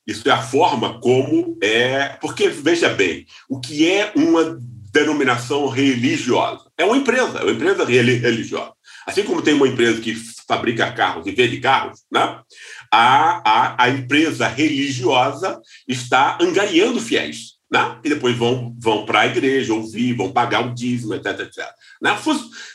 isso 0.08 0.30
é 0.30 0.32
a 0.32 0.42
forma 0.42 1.00
como 1.02 1.58
é, 1.62 2.10
porque 2.22 2.48
veja 2.48 2.90
bem, 2.90 3.26
o 3.50 3.60
que 3.60 3.90
é 3.90 4.12
uma 4.16 4.60
denominação 4.94 5.68
religiosa? 5.68 6.70
É 6.78 6.86
uma 6.86 6.96
empresa, 6.96 7.40
é 7.40 7.44
uma 7.44 7.52
empresa 7.52 7.84
religiosa. 7.84 8.72
Assim 9.06 9.24
como 9.24 9.42
tem 9.42 9.56
uma 9.56 9.68
empresa 9.68 10.00
que 10.00 10.16
fabrica 10.48 10.92
carros 10.92 11.26
e 11.26 11.32
vende 11.32 11.60
carros, 11.60 12.02
né? 12.12 12.40
A, 12.96 13.42
a, 13.44 13.84
a 13.84 13.90
empresa 13.90 14.48
religiosa 14.48 15.60
está 15.88 16.38
angariando 16.42 17.02
fiéis. 17.02 17.56
Né? 17.70 18.00
E 18.04 18.10
depois 18.10 18.38
vão, 18.38 18.74
vão 18.80 19.06
para 19.06 19.22
a 19.22 19.28
igreja 19.28 19.74
ouvir, 19.74 20.14
vão 20.14 20.32
pagar 20.32 20.66
o 20.66 20.74
dízimo, 20.74 21.14
etc. 21.14 21.40
etc. 21.42 21.66
Né? 22.02 22.18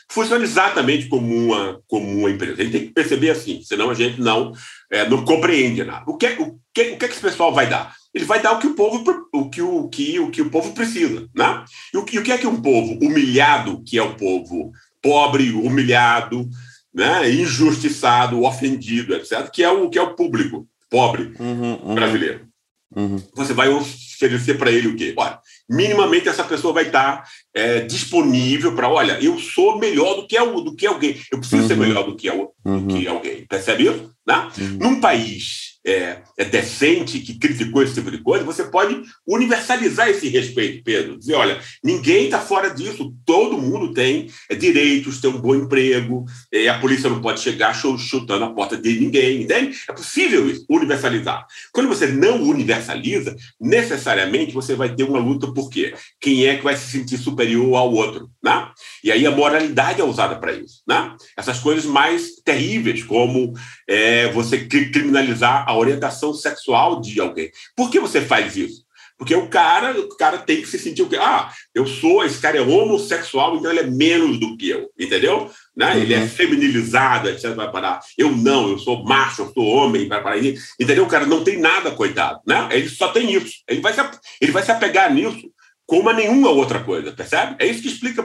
Funciona 0.09 0.43
exatamente 0.43 1.07
como 1.07 1.33
uma, 1.33 1.81
como 1.87 2.05
uma 2.19 2.29
empresa. 2.29 2.61
A 2.61 2.63
gente 2.63 2.71
tem 2.71 2.87
que 2.87 2.93
perceber 2.93 3.31
assim, 3.31 3.61
senão 3.63 3.89
a 3.89 3.93
gente 3.95 4.21
não, 4.21 4.51
é, 4.91 5.09
não 5.09 5.25
compreende 5.25 5.83
nada. 5.83 6.03
O 6.07 6.17
que, 6.17 6.27
o, 6.27 6.59
que, 6.73 6.91
o 6.91 6.97
que, 6.97 7.05
é 7.05 7.07
que 7.07 7.13
esse 7.13 7.21
pessoal 7.21 7.53
vai 7.53 7.67
dar? 7.67 7.95
Ele 8.13 8.25
vai 8.25 8.41
dar 8.41 8.51
o 8.51 8.59
que 8.59 8.67
o 8.67 8.75
povo, 8.75 9.03
o 9.33 9.49
que 9.49 9.61
o, 9.61 9.87
que, 9.87 10.19
o, 10.19 10.29
que 10.29 10.41
o 10.41 10.49
povo 10.51 10.73
precisa. 10.73 11.27
Né? 11.33 11.65
E 11.93 11.97
o, 11.97 12.05
e 12.11 12.19
o 12.19 12.23
que 12.23 12.31
é 12.31 12.37
que 12.37 12.45
um 12.45 12.61
povo 12.61 12.93
humilhado, 13.01 13.81
que 13.83 13.97
é 13.97 14.03
o 14.03 14.15
povo 14.15 14.71
pobre, 15.01 15.51
humilhado, 15.51 16.47
né, 16.93 17.29
injustiçado, 17.31 18.43
ofendido, 18.43 19.15
etc., 19.15 19.49
que 19.49 19.63
é 19.63 19.69
o 19.69 19.89
que 19.89 19.97
é 19.97 20.01
o 20.01 20.15
público 20.15 20.67
pobre 20.89 21.33
uhum, 21.39 21.79
uhum. 21.83 21.95
brasileiro. 21.95 22.47
Uhum. 22.93 23.23
Você 23.35 23.53
vai 23.53 23.69
oferecer 23.69 24.57
para 24.57 24.69
ele 24.69 24.89
o 24.89 24.95
quê? 24.95 25.13
Olha, 25.15 25.39
minimamente 25.69 26.27
essa 26.27 26.43
pessoa 26.43 26.73
vai 26.73 26.87
estar 26.87 27.25
é, 27.53 27.79
disponível 27.79 28.75
para, 28.75 28.89
olha, 28.89 29.17
eu 29.23 29.39
sou 29.39 29.79
melhor 29.79 30.15
do 30.15 30.27
que, 30.27 30.37
do 30.37 30.75
que 30.75 30.85
alguém, 30.85 31.17
eu 31.31 31.39
preciso 31.39 31.67
ser 31.67 31.73
uhum. 31.73 31.79
melhor 31.79 32.03
do 32.03 32.15
que, 32.15 32.29
do 32.29 32.53
que 32.87 33.07
uhum. 33.07 33.13
alguém. 33.13 33.45
Percebe 33.47 33.83
isso? 33.83 34.11
Né? 34.27 34.49
Num 34.79 34.99
país 34.99 35.70
é, 35.85 36.19
é, 36.37 36.45
decente, 36.45 37.19
que 37.19 37.37
criticou 37.37 37.81
esse 37.81 37.95
tipo 37.95 38.11
de 38.11 38.19
coisa, 38.19 38.45
você 38.45 38.63
pode 38.65 39.01
universalizar 39.27 40.09
esse 40.09 40.27
respeito, 40.27 40.83
Pedro. 40.83 41.17
Dizer, 41.17 41.35
olha, 41.35 41.59
ninguém 41.83 42.25
está 42.25 42.39
fora 42.39 42.69
disso, 42.69 43.13
todo 43.25 43.57
mundo 43.57 43.93
tem 43.93 44.29
é, 44.49 44.55
direitos, 44.55 45.19
tem 45.19 45.29
um 45.29 45.41
bom 45.41 45.55
emprego, 45.55 46.25
é, 46.51 46.69
a 46.69 46.79
polícia 46.79 47.09
não 47.09 47.21
pode 47.21 47.39
chegar 47.39 47.73
chutando 47.73 48.45
a 48.45 48.53
porta 48.53 48.77
de 48.77 48.99
ninguém, 48.99 49.41
entende? 49.41 49.75
É 49.89 49.93
possível 49.93 50.49
isso, 50.49 50.65
universalizar. 50.69 51.45
Quando 51.71 51.87
você 51.87 52.07
não 52.07 52.41
universaliza, 52.43 53.35
necessariamente 53.59 54.53
você 54.53 54.75
vai 54.75 54.93
ter 54.93 55.03
uma 55.03 55.19
luta 55.19 55.51
por 55.51 55.69
quê? 55.69 55.93
Quem 56.19 56.45
é 56.45 56.57
que 56.57 56.63
vai 56.63 56.75
se 56.75 56.91
sentir 56.91 57.17
superior 57.17 57.75
ao 57.75 57.91
outro, 57.91 58.29
né? 58.43 58.69
E 59.03 59.11
aí 59.11 59.25
a 59.25 59.31
moralidade 59.31 60.01
é 60.01 60.03
usada 60.03 60.35
para 60.35 60.53
isso, 60.53 60.81
né? 60.87 61.15
Essas 61.35 61.59
coisas 61.59 61.85
mais 61.85 62.35
terríveis, 62.43 63.03
como 63.03 63.53
é, 63.91 64.31
você 64.31 64.57
criminalizar 64.57 65.65
a 65.67 65.75
orientação 65.75 66.33
sexual 66.33 67.01
de 67.01 67.19
alguém. 67.19 67.51
Por 67.75 67.91
que 67.91 67.99
você 67.99 68.21
faz 68.21 68.55
isso? 68.55 68.85
Porque 69.17 69.35
o 69.35 69.47
cara, 69.49 69.99
o 69.99 70.15
cara 70.15 70.37
tem 70.37 70.61
que 70.61 70.67
se 70.67 70.79
sentir 70.79 71.03
o 71.03 71.09
quê? 71.09 71.17
Ah, 71.17 71.51
eu 71.75 71.85
sou, 71.85 72.23
esse 72.23 72.39
cara 72.39 72.57
é 72.57 72.61
homossexual, 72.61 73.57
então 73.57 73.69
ele 73.69 73.81
é 73.81 73.85
menos 73.85 74.39
do 74.39 74.55
que 74.55 74.69
eu, 74.69 74.89
entendeu? 74.97 75.51
Né? 75.75 75.93
Uhum. 75.93 76.01
Ele 76.01 76.13
é 76.13 76.25
feminilizado, 76.25 77.29
etc. 77.29 77.53
Vai 77.53 77.69
parar. 77.69 77.99
Eu 78.17 78.31
não, 78.31 78.69
eu 78.69 78.79
sou 78.79 79.03
macho, 79.03 79.41
eu 79.41 79.51
sou 79.53 79.65
homem, 79.65 80.07
vai 80.07 80.23
parar. 80.23 80.37
Entendeu? 80.39 81.03
O 81.03 81.09
cara 81.09 81.25
não 81.25 81.43
tem 81.43 81.59
nada, 81.59 81.91
coitado, 81.91 82.39
né? 82.47 82.69
Ele 82.71 82.87
só 82.87 83.09
tem 83.09 83.31
isso. 83.31 83.55
Ele 83.67 83.81
vai 83.81 83.93
se, 83.93 84.01
ele 84.39 84.53
vai 84.53 84.63
se 84.63 84.71
apegar 84.71 85.13
nisso 85.13 85.51
como 85.85 86.09
a 86.09 86.13
nenhuma 86.13 86.49
outra 86.49 86.81
coisa, 86.81 87.11
percebe? 87.11 87.57
É 87.59 87.67
isso 87.67 87.81
que 87.81 87.89
explica 87.89 88.23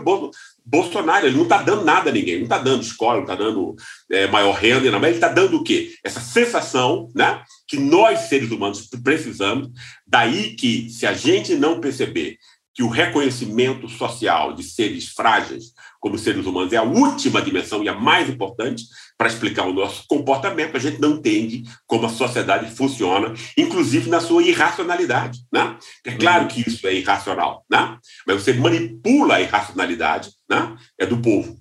Bolsonaro. 0.66 1.26
Ele 1.26 1.36
não 1.36 1.44
está 1.44 1.62
dando 1.62 1.84
nada 1.84 2.10
a 2.10 2.12
ninguém, 2.12 2.36
não 2.36 2.42
está 2.42 2.58
dando 2.58 2.82
escola, 2.82 3.16
não 3.16 3.22
está 3.22 3.36
dando 3.36 3.76
é, 4.10 4.26
maior 4.26 4.52
renda, 4.52 4.90
não, 4.90 4.98
mas 4.98 5.10
ele 5.10 5.16
está 5.18 5.28
dando 5.28 5.58
o 5.58 5.62
quê? 5.62 5.94
Essa 6.02 6.20
sensação 6.20 7.08
né, 7.14 7.42
que 7.68 7.78
nós, 7.78 8.28
seres 8.28 8.50
humanos, 8.50 8.88
precisamos. 9.02 9.68
Daí 10.06 10.56
que, 10.56 10.90
se 10.90 11.06
a 11.06 11.12
gente 11.12 11.54
não 11.54 11.80
perceber 11.80 12.36
que 12.76 12.82
o 12.82 12.88
reconhecimento 12.88 13.88
social 13.88 14.52
de 14.52 14.62
seres 14.62 15.08
frágeis, 15.08 15.72
como 15.98 16.18
seres 16.18 16.44
humanos, 16.44 16.74
é 16.74 16.76
a 16.76 16.82
última 16.82 17.40
dimensão 17.40 17.82
e 17.82 17.88
a 17.88 17.94
mais 17.94 18.28
importante 18.28 18.84
para 19.16 19.28
explicar 19.28 19.64
o 19.64 19.72
nosso 19.72 20.04
comportamento, 20.06 20.76
a 20.76 20.78
gente 20.78 21.00
não 21.00 21.12
entende 21.12 21.62
como 21.86 22.04
a 22.04 22.10
sociedade 22.10 22.70
funciona, 22.76 23.32
inclusive 23.56 24.10
na 24.10 24.20
sua 24.20 24.42
irracionalidade. 24.42 25.38
Né? 25.50 25.78
É 26.04 26.12
claro 26.12 26.42
uhum. 26.42 26.48
que 26.48 26.68
isso 26.68 26.86
é 26.86 26.92
irracional, 26.92 27.64
né? 27.70 27.96
mas 28.26 28.42
você 28.42 28.52
manipula 28.52 29.36
a 29.36 29.40
irracionalidade 29.40 30.28
né? 30.48 30.76
é 30.98 31.06
do 31.06 31.16
povo. 31.16 31.56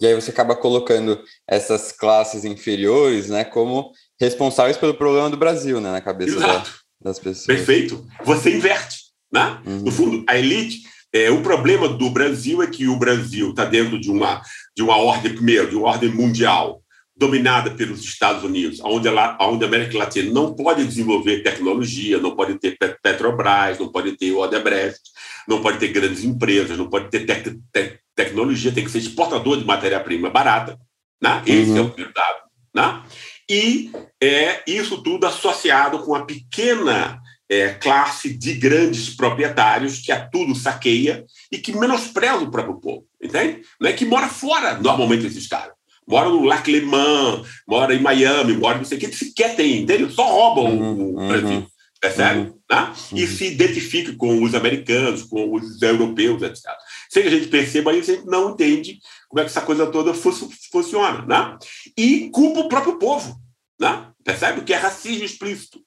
E 0.00 0.06
aí 0.06 0.14
você 0.14 0.30
acaba 0.30 0.54
colocando 0.54 1.20
essas 1.48 1.90
classes 1.90 2.44
inferiores 2.44 3.28
né, 3.28 3.44
como 3.44 3.90
responsáveis 4.20 4.76
pelo 4.76 4.94
problema 4.94 5.28
do 5.28 5.36
Brasil 5.36 5.80
né, 5.80 5.90
na 5.90 6.00
cabeça 6.00 6.38
da, 6.38 6.64
das 7.02 7.18
pessoas. 7.18 7.46
Perfeito. 7.46 8.06
Você 8.24 8.56
inverte. 8.56 9.09
Né? 9.32 9.58
Uhum. 9.66 9.80
No 9.80 9.90
fundo, 9.90 10.24
a 10.28 10.36
elite. 10.38 10.82
É, 11.12 11.28
o 11.28 11.42
problema 11.42 11.88
do 11.88 12.08
Brasil 12.10 12.62
é 12.62 12.68
que 12.68 12.86
o 12.86 12.96
Brasil 12.96 13.50
está 13.50 13.64
dentro 13.64 14.00
de 14.00 14.10
uma, 14.10 14.40
de 14.76 14.82
uma 14.82 14.96
ordem, 14.96 15.34
primeiro, 15.34 15.68
de 15.68 15.74
uma 15.74 15.88
ordem 15.88 16.08
mundial, 16.08 16.80
dominada 17.16 17.70
pelos 17.72 18.02
Estados 18.02 18.44
Unidos, 18.44 18.80
onde, 18.82 19.06
ela, 19.06 19.36
onde 19.42 19.62
a 19.62 19.68
América 19.68 19.98
Latina 19.98 20.32
não 20.32 20.54
pode 20.54 20.86
desenvolver 20.86 21.42
tecnologia, 21.42 22.18
não 22.18 22.34
pode 22.34 22.58
ter 22.58 22.78
Petrobras, 23.02 23.78
não 23.78 23.88
pode 23.88 24.16
ter 24.16 24.32
Odebrecht, 24.32 25.00
não 25.46 25.60
pode 25.60 25.78
ter 25.78 25.88
grandes 25.88 26.24
empresas, 26.24 26.78
não 26.78 26.88
pode 26.88 27.10
ter 27.10 27.26
te 27.26 27.60
te 27.72 28.00
tecnologia, 28.14 28.72
tem 28.72 28.84
que 28.84 28.90
ser 28.90 28.98
exportador 28.98 29.58
de 29.58 29.64
matéria-prima 29.64 30.30
barata. 30.30 30.78
Né? 31.20 31.42
Esse 31.46 31.72
uhum. 31.72 31.76
é 31.76 31.80
o 31.80 31.90
primeiro 31.90 32.14
dado. 32.14 32.38
Né? 32.74 33.02
E 33.50 33.90
é 34.22 34.62
isso 34.66 35.02
tudo 35.02 35.26
associado 35.26 35.98
com 36.00 36.14
a 36.14 36.24
pequena 36.24 37.20
é, 37.50 37.70
classe 37.70 38.32
de 38.32 38.54
grandes 38.54 39.10
proprietários 39.10 39.98
que 39.98 40.12
a 40.12 40.24
tudo 40.24 40.54
saqueia 40.54 41.26
e 41.50 41.58
que 41.58 41.72
menospreza 41.72 42.36
o 42.36 42.50
próprio 42.50 42.76
povo, 42.80 43.04
entende? 43.20 43.62
Não 43.80 43.90
é 43.90 43.92
que 43.92 44.04
mora 44.04 44.28
fora, 44.28 44.78
normalmente, 44.78 45.26
esses 45.26 45.48
caras. 45.48 45.72
Mora 46.06 46.28
no 46.28 46.44
Lac 46.44 46.70
Le 46.70 46.80
Mans, 46.82 47.46
mora 47.66 47.92
em 47.92 48.00
Miami, 48.00 48.56
mora 48.56 48.78
não 48.78 48.84
sei 48.84 48.98
o 48.98 49.00
que, 49.00 49.12
sequer 49.12 49.56
tem, 49.56 49.82
entende? 49.82 50.12
Só 50.12 50.24
roubam 50.24 50.76
uhum, 50.76 51.14
o 51.16 51.28
Brasil, 51.28 51.48
uhum, 51.48 51.66
percebe? 52.00 52.40
Uhum, 52.40 52.58
né? 52.70 52.92
E 53.14 53.22
uhum. 53.22 53.28
se 53.28 53.46
identifica 53.46 54.14
com 54.14 54.42
os 54.44 54.54
americanos, 54.54 55.24
com 55.24 55.52
os 55.52 55.82
europeus, 55.82 56.42
etc. 56.42 56.64
Sem 57.08 57.22
que 57.22 57.28
a 57.28 57.32
gente 57.32 57.48
perceba 57.48 57.92
isso, 57.92 58.12
a 58.12 58.14
gente 58.14 58.26
não 58.26 58.50
entende 58.50 58.98
como 59.28 59.40
é 59.40 59.44
que 59.44 59.50
essa 59.50 59.60
coisa 59.60 59.88
toda 59.88 60.14
funciona, 60.14 61.26
né? 61.26 61.58
E 61.96 62.30
culpa 62.30 62.60
o 62.60 62.68
próprio 62.68 62.96
povo, 62.96 63.40
né? 63.78 64.06
Percebe? 64.24 64.62
Que 64.62 64.72
é 64.72 64.76
racismo 64.76 65.24
explícito. 65.24 65.80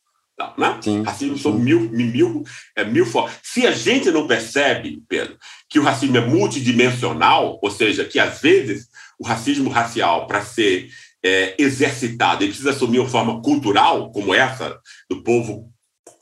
Né? 0.58 0.80
Sim, 0.82 1.04
racismo 1.04 1.38
são 1.38 1.54
mil, 1.54 1.82
mil, 1.90 2.44
é, 2.76 2.84
mil 2.84 3.06
formas. 3.06 3.34
Se 3.44 3.66
a 3.66 3.72
gente 3.72 4.12
não 4.12 4.28
percebe, 4.28 5.02
Pedro, 5.08 5.38
que 5.70 5.80
o 5.80 5.84
racismo 5.84 6.18
é 6.18 6.22
multidimensional, 6.22 7.60
ou 7.62 7.72
seja, 7.72 8.06
que 8.06 8.20
às 8.20 8.42
vezes 8.42 8.88
o 9.20 9.26
racismo 9.26 9.70
racial, 9.70 10.28
para 10.28 10.44
ser 10.44 10.90
é, 11.24 11.56
exercitado, 11.58 12.44
ele 12.44 12.52
precisa 12.52 12.72
assumir 12.72 13.00
uma 13.00 13.10
forma 13.10 13.42
cultural, 13.42 14.12
como 14.12 14.34
essa 14.34 14.80
do 15.10 15.24
povo 15.24 15.74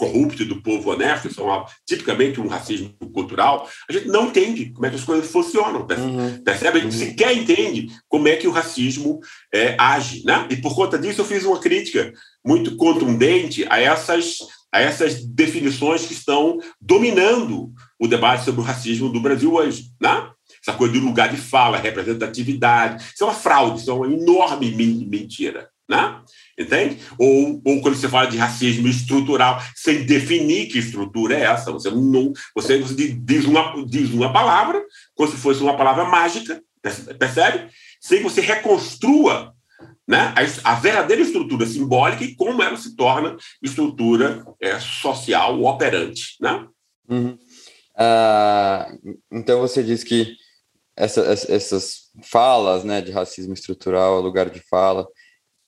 corrupto 0.02 0.42
e 0.42 0.46
do 0.46 0.64
povo 0.64 0.90
honesto, 0.90 1.28
isso 1.28 1.48
é 1.48 1.66
tipicamente 1.88 2.42
um 2.42 2.48
racismo 2.48 2.92
cultural, 3.14 3.70
a 3.88 3.94
gente 3.94 4.08
não 4.08 4.30
entende 4.30 4.72
como 4.72 4.88
é 4.88 4.90
que 4.90 4.96
as 4.96 5.04
coisas 5.04 5.32
funcionam, 5.32 5.82
uhum. 5.82 6.42
percebe? 6.44 6.80
A 6.80 6.82
gente 6.82 6.94
uhum. 6.96 7.06
sequer 7.06 7.38
entende 7.38 7.88
como 8.10 8.28
é 8.28 8.36
que 8.36 8.48
o 8.48 8.52
racismo 8.52 9.20
é, 9.54 9.76
age. 9.78 10.24
Né? 10.26 10.48
E 10.50 10.56
por 10.56 10.74
conta 10.74 10.98
disso 10.98 11.22
eu 11.22 11.26
fiz 11.26 11.46
uma 11.46 11.60
crítica 11.60 12.12
muito 12.46 12.76
contundente 12.76 13.66
a 13.70 13.80
essas, 13.80 14.38
a 14.72 14.80
essas 14.80 15.24
definições 15.24 16.06
que 16.06 16.14
estão 16.14 16.58
dominando 16.80 17.72
o 18.00 18.08
debate 18.08 18.44
sobre 18.44 18.62
o 18.62 18.64
racismo 18.64 19.10
do 19.10 19.22
Brasil 19.22 19.54
hoje. 19.54 19.92
Né? 20.02 20.30
Essa 20.62 20.78
coisa 20.78 20.94
de 20.94 21.00
lugar 21.00 21.30
de 21.30 21.38
fala, 21.38 21.78
representatividade, 21.78 23.04
isso 23.04 23.24
é 23.24 23.28
uma 23.28 23.34
fraude, 23.34 23.80
isso 23.80 23.92
é 23.92 23.94
uma 23.94 24.08
enorme 24.08 24.72
mentira. 24.72 25.70
Né? 25.90 26.22
Entende? 26.58 27.00
Ou, 27.18 27.62
ou 27.66 27.82
quando 27.82 27.96
você 27.96 28.08
fala 28.08 28.30
de 28.30 28.38
racismo 28.38 28.88
estrutural, 28.88 29.62
sem 29.76 30.06
definir 30.06 30.68
que 30.68 30.80
estrutura 30.80 31.36
é 31.36 31.42
essa. 31.42 31.72
Você 31.72 31.92
não 31.92 32.32
você, 32.56 32.80
diz, 32.80 33.46
uma, 33.46 33.86
diz 33.86 34.10
uma 34.12 34.32
palavra, 34.32 34.82
como 35.14 35.30
se 35.30 35.36
fosse 35.36 35.62
uma 35.62 35.76
palavra 35.76 36.06
mágica, 36.06 36.62
percebe? 37.20 37.70
Sem 38.00 38.20
que 38.20 38.24
você 38.24 38.42
reconstrua 38.42 39.54
né, 40.12 40.34
a, 40.36 40.72
a, 40.74 40.76
verdadeira 40.76 41.22
estrutura 41.22 41.66
simbólica 41.66 42.22
e 42.22 42.36
como 42.36 42.62
ela 42.62 42.76
se 42.76 42.98
torna 42.98 43.38
estrutura 43.64 44.44
é, 44.62 44.78
social 44.78 45.64
operante. 45.64 46.36
Né? 46.42 46.68
Uhum. 47.08 47.38
Uh, 47.96 49.18
então 49.32 49.62
você 49.62 49.82
diz 49.82 50.04
que 50.04 50.36
essa, 50.98 51.22
essas 51.22 52.10
falas 52.24 52.84
né, 52.84 53.00
de 53.00 53.10
racismo 53.10 53.54
estrutural, 53.54 54.20
lugar 54.20 54.50
de 54.50 54.60
fala, 54.70 55.08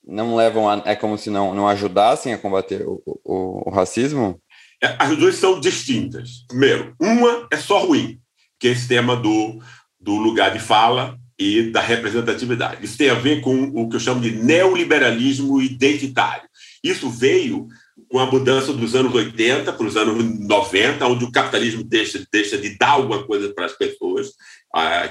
não 0.06 0.36
levam 0.36 0.68
a, 0.68 0.82
é 0.84 0.94
como 0.94 1.16
se 1.16 1.30
não, 1.30 1.54
não 1.54 1.66
ajudassem 1.66 2.34
a 2.34 2.38
combater 2.38 2.86
o, 2.86 3.02
o, 3.24 3.70
o 3.70 3.70
racismo? 3.70 4.38
É, 4.82 4.94
as 4.98 5.16
duas 5.16 5.36
são 5.36 5.58
distintas. 5.58 6.44
Primeiro, 6.46 6.94
uma 7.00 7.48
é 7.50 7.56
só 7.56 7.78
ruim, 7.78 8.20
que 8.60 8.68
é 8.68 8.72
esse 8.72 8.86
tema 8.88 9.16
do, 9.16 9.58
do 9.98 10.16
lugar 10.16 10.52
de 10.52 10.58
fala 10.58 11.18
e 11.38 11.70
da 11.70 11.80
representatividade. 11.80 12.84
Isso 12.84 12.98
tem 12.98 13.10
a 13.10 13.14
ver 13.14 13.40
com 13.40 13.64
o 13.74 13.88
que 13.88 13.96
eu 13.96 14.00
chamo 14.00 14.20
de 14.20 14.30
neoliberalismo 14.32 15.60
identitário. 15.60 16.48
Isso 16.82 17.08
veio 17.10 17.68
com 18.08 18.18
a 18.18 18.26
mudança 18.26 18.72
dos 18.72 18.94
anos 18.94 19.14
80 19.14 19.72
para 19.72 19.86
os 19.86 19.96
anos 19.96 20.22
90, 20.40 21.06
onde 21.06 21.24
o 21.24 21.32
capitalismo 21.32 21.82
deixa, 21.82 22.24
deixa 22.32 22.58
de 22.58 22.76
dar 22.76 22.90
alguma 22.90 23.24
coisa 23.24 23.52
para 23.52 23.66
as 23.66 23.72
pessoas, 23.72 24.32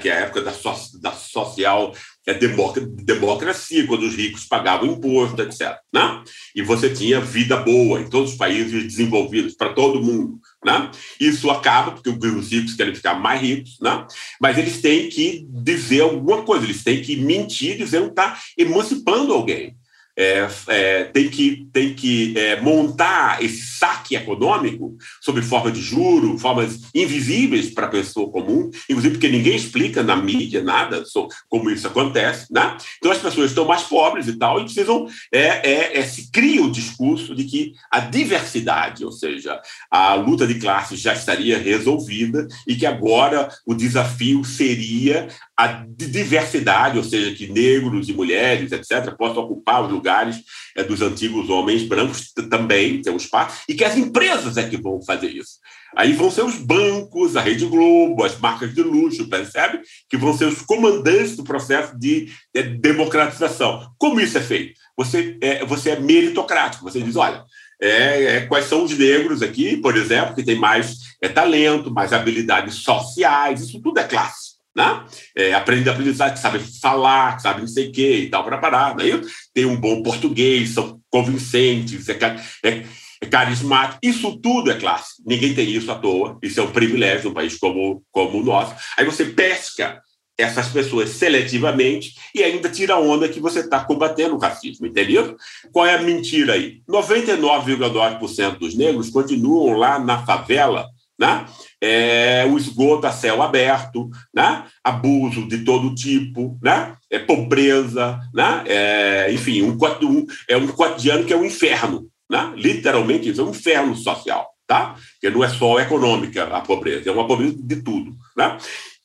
que 0.00 0.08
é 0.08 0.12
a 0.12 0.20
época 0.20 0.42
da, 0.42 0.52
so, 0.52 1.00
da 1.00 1.12
social 1.12 1.94
é 2.26 2.32
democracia, 2.32 3.86
quando 3.86 4.04
os 4.04 4.14
ricos 4.14 4.46
pagavam 4.46 4.88
imposto, 4.88 5.42
etc. 5.42 5.76
Né? 5.92 6.24
E 6.54 6.62
você 6.62 6.88
tinha 6.88 7.20
vida 7.20 7.56
boa 7.58 8.00
em 8.00 8.08
todos 8.08 8.32
os 8.32 8.36
países 8.36 8.82
desenvolvidos, 8.82 9.54
para 9.54 9.74
todo 9.74 10.02
mundo. 10.02 10.38
Né? 10.64 10.90
Isso 11.20 11.50
acaba, 11.50 11.92
porque 11.92 12.08
os 12.08 12.50
ricos 12.50 12.74
querem 12.74 12.94
ficar 12.94 13.14
mais 13.14 13.40
ricos, 13.40 13.78
né? 13.80 14.06
mas 14.40 14.56
eles 14.56 14.80
têm 14.80 15.10
que 15.10 15.46
dizer 15.50 16.00
alguma 16.00 16.42
coisa, 16.42 16.64
eles 16.64 16.82
têm 16.82 17.02
que 17.02 17.16
mentir 17.16 17.76
dizendo 17.76 18.06
que 18.06 18.12
está 18.12 18.38
emancipando 18.56 19.32
alguém 19.32 19.76
é, 20.16 20.48
é, 20.68 21.04
tem 21.04 21.28
que, 21.28 21.66
tem 21.72 21.94
que 21.94 22.38
é, 22.38 22.60
montar 22.60 23.42
esse 23.42 23.62
saque 23.78 24.14
econômico 24.14 24.96
sob 25.20 25.42
forma 25.42 25.70
de 25.70 25.80
juro, 25.80 26.38
formas 26.38 26.80
invisíveis 26.94 27.70
para 27.70 27.86
a 27.86 27.90
pessoa 27.90 28.30
comum, 28.30 28.70
inclusive 28.88 29.14
porque 29.14 29.28
ninguém 29.28 29.56
explica 29.56 30.02
na 30.02 30.16
mídia 30.16 30.62
nada 30.62 31.04
sobre 31.04 31.34
como 31.48 31.70
isso 31.70 31.86
acontece. 31.86 32.52
Né? 32.52 32.76
Então 32.98 33.10
as 33.10 33.18
pessoas 33.18 33.50
estão 33.50 33.64
mais 33.64 33.82
pobres 33.82 34.28
e 34.28 34.38
tal, 34.38 34.60
e 34.60 34.64
precisam. 34.64 35.06
É, 35.32 35.70
é, 35.70 35.98
é, 35.98 36.02
se 36.04 36.30
cria 36.30 36.62
o 36.62 36.70
discurso 36.70 37.34
de 37.34 37.44
que 37.44 37.72
a 37.90 38.00
diversidade, 38.00 39.04
ou 39.04 39.12
seja, 39.12 39.60
a 39.90 40.14
luta 40.14 40.46
de 40.46 40.54
classes 40.56 41.00
já 41.00 41.12
estaria 41.12 41.58
resolvida 41.58 42.46
e 42.66 42.76
que 42.76 42.86
agora 42.86 43.48
o 43.66 43.74
desafio 43.74 44.44
seria 44.44 45.28
a 45.56 45.84
diversidade, 45.88 46.98
ou 46.98 47.04
seja, 47.04 47.34
que 47.34 47.46
negros 47.46 48.08
e 48.08 48.12
mulheres, 48.12 48.72
etc., 48.72 49.14
possam 49.16 49.44
ocupar 49.44 49.84
os 49.84 49.90
lugares 49.90 50.42
é, 50.76 50.82
dos 50.82 51.00
antigos 51.00 51.48
homens 51.48 51.84
brancos 51.84 52.32
também, 52.50 53.00
ter 53.00 53.10
um 53.10 53.16
espaço, 53.16 53.62
e 53.68 53.74
que 53.74 53.84
as 53.84 53.96
empresas 53.96 54.56
é 54.56 54.68
que 54.68 54.76
vão 54.76 55.00
fazer 55.02 55.28
isso. 55.28 55.60
Aí 55.96 56.12
vão 56.12 56.28
ser 56.28 56.42
os 56.42 56.56
bancos, 56.56 57.36
a 57.36 57.40
Rede 57.40 57.66
Globo, 57.66 58.24
as 58.24 58.36
marcas 58.40 58.74
de 58.74 58.82
luxo, 58.82 59.28
percebe? 59.28 59.80
Que 60.10 60.16
vão 60.16 60.36
ser 60.36 60.46
os 60.46 60.60
comandantes 60.60 61.36
do 61.36 61.44
processo 61.44 61.96
de, 61.96 62.32
de 62.52 62.62
democratização. 62.62 63.88
Como 63.96 64.20
isso 64.20 64.36
é 64.36 64.40
feito? 64.40 64.74
Você 64.96 65.38
é, 65.40 65.64
você 65.64 65.90
é 65.90 66.00
meritocrático, 66.00 66.82
você 66.82 67.00
diz, 67.00 67.14
olha, 67.14 67.44
é, 67.80 68.24
é, 68.24 68.40
quais 68.46 68.64
são 68.64 68.82
os 68.82 68.96
negros 68.98 69.40
aqui, 69.40 69.76
por 69.76 69.96
exemplo, 69.96 70.34
que 70.34 70.42
tem 70.42 70.56
mais 70.56 70.96
é, 71.22 71.28
talento, 71.28 71.92
mais 71.92 72.12
habilidades 72.12 72.74
sociais, 72.76 73.60
isso 73.60 73.80
tudo 73.80 74.00
é 74.00 74.04
classe 74.04 74.43
né? 74.74 75.04
É, 75.36 75.54
aprende 75.54 75.88
aprendizagem, 75.88 76.34
que 76.34 76.40
sabe 76.40 76.58
falar, 76.80 77.36
que 77.36 77.42
sabe 77.42 77.60
não 77.60 77.68
sei 77.68 77.88
o 77.88 77.92
quê 77.92 78.18
e 78.18 78.30
tal, 78.30 78.44
para 78.44 78.58
parar. 78.58 79.00
Aí 79.00 79.20
tem 79.52 79.64
um 79.64 79.76
bom 79.76 80.02
português, 80.02 80.70
são 80.70 81.00
convincentes, 81.10 82.08
é, 82.08 82.18
é, 82.64 82.84
é, 83.22 83.26
carismático. 83.26 84.00
Isso 84.02 84.36
tudo 84.40 84.70
é 84.70 84.78
classe. 84.78 85.22
Ninguém 85.24 85.54
tem 85.54 85.70
isso 85.70 85.90
à 85.90 85.94
toa. 85.94 86.38
Isso 86.42 86.58
é 86.58 86.62
um 86.62 86.72
privilégio 86.72 87.28
num 87.28 87.34
país 87.34 87.56
como, 87.56 88.02
como 88.10 88.40
o 88.40 88.44
nosso. 88.44 88.74
Aí 88.98 89.04
você 89.04 89.24
pesca 89.26 90.00
essas 90.36 90.66
pessoas 90.68 91.10
seletivamente 91.10 92.12
e 92.34 92.42
ainda 92.42 92.68
tira 92.68 92.94
a 92.94 92.98
onda 92.98 93.28
que 93.28 93.38
você 93.38 93.60
está 93.60 93.84
combatendo 93.84 94.34
o 94.34 94.38
racismo, 94.38 94.84
entendeu? 94.84 95.36
Qual 95.70 95.86
é 95.86 95.94
a 95.94 96.02
mentira 96.02 96.54
aí? 96.54 96.82
99,9% 96.90 98.58
dos 98.58 98.74
negros 98.74 99.10
continuam 99.10 99.78
lá 99.78 99.96
na 100.00 100.26
favela 100.26 100.88
né? 101.18 101.46
É, 101.86 102.46
o 102.50 102.56
esgoto 102.56 103.06
a 103.06 103.12
céu 103.12 103.42
aberto, 103.42 104.08
né? 104.34 104.64
abuso 104.82 105.46
de 105.46 105.64
todo 105.64 105.94
tipo, 105.94 106.58
né? 106.62 106.96
é 107.10 107.18
pobreza, 107.18 108.18
né? 108.32 108.64
É, 108.66 109.32
enfim, 109.32 109.62
um, 109.62 109.76
um, 110.02 110.26
é 110.48 110.56
um 110.56 110.66
cotidiano 110.68 111.24
que 111.24 111.32
é 111.32 111.36
um 111.36 111.44
inferno, 111.44 112.08
né? 112.30 112.52
literalmente 112.56 113.28
isso, 113.28 113.42
é 113.42 113.44
um 113.44 113.50
inferno 113.50 113.94
social, 113.94 114.48
tá? 114.66 114.96
que 115.20 115.28
não 115.28 115.44
é 115.44 115.48
só 115.48 115.78
econômica 115.78 116.44
a 116.44 116.62
pobreza, 116.62 117.10
é 117.10 117.12
uma 117.12 117.26
pobreza 117.26 117.56
de 117.58 117.82
tudo. 117.82 118.16
Né? 118.34 118.56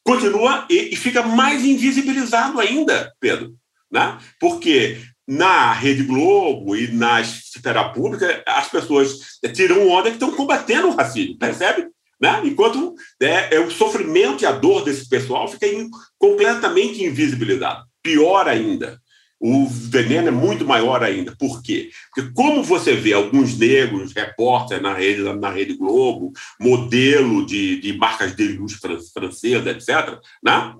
Continua 0.04 0.66
e, 0.70 0.94
e 0.94 0.96
fica 0.96 1.22
mais 1.22 1.66
invisibilizado 1.66 2.62
ainda, 2.62 3.12
Pedro, 3.20 3.54
né? 3.92 4.18
porque 4.40 5.02
na 5.28 5.72
Rede 5.74 6.04
Globo 6.04 6.76
e 6.76 6.88
na 6.88 7.22
esfera 7.22 7.88
pública, 7.90 8.42
as 8.48 8.68
pessoas 8.68 9.40
tiram 9.54 9.88
onda 9.88 10.10
que 10.10 10.16
estão 10.16 10.32
combatendo 10.32 10.88
o 10.88 10.96
racismo, 10.96 11.38
percebe? 11.38 11.88
Né? 12.20 12.42
Enquanto 12.44 12.96
né, 13.20 13.50
é, 13.52 13.60
o 13.60 13.72
sofrimento 13.72 14.44
e 14.44 14.46
a 14.46 14.52
dor 14.52 14.84
desse 14.84 15.08
pessoal 15.08 15.48
fica 15.48 15.68
in, 15.68 15.90
completamente 16.18 17.04
invisibilizado. 17.04 17.86
Pior 18.04 18.48
ainda, 18.48 19.00
o 19.40 19.68
veneno 19.68 20.28
é 20.28 20.32
muito 20.32 20.66
maior 20.66 21.02
ainda. 21.02 21.36
Por 21.38 21.64
quê? 21.64 21.90
Porque 22.14 22.32
como 22.34 22.62
você 22.64 22.94
vê 22.94 23.14
alguns 23.14 23.58
negros, 23.58 24.14
repórteres 24.14 24.84
na 24.84 24.94
rede, 24.94 25.22
na 25.22 25.50
rede 25.50 25.76
Globo, 25.76 26.34
modelo 26.60 27.46
de, 27.46 27.80
de 27.80 27.94
marcas 27.98 28.36
de 28.36 28.50
luxo 28.50 28.80
francesa, 29.14 29.72
etc., 29.72 30.20
né? 30.44 30.76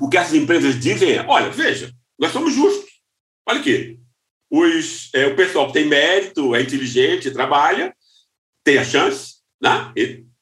o 0.00 0.08
que 0.08 0.16
essas 0.16 0.34
empresas 0.34 0.78
dizem 0.80 1.12
é, 1.12 1.24
olha, 1.26 1.50
veja, 1.50 1.92
nós 2.18 2.32
somos 2.32 2.54
justos. 2.54 2.90
Olha 3.46 3.60
aqui, 3.60 3.98
os, 4.50 5.10
é, 5.14 5.26
o 5.26 5.36
pessoal 5.36 5.66
que 5.68 5.74
tem 5.74 5.86
mérito, 5.86 6.54
é 6.54 6.62
inteligente, 6.62 7.30
trabalha, 7.30 7.94
tem 8.64 8.78
a 8.78 8.84
chance, 8.84 9.34
né? 9.60 9.92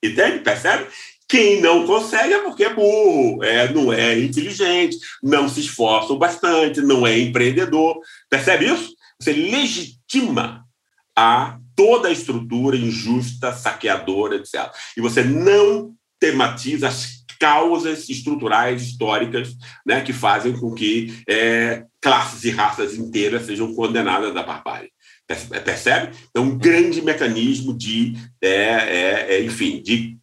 Entende? 0.02 0.40
Percebe? 0.40 0.86
Quem 1.28 1.62
não 1.62 1.86
consegue 1.86 2.34
é 2.34 2.42
porque 2.42 2.64
é 2.64 2.74
burro, 2.74 3.42
é, 3.42 3.72
não 3.72 3.90
é 3.92 4.18
inteligente, 4.18 4.98
não 5.22 5.48
se 5.48 5.60
esforça 5.60 6.14
bastante, 6.14 6.82
não 6.82 7.06
é 7.06 7.18
empreendedor. 7.18 8.00
Percebe 8.28 8.66
isso? 8.66 8.94
Você 9.18 9.32
legitima 9.32 10.66
a 11.16 11.58
toda 11.74 12.08
a 12.08 12.12
estrutura 12.12 12.76
injusta, 12.76 13.52
saqueadora, 13.52 14.36
etc. 14.36 14.70
E 14.96 15.00
você 15.00 15.22
não 15.22 15.94
tematiza 16.20 16.88
as 16.88 17.22
causas 17.40 18.08
estruturais 18.08 18.82
históricas 18.82 19.56
né, 19.84 20.00
que 20.00 20.12
fazem 20.12 20.52
com 20.52 20.72
que 20.72 21.12
é, 21.28 21.84
classes 22.00 22.44
e 22.44 22.50
raças 22.50 22.94
inteiras 22.94 23.46
sejam 23.46 23.74
condenadas 23.74 24.36
à 24.36 24.42
barbárie. 24.42 24.92
Percebe? 25.34 26.14
É 26.34 26.40
um 26.40 26.56
grande 26.56 27.02
mecanismo 27.02 27.76
de, 27.76 28.14
é, 28.40 28.48
é, 28.48 29.26
é 29.34 29.44
enfim, 29.44 29.82
de 29.82 30.18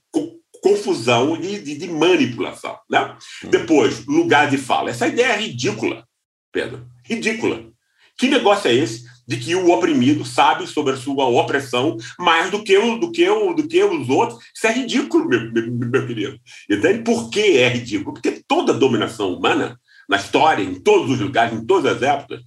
confusão 0.62 1.36
e 1.36 1.60
de, 1.60 1.78
de, 1.78 1.88
manipulação. 1.88 2.78
Né? 2.89 3.16
Hum. 3.45 3.49
Depois, 3.49 4.05
lugar 4.05 4.49
de 4.49 4.57
fala. 4.57 4.89
Essa 4.89 5.07
ideia 5.07 5.34
é 5.34 5.39
ridícula, 5.39 6.05
Pedro. 6.51 6.86
Ridícula. 7.05 7.70
Que 8.18 8.28
negócio 8.28 8.70
é 8.70 8.74
esse 8.74 9.07
de 9.28 9.38
que 9.38 9.55
o 9.55 9.70
oprimido 9.72 10.26
sabe 10.26 10.68
sobre 10.68 10.93
a 10.93 10.97
sua 10.97 11.26
opressão 11.26 11.97
mais 12.18 12.49
do 12.49 12.64
que, 12.64 12.78
o, 12.78 12.97
do 12.97 13.12
que, 13.12 13.30
o, 13.30 13.53
do 13.53 13.68
que 13.68 13.84
os 13.84 14.10
outros? 14.10 14.39
Isso 14.53 14.68
é 14.68 14.74
ridículo, 14.74 15.28
meu, 15.28 15.51
meu, 15.51 15.72
meu 15.72 16.07
querido. 16.07 16.38
Entende? 16.70 17.03
Por 17.03 17.30
que 17.30 17.57
é 17.57 17.70
ridículo? 17.70 18.14
Porque 18.14 18.43
toda 18.47 18.74
dominação 18.74 19.34
humana, 19.34 19.80
na 20.10 20.18
história, 20.18 20.64
em 20.64 20.76
todos 20.76 21.12
os 21.12 21.20
lugares, 21.20 21.57
em 21.57 21.66
todas 21.66 21.95
as 21.95 22.01
épocas, 22.01 22.41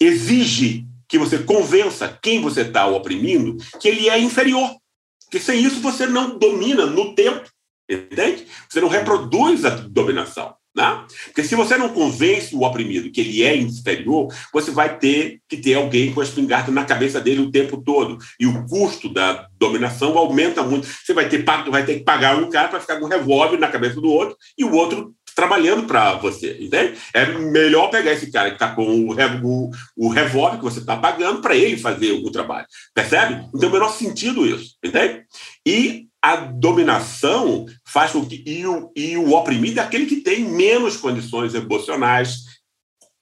exige 0.00 0.86
que 1.08 1.18
você 1.18 1.38
convença 1.38 2.18
quem 2.22 2.40
você 2.40 2.62
está 2.62 2.86
oprimindo 2.86 3.56
que 3.80 3.88
ele 3.88 4.08
é 4.08 4.18
inferior. 4.18 4.76
Porque 5.24 5.40
sem 5.40 5.62
isso 5.62 5.80
você 5.80 6.06
não 6.06 6.38
domina 6.38 6.86
no 6.86 7.14
tempo, 7.14 7.48
entende? 7.88 8.46
Você 8.68 8.80
não 8.80 8.88
reproduz 8.88 9.64
a 9.64 9.70
dominação. 9.70 10.54
Né? 10.78 11.04
Porque 11.26 11.42
se 11.42 11.56
você 11.56 11.76
não 11.76 11.88
convence 11.88 12.54
o 12.54 12.62
oprimido 12.62 13.10
que 13.10 13.20
ele 13.20 13.42
é 13.42 13.56
inferior, 13.56 14.32
você 14.52 14.70
vai 14.70 14.96
ter 14.96 15.40
que 15.48 15.56
ter 15.56 15.74
alguém 15.74 16.12
com 16.12 16.20
a 16.20 16.22
espingarda 16.22 16.70
na 16.70 16.84
cabeça 16.84 17.20
dele 17.20 17.40
o 17.40 17.50
tempo 17.50 17.82
todo. 17.82 18.16
E 18.38 18.46
o 18.46 18.64
custo 18.66 19.08
da 19.08 19.48
dominação 19.58 20.16
aumenta 20.16 20.62
muito. 20.62 20.86
Você 20.86 21.12
vai 21.12 21.28
ter, 21.28 21.44
vai 21.68 21.84
ter 21.84 21.96
que 21.96 22.04
pagar 22.04 22.36
um 22.36 22.48
cara 22.48 22.68
para 22.68 22.80
ficar 22.80 23.00
com 23.00 23.06
um 23.06 23.08
revólver 23.08 23.58
na 23.58 23.66
cabeça 23.66 24.00
do 24.00 24.08
outro 24.08 24.36
e 24.56 24.64
o 24.64 24.72
outro 24.72 25.12
trabalhando 25.38 25.86
para 25.86 26.14
você, 26.14 26.58
entende? 26.58 26.98
É 27.14 27.24
melhor 27.26 27.90
pegar 27.90 28.10
esse 28.10 28.28
cara 28.28 28.48
que 28.48 28.56
está 28.56 28.74
com 28.74 28.84
o, 28.84 29.14
o, 29.44 29.70
o 29.96 30.08
revólver 30.08 30.56
que 30.56 30.64
você 30.64 30.80
está 30.80 30.96
pagando 30.96 31.40
para 31.40 31.54
ele 31.54 31.78
fazer 31.78 32.10
o 32.10 32.32
trabalho, 32.32 32.66
percebe? 32.92 33.46
Não 33.52 33.60
tem 33.60 33.68
o 33.68 33.72
menor 33.72 33.90
sentido 33.90 34.44
isso, 34.44 34.74
entende? 34.84 35.22
E 35.64 36.08
a 36.20 36.34
dominação 36.34 37.66
faz 37.86 38.10
com 38.10 38.26
que 38.26 38.42
e 38.44 38.66
o, 38.66 38.90
e 38.96 39.16
o 39.16 39.32
oprimido 39.32 39.78
é 39.78 39.82
aquele 39.84 40.06
que 40.06 40.16
tem 40.16 40.42
menos 40.42 40.96
condições 40.96 41.54
emocionais, 41.54 42.38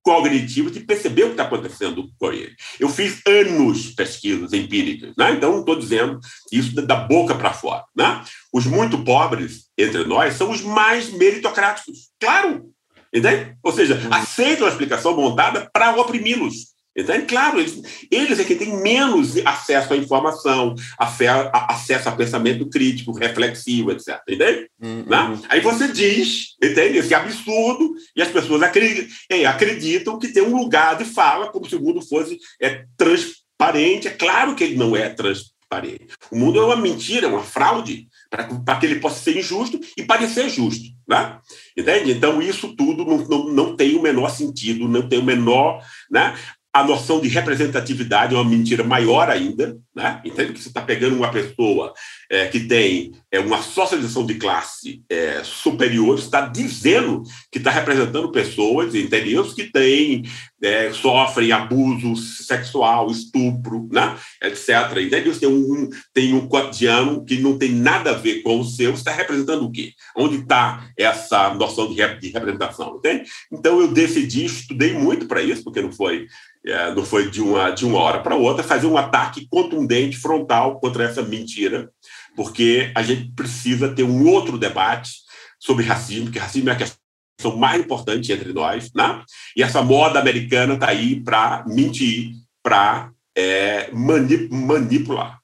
cognitivo 0.03 0.71
de 0.71 0.81
perceber 0.81 1.25
o 1.25 1.27
que 1.27 1.33
está 1.33 1.43
acontecendo 1.43 2.09
com 2.19 2.33
ele. 2.33 2.55
Eu 2.81 2.89
fiz 2.89 3.21
anos 3.27 3.89
pesquisas 3.91 4.55
empíricas, 4.55 5.13
né? 5.19 5.33
então 5.33 5.53
não 5.53 5.61
estou 5.61 5.79
dizendo 5.79 6.19
isso 6.51 6.75
da 6.77 6.97
boca 6.97 7.35
para 7.35 7.53
fora. 7.53 7.85
Né? 7.95 8.25
Os 8.51 8.65
muito 8.65 9.05
pobres 9.05 9.66
entre 9.77 10.05
nós 10.05 10.35
são 10.35 10.51
os 10.51 10.63
mais 10.63 11.11
meritocráticos, 11.11 12.11
claro. 12.21 12.71
Entende? 13.13 13.57
Ou 13.63 13.73
seja, 13.73 13.95
uhum. 13.95 14.13
aceitam 14.13 14.67
a 14.67 14.71
explicação 14.71 15.17
montada 15.17 15.69
para 15.73 15.97
oprimi-los. 15.97 16.77
Entende? 16.97 17.27
Claro, 17.27 17.61
eles, 17.61 17.79
eles 18.11 18.41
é 18.41 18.45
que 18.45 18.55
têm 18.55 18.75
menos 18.81 19.37
acesso 19.45 19.93
à 19.93 19.97
informação, 19.97 20.75
a 20.99 21.07
fé, 21.07 21.29
a, 21.29 21.75
acesso 21.75 22.09
a 22.09 22.13
pensamento 22.13 22.69
crítico, 22.71 23.13
reflexivo, 23.13 23.93
etc. 23.93 24.19
Entende? 24.27 24.71
Uhum. 24.81 25.05
Né? 25.07 25.39
Aí 25.51 25.61
você 25.61 25.89
diz, 25.89 26.55
entende? 26.63 26.97
Esse 26.97 27.15
absurdo, 27.15 27.95
e 28.17 28.23
as 28.23 28.29
pessoas 28.29 28.63
acreditam, 28.63 29.15
é, 29.31 29.45
acreditam 29.45 30.19
que 30.19 30.29
tem 30.29 30.43
um 30.43 30.57
lugar 30.57 30.97
de 30.97 31.05
fala, 31.05 31.49
como 31.49 31.69
se 31.69 31.77
o 31.77 31.83
mundo 31.83 32.01
fosse 32.01 32.39
é, 32.61 32.87
transparente. 32.97 34.09
É 34.09 34.13
claro 34.13 34.55
que 34.55 34.65
ele 34.65 34.77
não 34.77 34.97
é 34.97 35.11
transparente. 35.11 36.07
O 36.31 36.37
mundo 36.37 36.59
é 36.59 36.65
uma 36.65 36.77
mentira, 36.77 37.27
é 37.27 37.29
uma 37.29 37.43
fraude, 37.43 38.09
para 38.31 38.77
que 38.77 38.87
ele 38.87 39.01
possa 39.01 39.23
ser 39.23 39.37
injusto 39.37 39.81
e 39.97 40.03
parecer 40.03 40.49
justo. 40.49 40.85
Né? 41.09 41.39
Entende? 41.77 42.13
Então, 42.13 42.43
isso 42.43 42.75
tudo 42.75 43.05
não, 43.05 43.19
não, 43.19 43.49
não 43.53 43.77
tem 43.77 43.95
o 43.95 44.03
menor 44.03 44.29
sentido, 44.31 44.89
não 44.89 45.09
tem 45.09 45.19
o 45.19 45.25
menor. 45.25 45.83
Né? 46.11 46.35
a 46.77 46.85
noção 46.85 47.19
de 47.23 47.29
representatividade 47.29 48.35
é 48.35 48.39
uma 48.39 48.45
mentira 48.45 48.85
maior 48.85 49.31
ainda, 49.31 49.79
né? 49.95 50.21
Entende 50.23 50.53
que 50.53 50.61
você 50.61 50.69
está 50.69 50.83
pegando 50.83 51.17
uma 51.17 51.31
pessoa 51.31 51.95
é, 52.31 52.47
que 52.47 52.61
tem 52.61 53.13
é, 53.31 53.39
uma 53.39 53.63
socialização 53.63 54.25
de 54.27 54.35
classe 54.35 55.03
é, 55.09 55.43
superior, 55.45 56.19
está 56.19 56.43
dizendo 56.43 57.23
que 57.51 57.59
está 57.59 57.71
representando 57.71 58.33
pessoas, 58.33 58.95
entendeu? 58.95 59.45
Que 59.55 59.65
têm, 59.65 60.25
é, 60.63 60.93
sofrem 60.93 61.53
abuso 61.53 62.17
sexual, 62.17 63.11
estupro, 63.11 63.89
né? 63.93 64.17
etc. 64.43 64.69
Entendeu? 65.01 65.39
Tem 65.39 65.49
um, 65.49 65.89
tem 66.13 66.35
um 66.35 66.49
cotidiano 66.49 67.25
que 67.25 67.39
não 67.39 67.59
tem 67.59 67.73
nada 67.73 68.11
a 68.11 68.15
ver 68.15 68.43
com 68.43 68.61
o 68.61 68.65
seu, 68.65 68.93
está 68.93 69.13
representando 69.13 69.65
o 69.65 69.71
quê? 69.71 69.93
Onde 70.17 70.37
está 70.37 70.89
essa 70.97 71.55
noção 71.55 71.89
de, 71.89 71.95
de 72.19 72.29
representação, 72.31 72.97
entende? 72.97 73.25
Então 73.53 73.81
eu 73.81 73.89
decidi, 73.89 74.45
estudei 74.45 74.93
muito 74.93 75.27
para 75.27 75.43
isso, 75.43 75.63
porque 75.63 75.83
não 75.83 75.93
foi 75.93 76.27
é, 76.67 76.93
não 76.93 77.05
foi 77.05 77.31
de 77.31 77.41
uma, 77.41 77.71
de 77.71 77.87
uma 77.87 78.01
hora 78.01 78.21
para 78.21 78.35
outra, 78.35 78.65
fazer 78.65 78.89
um 78.89 78.97
ataque 78.97 79.47
contundente, 79.49 80.17
frontal 80.17 80.81
contra 80.81 81.05
essa 81.05 81.23
mentira, 81.23 81.89
porque 82.37 82.93
a 82.95 83.03
gente 83.03 83.33
precisa 83.33 83.93
ter 83.93 84.03
um 84.03 84.29
outro 84.29 84.59
debate 84.59 85.11
sobre 85.59 85.85
racismo, 85.85 86.31
que 86.31 86.39
racismo 86.39 86.69
é 86.69 86.73
a 86.73 86.77
questão 86.77 87.57
mais 87.57 87.81
importantes 87.81 88.31
entre 88.31 88.53
nós, 88.53 88.93
né? 88.95 89.25
E 89.57 89.63
essa 89.63 89.83
moda 89.83 90.21
americana 90.21 90.75
está 90.75 90.89
aí 90.89 91.21
para 91.21 91.65
mentir, 91.67 92.35
para 92.63 93.11
é, 93.37 93.91
manipular. 93.93 95.41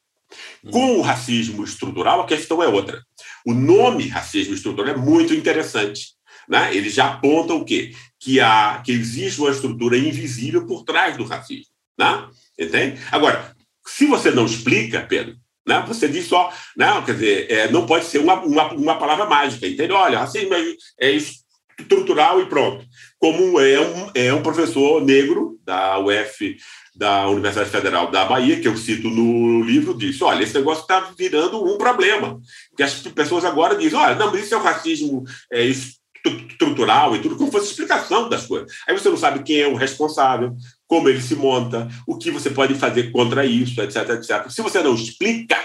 Com 0.71 0.99
o 0.99 1.03
racismo 1.03 1.65
estrutural, 1.65 2.21
a 2.21 2.27
questão 2.27 2.63
é 2.63 2.69
outra. 2.69 3.03
O 3.45 3.53
nome 3.53 4.07
racismo 4.07 4.55
estrutural 4.55 4.95
é 4.95 4.97
muito 4.97 5.35
interessante. 5.35 6.13
Né? 6.49 6.75
Ele 6.75 6.89
já 6.89 7.09
aponta 7.09 7.53
o 7.55 7.65
quê? 7.65 7.95
Que, 8.19 8.41
há, 8.41 8.81
que 8.85 8.93
existe 8.93 9.41
uma 9.41 9.51
estrutura 9.51 9.97
invisível 9.97 10.67
por 10.67 10.85
trás 10.85 11.17
do 11.17 11.25
racismo. 11.25 11.73
Né? 11.99 12.29
Entende? 12.59 13.01
Agora, 13.11 13.55
se 13.87 14.07
você 14.07 14.31
não 14.31 14.47
explica, 14.47 15.01
Pedro, 15.01 15.37
né? 15.67 15.85
Você 15.87 16.09
diz 16.09 16.27
só, 16.27 16.53
não, 16.77 17.03
quer 17.03 17.15
dizer, 17.15 17.51
é, 17.51 17.71
não 17.71 17.87
pode 17.87 18.05
ser 18.07 18.19
uma, 18.19 18.35
uma, 18.41 18.73
uma 18.73 18.99
palavra 18.99 19.27
mágica, 19.27 19.67
entende? 19.67 19.93
Olha, 19.93 20.19
racismo 20.19 20.55
é, 20.55 20.75
é 21.01 21.13
estrutural 21.13 22.41
e 22.41 22.47
pronto. 22.47 22.85
Como 23.19 23.61
é 23.61 23.81
um, 23.81 24.11
é 24.15 24.35
um 24.35 24.43
professor 24.43 25.05
negro 25.05 25.59
da 25.65 25.99
UF, 25.99 26.57
da 26.95 27.29
Universidade 27.29 27.71
Federal 27.71 28.11
da 28.11 28.25
Bahia, 28.25 28.61
que 28.61 28.69
eu 28.69 28.77
cito 28.77 29.09
no 29.09 29.63
livro, 29.63 29.97
disse: 29.97 30.23
olha, 30.25 30.43
esse 30.43 30.55
negócio 30.55 30.83
está 30.83 31.13
virando 31.17 31.65
um 31.65 31.79
problema. 31.79 32.41
Que 32.77 32.83
as 32.83 32.95
pessoas 32.95 33.45
agora 33.45 33.77
dizem: 33.77 33.99
olha, 33.99 34.15
não, 34.15 34.31
mas 34.31 34.45
isso 34.45 34.55
é 34.55 34.59
o 34.59 34.63
racismo 34.63 35.25
é, 35.53 35.65
estrutural 35.65 37.17
e 37.17 37.21
tudo, 37.21 37.37
como 37.37 37.51
fosse 37.51 37.71
explicação 37.71 38.29
das 38.29 38.47
coisas. 38.47 38.71
Aí 38.87 38.97
você 38.97 39.09
não 39.09 39.17
sabe 39.17 39.43
quem 39.43 39.61
é 39.61 39.67
o 39.67 39.75
responsável, 39.75 40.55
como 40.93 41.09
ele 41.09 41.23
se 41.23 41.35
monta, 41.35 41.89
o 42.07 42.19
que 42.19 42.31
você 42.31 42.51
pode 42.51 42.75
fazer 42.75 43.11
contra 43.13 43.47
isso, 43.47 43.81
etc, 43.81 44.11
etc. 44.11 44.51
Se 44.51 44.61
você 44.61 44.83
não 44.83 44.95
explica, 44.95 45.57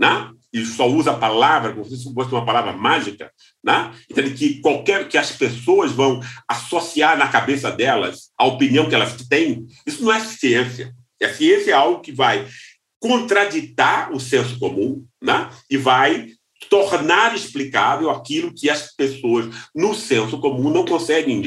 né? 0.00 0.30
e 0.50 0.64
só 0.64 0.88
usa 0.88 1.10
a 1.10 1.18
palavra 1.18 1.74
como 1.74 1.84
se 1.84 2.02
fosse 2.14 2.32
uma 2.32 2.46
palavra 2.46 2.72
mágica, 2.72 3.30
né? 3.62 3.92
Entende 4.10 4.30
que 4.30 4.60
qualquer 4.62 5.06
que 5.06 5.18
as 5.18 5.32
pessoas 5.32 5.92
vão 5.92 6.18
associar 6.48 7.18
na 7.18 7.28
cabeça 7.28 7.70
delas 7.70 8.30
a 8.38 8.46
opinião 8.46 8.88
que 8.88 8.94
elas 8.94 9.14
têm, 9.28 9.66
isso 9.86 10.02
não 10.02 10.10
é 10.10 10.18
ciência. 10.20 10.94
A 11.22 11.28
ciência 11.28 11.72
é 11.72 11.74
algo 11.74 12.00
que 12.00 12.10
vai 12.10 12.48
contraditar 12.98 14.14
o 14.14 14.18
senso 14.18 14.58
comum, 14.58 15.04
né? 15.22 15.50
E 15.68 15.76
vai 15.76 16.28
tornar 16.74 17.36
explicável 17.36 18.10
aquilo 18.10 18.52
que 18.52 18.68
as 18.68 18.92
pessoas, 18.96 19.46
no 19.72 19.94
senso 19.94 20.38
comum, 20.38 20.70
não 20.70 20.84
conseguem 20.84 21.40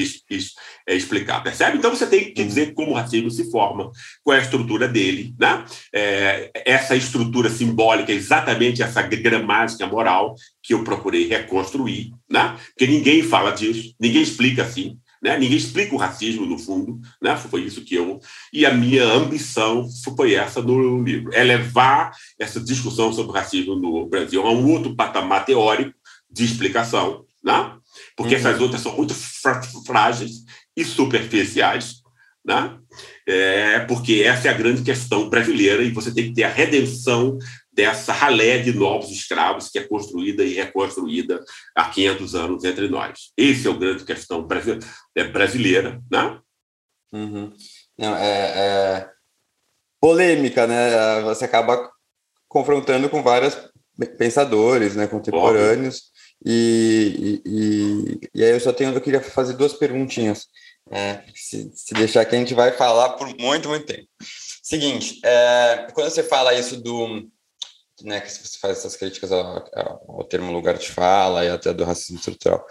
é, 0.86 0.94
explicar, 0.94 1.42
percebe? 1.42 1.76
Então 1.76 1.94
você 1.94 2.06
tem 2.06 2.32
que 2.32 2.42
dizer 2.42 2.72
como 2.72 2.92
o 2.92 2.94
racismo 2.94 3.30
se 3.30 3.50
forma, 3.50 3.90
qual 4.24 4.34
é 4.34 4.40
a 4.40 4.42
estrutura 4.42 4.88
dele, 4.88 5.34
né? 5.38 5.66
É, 5.94 6.50
essa 6.64 6.96
estrutura 6.96 7.50
simbólica, 7.50 8.10
exatamente 8.10 8.82
essa 8.82 9.02
gramática 9.02 9.86
moral 9.86 10.34
que 10.62 10.72
eu 10.72 10.82
procurei 10.82 11.28
reconstruir, 11.28 12.10
né? 12.30 12.56
Porque 12.68 12.86
ninguém 12.86 13.22
fala 13.22 13.50
disso, 13.50 13.94
ninguém 14.00 14.22
explica 14.22 14.62
assim. 14.62 14.96
Né? 15.22 15.36
Ninguém 15.38 15.56
explica 15.56 15.94
o 15.94 15.98
racismo, 15.98 16.46
no 16.46 16.58
fundo. 16.58 17.00
Né? 17.20 17.36
Foi 17.36 17.62
isso 17.62 17.84
que 17.84 17.94
eu. 17.94 18.20
E 18.52 18.64
a 18.64 18.72
minha 18.72 19.04
ambição 19.04 19.88
foi 20.16 20.34
essa 20.34 20.62
no 20.62 21.02
livro: 21.02 21.30
é 21.32 21.42
levar 21.42 22.12
essa 22.38 22.60
discussão 22.60 23.12
sobre 23.12 23.32
o 23.32 23.34
racismo 23.34 23.74
no 23.74 24.06
Brasil 24.06 24.46
a 24.46 24.52
um 24.52 24.70
outro 24.70 24.94
patamar 24.94 25.44
teórico 25.44 25.94
de 26.30 26.44
explicação, 26.44 27.24
né? 27.42 27.74
porque 28.16 28.34
uhum. 28.34 28.40
essas 28.40 28.60
outras 28.60 28.82
são 28.82 28.96
muito 28.96 29.14
frágeis 29.86 30.44
e 30.76 30.84
superficiais. 30.84 32.02
Né? 32.44 32.78
É, 33.30 33.80
porque 33.80 34.22
essa 34.24 34.48
é 34.48 34.50
a 34.50 34.56
grande 34.56 34.82
questão 34.82 35.28
brasileira 35.28 35.82
e 35.82 35.90
você 35.90 36.14
tem 36.14 36.28
que 36.28 36.32
ter 36.32 36.44
a 36.44 36.48
redenção 36.48 37.36
dessa 37.70 38.10
ralé 38.10 38.56
de 38.56 38.72
novos 38.72 39.10
escravos 39.10 39.68
que 39.68 39.78
é 39.78 39.86
construída 39.86 40.42
e 40.42 40.54
reconstruída 40.54 41.44
há 41.74 41.90
500 41.90 42.34
anos 42.34 42.64
entre 42.64 42.88
nós. 42.88 43.30
Esse 43.36 43.66
é 43.66 43.70
o 43.70 43.78
grande 43.78 44.02
questão 44.04 44.48
é 45.14 45.24
brasileira, 45.24 46.00
né? 46.10 46.40
Uhum. 47.12 47.52
Não, 47.98 48.16
é, 48.16 48.52
é, 48.56 49.10
polêmica, 50.00 50.66
né? 50.66 51.20
Você 51.24 51.44
acaba 51.44 51.90
confrontando 52.48 53.10
com 53.10 53.22
vários 53.22 53.54
pensadores, 54.16 54.96
né, 54.96 55.06
contemporâneos. 55.06 56.04
E, 56.44 57.42
e, 57.44 58.20
e, 58.34 58.44
aí 58.44 58.52
eu 58.52 58.60
só 58.60 58.72
tenho, 58.72 58.94
eu 58.94 59.00
queria 59.00 59.20
fazer 59.20 59.54
duas 59.54 59.74
perguntinhas. 59.74 60.46
É, 60.90 61.22
se, 61.34 61.70
se, 61.74 61.94
deixar 61.94 62.24
que 62.24 62.34
a 62.34 62.38
gente 62.38 62.54
vai 62.54 62.72
falar 62.72 63.10
por 63.10 63.26
muito, 63.38 63.68
muito 63.68 63.86
tempo. 63.86 64.08
Seguinte, 64.62 65.20
é, 65.24 65.88
quando 65.92 66.10
você 66.10 66.22
fala 66.22 66.54
isso 66.54 66.80
do 66.80 67.28
né, 68.02 68.20
que 68.20 68.30
você 68.30 68.58
faz 68.58 68.78
essas 68.78 68.96
críticas 68.96 69.32
ao, 69.32 69.64
ao, 70.08 70.24
termo 70.24 70.52
lugar 70.52 70.78
de 70.78 70.88
fala 70.88 71.44
e 71.44 71.48
até 71.48 71.72
do 71.72 71.84
racismo 71.84 72.16
estrutural. 72.16 72.64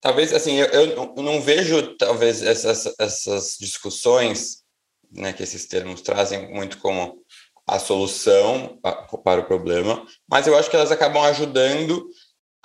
Talvez, 0.00 0.32
assim, 0.32 0.56
eu, 0.56 0.66
eu 0.66 1.14
não 1.22 1.40
vejo, 1.40 1.96
talvez, 1.96 2.42
essas, 2.42 2.94
essas 2.98 3.56
discussões 3.58 4.62
né, 5.10 5.32
que 5.32 5.42
esses 5.42 5.66
termos 5.66 6.00
trazem 6.00 6.52
muito 6.52 6.78
como 6.78 7.22
a 7.66 7.78
solução 7.78 8.78
para 9.24 9.40
o 9.40 9.44
problema, 9.44 10.06
mas 10.28 10.46
eu 10.46 10.56
acho 10.56 10.70
que 10.70 10.76
elas 10.76 10.92
acabam 10.92 11.24
ajudando 11.24 12.08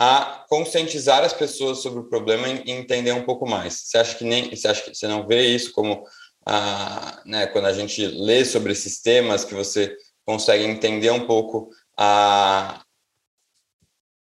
a 0.04 0.44
conscientizar 0.50 1.24
as 1.24 1.32
pessoas 1.32 1.78
sobre 1.78 2.00
o 2.00 2.10
problema 2.10 2.48
e 2.48 2.72
entender 2.72 3.12
um 3.12 3.24
pouco 3.24 3.48
mais. 3.48 3.84
Você 3.84 4.00
acha 4.00 4.18
que 4.18 4.24
nem, 4.24 4.50
você 4.50 4.68
acha 4.68 4.82
que 4.82 4.96
você 4.96 5.08
não 5.08 5.28
vê 5.28 5.46
isso 5.46 5.72
como, 5.74 6.04
ah, 6.44 7.22
né, 7.24 7.46
quando 7.46 7.66
a 7.66 7.72
gente 7.72 8.08
lê 8.08 8.44
sobre 8.44 8.72
esses 8.72 9.00
temas 9.00 9.46
que 9.46 9.54
você 9.54 9.96
consegue 10.26 10.64
entender 10.64 11.12
um 11.12 11.28
pouco 11.28 11.70
a, 11.96 12.82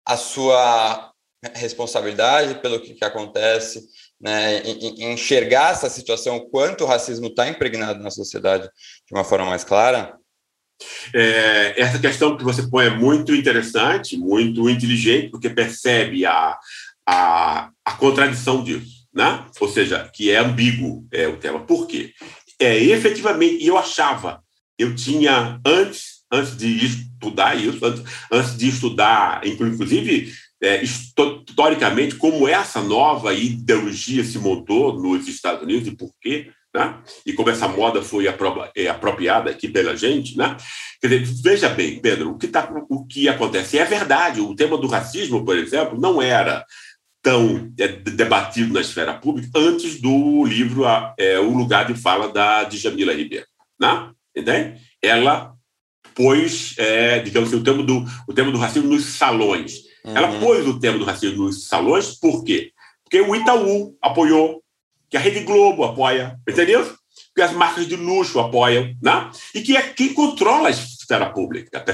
a 0.04 0.16
sua 0.16 1.12
responsabilidade 1.54 2.56
pelo 2.56 2.80
que, 2.80 2.94
que 2.94 3.04
acontece, 3.04 3.86
né, 4.20 4.64
e, 4.64 5.00
e 5.00 5.04
enxergar 5.04 5.74
essa 5.74 5.88
situação, 5.88 6.40
quanto 6.50 6.82
o 6.82 6.88
racismo 6.88 7.28
está 7.28 7.46
impregnado 7.46 8.02
na 8.02 8.10
sociedade 8.10 8.64
de 8.64 9.14
uma 9.14 9.22
forma 9.22 9.46
mais 9.46 9.62
clara? 9.62 10.18
É, 11.14 11.74
essa 11.80 11.98
questão 11.98 12.36
que 12.36 12.44
você 12.44 12.62
põe 12.64 12.86
é 12.86 12.90
muito 12.90 13.34
interessante, 13.34 14.16
muito 14.16 14.68
inteligente, 14.68 15.30
porque 15.30 15.50
percebe 15.50 16.24
a, 16.24 16.56
a, 17.06 17.70
a 17.84 17.92
contradição 17.92 18.62
disso, 18.62 19.06
né? 19.12 19.44
ou 19.60 19.68
seja, 19.68 20.10
que 20.14 20.30
é 20.30 20.38
ambíguo 20.38 21.06
é, 21.12 21.26
o 21.26 21.36
tema. 21.36 21.60
Por 21.60 21.86
quê? 21.86 22.12
É, 22.60 22.76
efetivamente, 22.78 23.64
eu 23.64 23.76
achava 23.76 24.42
eu 24.78 24.94
tinha 24.94 25.60
antes, 25.64 26.24
antes 26.32 26.56
de 26.56 26.84
estudar 26.84 27.54
isso, 27.56 27.84
antes, 27.84 28.02
antes 28.30 28.56
de 28.56 28.68
estudar, 28.68 29.46
inclusive 29.46 30.32
é, 30.60 30.82
historicamente, 30.82 32.16
como 32.16 32.48
essa 32.48 32.80
nova 32.80 33.34
ideologia 33.34 34.24
se 34.24 34.38
montou 34.38 35.00
nos 35.00 35.28
Estados 35.28 35.62
Unidos 35.62 35.88
e 35.88 35.96
por 35.96 36.10
quê, 36.20 36.50
né? 36.74 36.98
e 37.26 37.32
como 37.32 37.50
essa 37.50 37.68
moda 37.68 38.02
foi 38.02 38.26
é, 38.74 38.88
apropriada 38.88 39.50
aqui 39.50 39.68
pela 39.68 39.96
gente. 39.96 40.36
Né? 40.36 40.56
Quer 41.00 41.08
dizer, 41.08 41.42
veja 41.42 41.68
bem, 41.68 42.00
Pedro, 42.00 42.30
o 42.30 42.38
que, 42.38 42.48
tá, 42.48 42.72
o 42.88 43.06
que 43.06 43.28
acontece? 43.28 43.78
É 43.78 43.84
verdade, 43.84 44.40
o 44.40 44.54
tema 44.54 44.76
do 44.78 44.86
racismo, 44.86 45.44
por 45.44 45.56
exemplo, 45.56 46.00
não 46.00 46.20
era 46.20 46.64
tão 47.22 47.72
é, 47.78 47.88
debatido 47.88 48.72
na 48.72 48.80
esfera 48.80 49.14
pública 49.14 49.50
antes 49.54 50.00
do 50.00 50.44
livro 50.44 50.84
é, 51.18 51.38
O 51.38 51.50
Lugar 51.56 51.86
de 51.86 51.94
Fala 51.94 52.32
da 52.32 52.64
Djamila 52.64 53.14
Ribeiro. 53.14 53.46
Né? 53.80 54.10
entende? 54.36 54.80
Ela 55.00 55.52
pôs, 56.14 56.74
é, 56.78 57.20
digamos 57.20 57.48
assim, 57.48 57.60
o 57.60 57.64
tema, 57.64 57.82
do, 57.82 58.04
o 58.28 58.32
tema 58.32 58.50
do 58.50 58.58
racismo 58.58 58.88
nos 58.88 59.04
salões. 59.04 59.80
Uhum. 60.04 60.16
Ela 60.16 60.40
pôs 60.40 60.66
o 60.66 60.78
tema 60.78 60.98
do 60.98 61.04
racismo 61.04 61.44
nos 61.44 61.66
salões, 61.66 62.18
por 62.18 62.44
quê? 62.44 62.72
Porque 63.04 63.20
o 63.20 63.34
Itaú 63.34 63.96
apoiou, 64.00 64.61
que 65.12 65.16
a 65.18 65.20
Rede 65.20 65.40
Globo 65.40 65.84
apoia, 65.84 66.40
entendeu? 66.48 66.90
Que 67.36 67.42
as 67.42 67.52
marcas 67.52 67.86
de 67.86 67.96
luxo 67.96 68.40
apoiam, 68.40 68.94
né? 69.02 69.30
e 69.54 69.60
que 69.60 69.76
é 69.76 69.82
quem 69.82 70.14
controla 70.14 70.68
a 70.68 70.70
esfera 70.70 71.28
pública, 71.28 71.84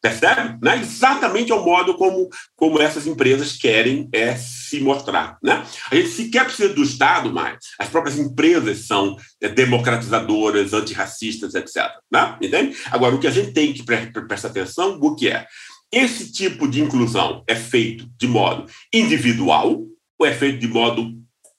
percebe? 0.00 0.56
Né? 0.62 0.78
Exatamente 0.80 1.52
o 1.52 1.60
modo 1.60 1.96
como, 1.96 2.28
como 2.54 2.80
essas 2.80 3.04
empresas 3.04 3.56
querem 3.56 4.08
é, 4.12 4.36
se 4.36 4.78
mostrar. 4.78 5.38
Né? 5.42 5.66
A 5.90 5.96
gente 5.96 6.10
sequer 6.10 6.44
precisa 6.44 6.72
do 6.72 6.84
Estado 6.84 7.32
mais, 7.32 7.58
as 7.80 7.88
próprias 7.88 8.16
empresas 8.16 8.86
são 8.86 9.16
é, 9.40 9.48
democratizadoras, 9.48 10.72
antirracistas, 10.72 11.56
etc. 11.56 11.90
Né? 12.08 12.38
Entende? 12.40 12.76
Agora, 12.92 13.12
o 13.12 13.18
que 13.18 13.26
a 13.26 13.32
gente 13.32 13.50
tem 13.50 13.72
que 13.72 13.82
prestar 13.82 14.48
atenção, 14.48 15.00
o 15.02 15.16
que 15.16 15.28
é? 15.28 15.48
Esse 15.90 16.30
tipo 16.30 16.68
de 16.68 16.80
inclusão 16.80 17.42
é 17.48 17.56
feito 17.56 18.08
de 18.16 18.28
modo 18.28 18.70
individual 18.94 19.82
ou 20.16 20.26
é 20.26 20.32
feito 20.32 20.60
de 20.60 20.68
modo 20.68 21.12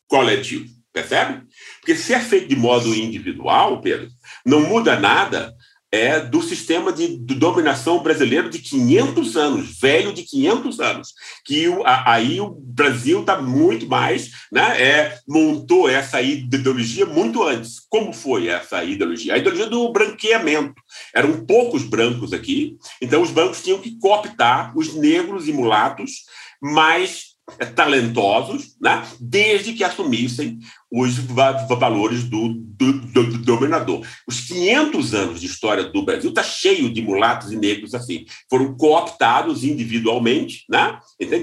coletivo? 0.07 0.79
Percebe? 0.94 1.44
Porque 1.80 1.96
se 1.96 2.14
é 2.14 2.20
feito 2.20 2.48
de 2.48 2.56
modo 2.56 2.94
individual, 2.96 3.82
Pedro, 3.82 4.10
não 4.46 4.62
muda 4.62 5.00
nada 5.00 5.56
é 5.92 6.20
do 6.20 6.42
sistema 6.42 6.94
de, 6.94 7.18
de, 7.18 7.36
dominação 7.36 8.04
brasileiro 8.04 8.50
de 8.50 8.60
500 8.60 9.36
anos, 9.36 9.80
velho 9.80 10.14
de 10.14 10.24
500 10.24 10.80
anos, 10.80 11.14
que 11.44 11.68
o, 11.68 11.84
a, 11.84 12.14
aí 12.14 12.40
o 12.40 12.50
Brasil 12.50 13.22
está 13.22 13.42
muito 13.42 13.88
mais, 13.88 14.30
né, 14.52 14.82
é, 14.82 15.20
montou 15.28 15.90
essa 15.90 16.22
ideologia 16.22 17.06
muito 17.06 17.42
antes. 17.42 17.80
Como 17.90 18.14
foi 18.14 18.48
essa 18.48 18.84
ideologia? 18.84 19.34
A 19.34 19.38
ideologia 19.38 19.68
do 19.68 19.92
branqueamento. 19.92 20.80
Eram 21.14 21.44
poucos 21.46 21.84
brancos 21.84 22.34
aqui, 22.34 22.78
então 23.02 23.22
os 23.22 23.32
brancos 23.32 23.64
tinham 23.64 23.80
que 23.80 23.98
cooptar 23.98 24.78
os 24.78 24.94
negros 24.94 25.48
e 25.48 25.54
mulatos 25.54 26.26
mais 26.62 27.29
é, 27.29 27.29
talentosos, 27.76 28.76
né? 28.82 29.06
desde 29.20 29.74
que 29.74 29.84
assumissem 29.84 30.60
os 30.91 31.16
valores 31.18 32.24
do, 32.24 32.54
do, 32.54 32.93
do, 32.93 33.24
do, 33.24 33.38
dominador. 33.39 34.06
Os 34.28 34.41
500 34.41 35.14
anos 35.14 35.39
de 35.39 35.45
história 35.45 35.84
do 35.84 36.04
Brasil 36.04 36.30
está 36.30 36.43
cheio 36.43 36.91
de 36.91 37.02
mulatos 37.02 37.52
e 37.52 37.56
negros 37.56 37.93
assim. 37.93 38.26
Foram 38.50 38.76
cooptados 38.76 39.64
individualmente, 39.64 40.66
né? 40.70 41.00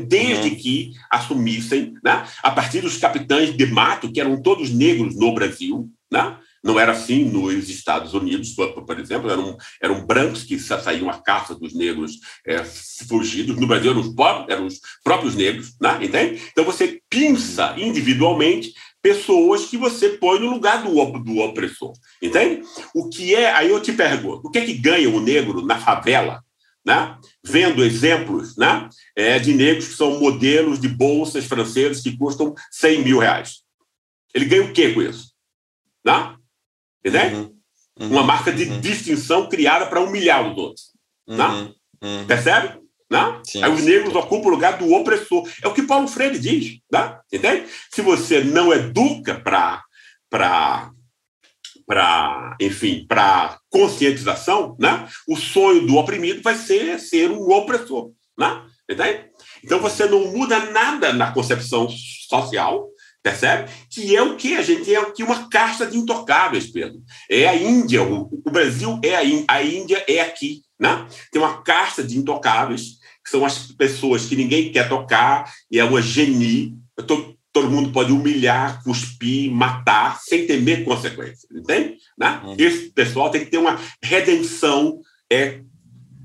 desde 0.06 0.48
uhum. 0.48 0.56
que 0.56 0.92
assumissem, 1.10 1.94
né? 2.02 2.26
a 2.42 2.50
partir 2.50 2.80
dos 2.80 2.96
capitães 2.96 3.56
de 3.56 3.66
mato, 3.66 4.10
que 4.10 4.20
eram 4.20 4.40
todos 4.42 4.70
negros 4.70 5.16
no 5.16 5.34
Brasil, 5.34 5.88
né? 6.10 6.36
Não 6.66 6.80
era 6.80 6.90
assim 6.90 7.24
nos 7.24 7.68
Estados 7.68 8.12
Unidos, 8.12 8.50
por, 8.50 8.98
exemplo, 8.98 9.30
eram, 9.30 9.56
eram 9.80 10.04
brancos 10.04 10.42
que 10.42 10.58
saíam 10.58 11.08
à 11.08 11.14
caça 11.14 11.54
dos 11.54 11.72
negros 11.72 12.18
é, 12.44 12.64
fugidos. 13.08 13.54
No 13.54 13.68
Brasil 13.68 13.92
eram 13.92 14.00
os, 14.00 14.12
eram 14.48 14.66
os 14.66 14.80
próprios 15.04 15.36
negros, 15.36 15.76
né? 15.80 15.96
entende? 16.02 16.42
Então 16.50 16.64
você 16.64 17.00
pinça 17.08 17.72
individualmente 17.78 18.74
pessoas 19.00 19.66
que 19.66 19.76
você 19.76 20.08
põe 20.10 20.40
no 20.40 20.50
lugar 20.50 20.82
do, 20.82 20.90
do 21.20 21.38
opressor, 21.38 21.92
entende? 22.20 22.62
O 22.92 23.08
que 23.08 23.32
é, 23.32 23.52
aí 23.52 23.70
eu 23.70 23.80
te 23.80 23.92
pergunto, 23.92 24.48
o 24.48 24.50
que 24.50 24.58
é 24.58 24.64
que 24.64 24.74
ganha 24.74 25.08
o 25.08 25.20
negro 25.20 25.64
na 25.64 25.78
favela, 25.78 26.42
né? 26.84 27.16
Vendo 27.44 27.84
exemplos, 27.84 28.56
né? 28.56 28.88
É, 29.14 29.38
de 29.38 29.54
negros 29.54 29.86
que 29.86 29.94
são 29.94 30.18
modelos 30.18 30.80
de 30.80 30.88
bolsas 30.88 31.44
francesas 31.44 32.02
que 32.02 32.16
custam 32.16 32.52
100 32.72 33.04
mil 33.04 33.20
reais. 33.20 33.60
Ele 34.34 34.46
ganha 34.46 34.64
o 34.64 34.72
quê 34.72 34.92
com 34.92 35.00
isso? 35.00 35.30
Né? 36.04 36.35
Entende? 37.06 37.36
Uhum. 37.36 37.56
Uhum. 38.00 38.10
Uma 38.10 38.24
marca 38.24 38.52
de 38.52 38.64
uhum. 38.64 38.80
distinção 38.80 39.48
criada 39.48 39.86
para 39.86 40.00
humilhar 40.00 40.50
os 40.50 40.58
outros. 40.58 40.92
Né? 41.26 41.72
Uhum. 42.02 42.26
Percebe? 42.26 42.80
Né? 43.10 43.40
Sim, 43.44 43.62
Aí 43.62 43.72
os 43.72 43.82
negros 43.82 44.12
sim. 44.12 44.18
ocupam 44.18 44.48
o 44.48 44.50
lugar 44.50 44.76
do 44.76 44.92
opressor. 44.92 45.48
É 45.62 45.68
o 45.68 45.72
que 45.72 45.82
Paulo 45.82 46.08
Freire 46.08 46.38
diz. 46.38 46.78
Né? 46.90 47.18
Entende? 47.32 47.66
Se 47.90 48.02
você 48.02 48.42
não 48.42 48.72
educa 48.72 49.34
para 49.34 49.82
para 50.28 50.90
enfim 52.60 53.06
para 53.06 53.60
conscientização 53.70 54.76
né 54.76 55.08
o 55.28 55.36
sonho 55.36 55.86
do 55.86 55.96
oprimido 55.96 56.42
vai 56.42 56.56
ser 56.56 56.98
ser 56.98 57.30
um 57.30 57.48
opressor 57.52 58.10
né 58.36 58.64
entende? 58.90 59.26
então 59.62 59.78
você 59.78 60.04
não 60.06 60.32
muda 60.32 60.58
nada 60.72 61.12
na 61.12 61.30
concepção 61.30 61.88
social 61.88 62.88
Percebe? 63.26 63.68
Que 63.90 64.14
é 64.14 64.22
o 64.22 64.36
que? 64.36 64.54
A 64.54 64.62
gente 64.62 64.94
é 64.94 65.00
aqui 65.00 65.24
uma 65.24 65.48
casta 65.48 65.84
de 65.84 65.98
intocáveis, 65.98 66.70
Pedro. 66.70 67.02
É 67.28 67.48
a 67.48 67.56
Índia, 67.56 68.00
o, 68.00 68.30
o 68.44 68.50
Brasil 68.52 69.00
é 69.02 69.16
a 69.16 69.24
Índia, 69.24 69.44
a 69.48 69.62
Índia 69.64 70.04
é 70.06 70.20
aqui. 70.20 70.62
Né? 70.78 71.04
Tem 71.32 71.42
uma 71.42 71.60
casta 71.60 72.04
de 72.04 72.16
intocáveis, 72.16 73.00
que 73.24 73.28
são 73.28 73.44
as 73.44 73.72
pessoas 73.72 74.26
que 74.26 74.36
ninguém 74.36 74.70
quer 74.70 74.88
tocar, 74.88 75.52
e 75.68 75.80
é 75.80 75.82
uma 75.82 76.00
genie. 76.00 76.76
Tô, 77.04 77.34
todo 77.52 77.68
mundo 77.68 77.90
pode 77.90 78.12
humilhar, 78.12 78.80
cuspir, 78.84 79.50
matar, 79.50 80.20
sem 80.20 80.46
temer 80.46 80.84
consequências. 80.84 81.50
Entende? 81.50 81.96
Né? 82.16 82.40
Uhum. 82.44 82.54
Esse 82.56 82.92
pessoal 82.92 83.28
tem 83.28 83.44
que 83.44 83.50
ter 83.50 83.58
uma 83.58 83.76
redenção 84.00 85.00
é, 85.28 85.62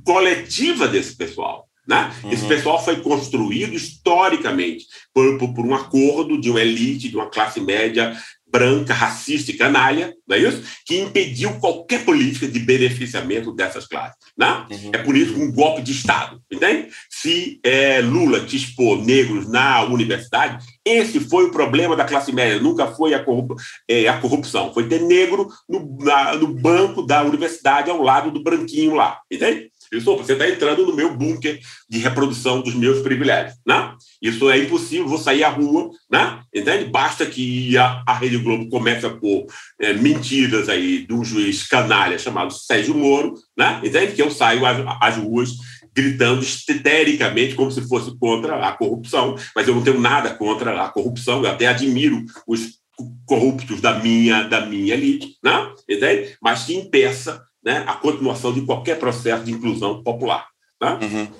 coletiva 0.05 0.87
desse 0.87 1.15
pessoal. 1.15 1.67
Né? 1.87 2.13
Uhum. 2.23 2.31
Esse 2.31 2.45
pessoal 2.47 2.83
foi 2.83 2.97
construído 2.97 3.73
historicamente 3.73 4.85
por, 5.13 5.37
por, 5.37 5.53
por, 5.53 5.65
um 5.65 5.73
acordo 5.73 6.39
de 6.39 6.49
uma 6.49 6.61
elite, 6.61 7.09
de 7.09 7.15
uma 7.15 7.29
classe 7.29 7.59
média 7.59 8.15
branca, 8.51 8.93
racista 8.93 9.49
e 9.51 9.57
canalha, 9.57 10.13
não 10.27 10.35
é 10.35 10.39
isso? 10.39 10.61
Que 10.85 10.99
impediu 10.99 11.57
qualquer 11.59 12.03
política 12.03 12.47
de 12.47 12.59
beneficiamento 12.59 13.53
dessas 13.53 13.87
classes. 13.87 14.17
Né? 14.37 14.65
Uhum. 14.69 14.91
É 14.93 14.97
por 14.97 15.15
isso 15.15 15.41
um 15.41 15.51
golpe 15.51 15.81
de 15.81 15.93
Estado, 15.93 16.41
entende? 16.51 16.89
Se 17.09 17.59
é, 17.63 18.01
Lula 18.01 18.45
expor 18.51 19.01
negros 19.01 19.47
na 19.49 19.83
universidade, 19.83 20.63
esse 20.85 21.19
foi 21.19 21.45
o 21.45 21.51
problema 21.51 21.95
da 21.95 22.03
classe 22.03 22.33
média, 22.33 22.59
nunca 22.59 22.87
foi 22.87 23.13
a, 23.13 23.23
corrup 23.23 23.51
é, 23.87 24.07
a 24.07 24.19
corrupção, 24.19 24.73
foi 24.73 24.87
ter 24.87 25.01
negro 25.01 25.47
no, 25.69 25.97
na, 25.99 26.35
no 26.35 26.47
banco 26.47 27.03
da 27.03 27.23
universidade 27.23 27.89
ao 27.89 28.01
lado 28.01 28.31
do 28.31 28.43
branquinho 28.43 28.95
lá, 28.95 29.19
entende? 29.31 29.70
Isso, 29.91 30.15
você 30.15 30.33
está 30.33 30.47
entrando 30.47 30.85
no 30.85 30.95
meu 30.95 31.13
bunker 31.15 31.59
de 31.89 31.99
reprodução 31.99 32.61
dos 32.61 32.73
meus 32.73 33.01
privilégios, 33.01 33.57
né? 33.67 33.93
Isso 34.21 34.49
é 34.49 34.57
impossível, 34.57 35.07
vou 35.07 35.17
sair 35.17 35.43
à 35.43 35.49
rua, 35.49 35.91
né? 36.09 36.41
Entende? 36.53 36.85
Basta 36.85 37.25
que 37.25 37.77
a, 37.77 38.01
a 38.07 38.13
Rede 38.13 38.37
Globo 38.37 38.69
comece 38.69 39.05
a 39.05 39.09
pôr 39.09 39.47
é, 39.79 39.93
mentiras 39.93 40.69
aí 40.69 41.05
de 41.05 41.13
um 41.13 41.25
juiz 41.25 41.67
canalha 41.67 42.17
chamado 42.17 42.53
Sérgio 42.53 42.95
Moro, 42.95 43.33
né? 43.57 43.81
Entende? 43.83 44.13
Que 44.13 44.21
eu 44.21 44.31
saio 44.31 44.65
às, 44.65 44.77
às 45.01 45.17
ruas 45.17 45.49
gritando 45.93 46.41
histericamente 46.41 47.55
como 47.55 47.69
se 47.69 47.85
fosse 47.87 48.17
contra 48.17 48.65
a 48.65 48.71
corrupção, 48.71 49.35
mas 49.53 49.67
eu 49.67 49.75
não 49.75 49.83
tenho 49.83 49.99
nada 49.99 50.33
contra 50.33 50.85
a 50.85 50.89
corrupção, 50.89 51.43
eu 51.43 51.51
até 51.51 51.67
admiro 51.67 52.23
os 52.47 52.79
corruptos 53.25 53.81
da 53.81 53.99
minha 53.99 54.43
da 54.43 54.65
minha 54.65 54.93
elite, 54.93 55.35
né? 55.43 55.71
Entende? 55.89 56.37
Mas 56.41 56.63
que 56.63 56.75
impeça 56.75 57.43
né, 57.63 57.83
a 57.87 57.93
continuação 57.93 58.53
de 58.53 58.65
qualquer 58.65 58.99
processo 58.99 59.43
de 59.43 59.51
inclusão 59.51 60.03
popular. 60.03 60.47
Né? 60.81 60.99
Uhum. 61.01 61.31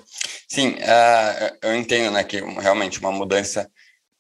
Sim, 0.47 0.69
uh, 0.69 1.57
eu 1.61 1.75
entendo 1.75 2.11
né, 2.11 2.23
que 2.23 2.39
realmente 2.39 2.99
uma 2.99 3.11
mudança 3.11 3.69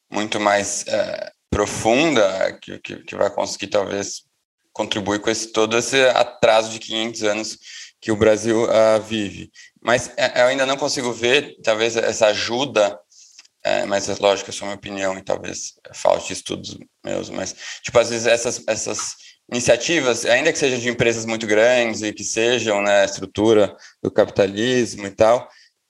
muito 0.09 0.39
mais 0.39 0.83
uh, 0.87 1.31
profunda 1.49 2.57
que, 2.61 2.79
que, 2.79 2.95
que, 3.03 3.15
vai 3.15 3.29
conseguir 3.29 3.67
talvez 3.67 4.23
contribuir 4.73 5.19
com 5.19 5.29
esse, 5.29 5.51
todo 5.51 5.77
esse 5.77 6.01
atraso 6.09 6.71
de 6.71 6.79
500 6.79 7.23
anos 7.23 7.57
que 7.99 8.11
o 8.11 8.15
Brasil 8.15 8.63
uh, 8.63 9.01
vive. 9.01 9.51
Mas 9.81 10.11
eu 10.35 10.45
ainda 10.45 10.65
não 10.65 10.77
consigo 10.77 11.11
ver, 11.11 11.57
talvez, 11.61 11.95
essa 11.95 12.27
ajuda 12.27 12.97
mas 13.87 14.09
é 14.09 14.15
lógico, 14.19 14.49
é 14.49 14.53
só 14.53 14.65
minha 14.65 14.75
opinião 14.75 15.15
e 15.15 15.21
talvez 15.21 15.73
falte 15.93 16.33
estudos 16.33 16.75
meus, 17.05 17.29
mas, 17.29 17.55
tipo, 17.83 17.99
às 17.99 18.09
vezes 18.09 18.25
essas, 18.25 18.63
essas 18.67 19.15
iniciativas, 19.49 20.25
ainda 20.25 20.51
que 20.51 20.59
sejam 20.59 20.79
de 20.79 20.89
empresas 20.89 21.25
muito 21.25 21.47
grandes 21.47 22.01
e 22.01 22.13
que 22.13 22.23
sejam 22.23 22.81
né, 22.81 23.01
a 23.01 23.05
estrutura 23.05 23.75
do 24.01 24.11
capitalismo 24.11 25.05
e 25.05 25.11
tal, 25.11 25.47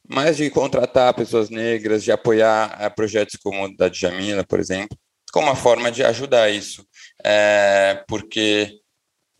mas 0.07 0.37
de 0.37 0.49
contratar 0.49 1.13
pessoas 1.13 1.49
negras, 1.49 2.03
de 2.03 2.11
apoiar 2.11 2.75
é, 2.79 2.89
projetos 2.89 3.37
como 3.41 3.65
o 3.65 3.75
da 3.75 3.87
Djamila, 3.87 4.43
por 4.43 4.59
exemplo, 4.59 4.97
como 5.31 5.47
uma 5.47 5.55
forma 5.55 5.91
de 5.91 6.03
ajudar 6.03 6.49
isso. 6.49 6.85
É, 7.23 8.03
porque 8.07 8.81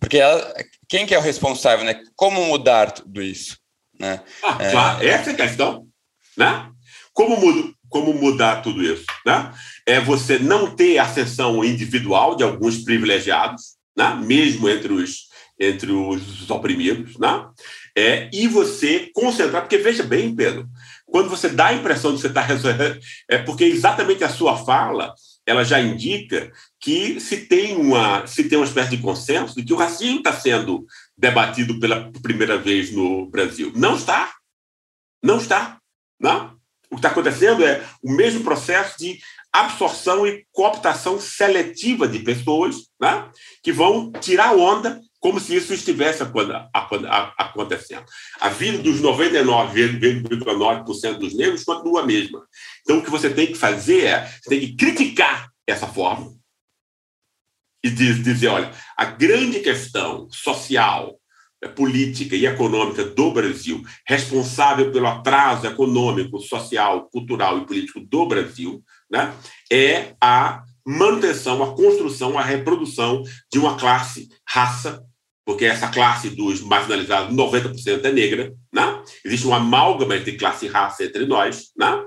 porque 0.02 0.18
ela, 0.18 0.52
quem 0.90 1.06
que 1.06 1.14
é 1.14 1.18
o 1.20 1.22
responsável, 1.22 1.86
né? 1.86 2.02
Como 2.16 2.44
mudar 2.46 2.92
tudo 2.92 3.22
isso? 3.22 3.58
Né? 4.00 4.20
Ah, 4.44 4.58
é, 4.60 4.72
claro, 4.72 5.08
essa 5.08 5.30
é 5.30 5.34
a 5.34 5.38
questão. 5.38 5.88
Né? 6.36 6.72
Como, 7.14 7.38
mudo, 7.38 7.76
como 7.88 8.12
mudar 8.12 8.64
tudo 8.64 8.82
isso? 8.82 9.06
Né? 9.24 9.54
É 9.86 10.00
você 10.00 10.40
não 10.40 10.76
ter 10.76 10.98
ascensão 10.98 11.64
individual 11.64 12.36
de 12.36 12.44
alguns 12.44 12.84
privilegiados, 12.84 13.76
né? 13.96 14.16
mesmo 14.16 14.70
entre 14.70 14.94
os, 14.94 15.28
entre 15.60 15.92
os 15.92 16.50
oprimidos, 16.50 17.18
né? 17.18 17.48
é, 17.96 18.30
e 18.34 18.48
você 18.48 19.10
concentrar, 19.14 19.62
porque 19.62 19.78
veja 19.78 20.04
bem, 20.04 20.36
Pedro, 20.36 20.68
quando 21.06 21.30
você 21.30 21.50
dá 21.50 21.68
a 21.68 21.74
impressão 21.74 22.12
de 22.12 22.18
que 22.18 22.22
você 22.22 22.28
está 22.28 22.42
resolvendo, 22.42 23.00
é 23.30 23.38
porque 23.38 23.66
exatamente 23.66 24.24
a 24.24 24.30
sua 24.30 24.58
fala 24.58 25.14
ela 25.46 25.64
já 25.64 25.82
indica 25.82 26.52
que 26.80 27.20
se 27.20 27.46
tem 27.46 27.76
uma 27.76 28.26
se 28.28 28.48
tem 28.48 28.58
uma 28.58 28.66
espécie 28.66 28.92
de 28.92 29.02
consenso 29.02 29.56
de 29.56 29.64
que 29.64 29.74
o 29.74 29.78
racismo 29.78 30.20
está 30.20 30.32
sendo 30.32 30.86
debatido 31.18 31.80
pela 31.80 32.12
primeira 32.22 32.58
vez 32.58 32.92
no 32.92 33.26
Brasil. 33.30 33.72
Não 33.76 33.96
está. 33.96 34.34
Não 35.22 35.38
está. 35.38 35.80
Não. 36.20 36.56
O 36.90 36.96
que 36.96 37.00
está 37.00 37.10
acontecendo 37.10 37.64
é 37.64 37.84
o 38.04 38.12
mesmo 38.12 38.44
processo 38.44 38.98
de 39.00 39.20
absorção 39.52 40.26
e 40.26 40.46
cooptação 40.52 41.20
seletiva 41.20 42.08
de 42.08 42.20
pessoas 42.20 42.88
né, 43.00 43.30
que 43.62 43.72
vão 43.72 44.12
tirar 44.12 44.56
onda 44.56 45.00
como 45.20 45.40
se 45.40 45.56
isso 45.56 45.74
estivesse 45.74 46.24
acontecendo. 46.24 48.06
A 48.40 48.50
vida 48.50 48.80
dos 48.80 49.00
99,9% 49.02 51.18
dos 51.20 51.36
negros 51.36 51.64
continua 51.64 52.02
a 52.02 52.06
mesma. 52.06 52.44
Então, 52.82 52.98
o 52.98 53.04
que 53.04 53.12
você 53.12 53.30
tem 53.30 53.48
que 53.48 53.56
fazer 53.56 54.06
é 54.06 54.26
você 54.26 54.50
tem 54.50 54.60
que 54.62 54.76
criticar 54.76 55.52
essa 55.68 55.86
forma 55.86 56.34
e 57.84 57.90
dizer, 57.90 58.48
olha, 58.48 58.72
a 58.98 59.06
grande 59.06 59.60
questão 59.60 60.28
social, 60.32 61.20
política 61.76 62.36
e 62.36 62.48
econômica 62.48 63.04
do 63.04 63.32
Brasil, 63.32 63.84
responsável 64.08 64.92
pelo 64.92 65.08
atraso 65.08 65.68
econômico, 65.68 66.40
social, 66.40 67.08
cultural 67.10 67.60
e 67.60 67.66
político 67.66 68.00
do 68.00 68.26
Brasil, 68.26 68.84
né, 69.12 69.34
é 69.72 70.14
a 70.22 70.64
manutenção, 70.86 71.62
a 71.62 71.76
construção, 71.76 72.38
a 72.38 72.44
reprodução 72.44 73.24
de 73.52 73.60
uma 73.60 73.78
classe, 73.78 74.30
raça, 74.48 75.04
porque 75.46 75.66
essa 75.66 75.88
classe 75.88 76.30
dos 76.30 76.62
marginalizados, 76.62 77.36
90% 77.36 78.06
é 78.06 78.12
negra, 78.12 78.54
né? 78.74 79.02
existe 79.26 79.46
uma 79.46 79.58
amálgama 79.58 80.16
entre 80.16 80.38
classe 80.38 80.66
e 80.66 80.70
raça 80.70 81.04
entre 81.04 81.26
nós, 81.26 81.72
né? 81.78 82.04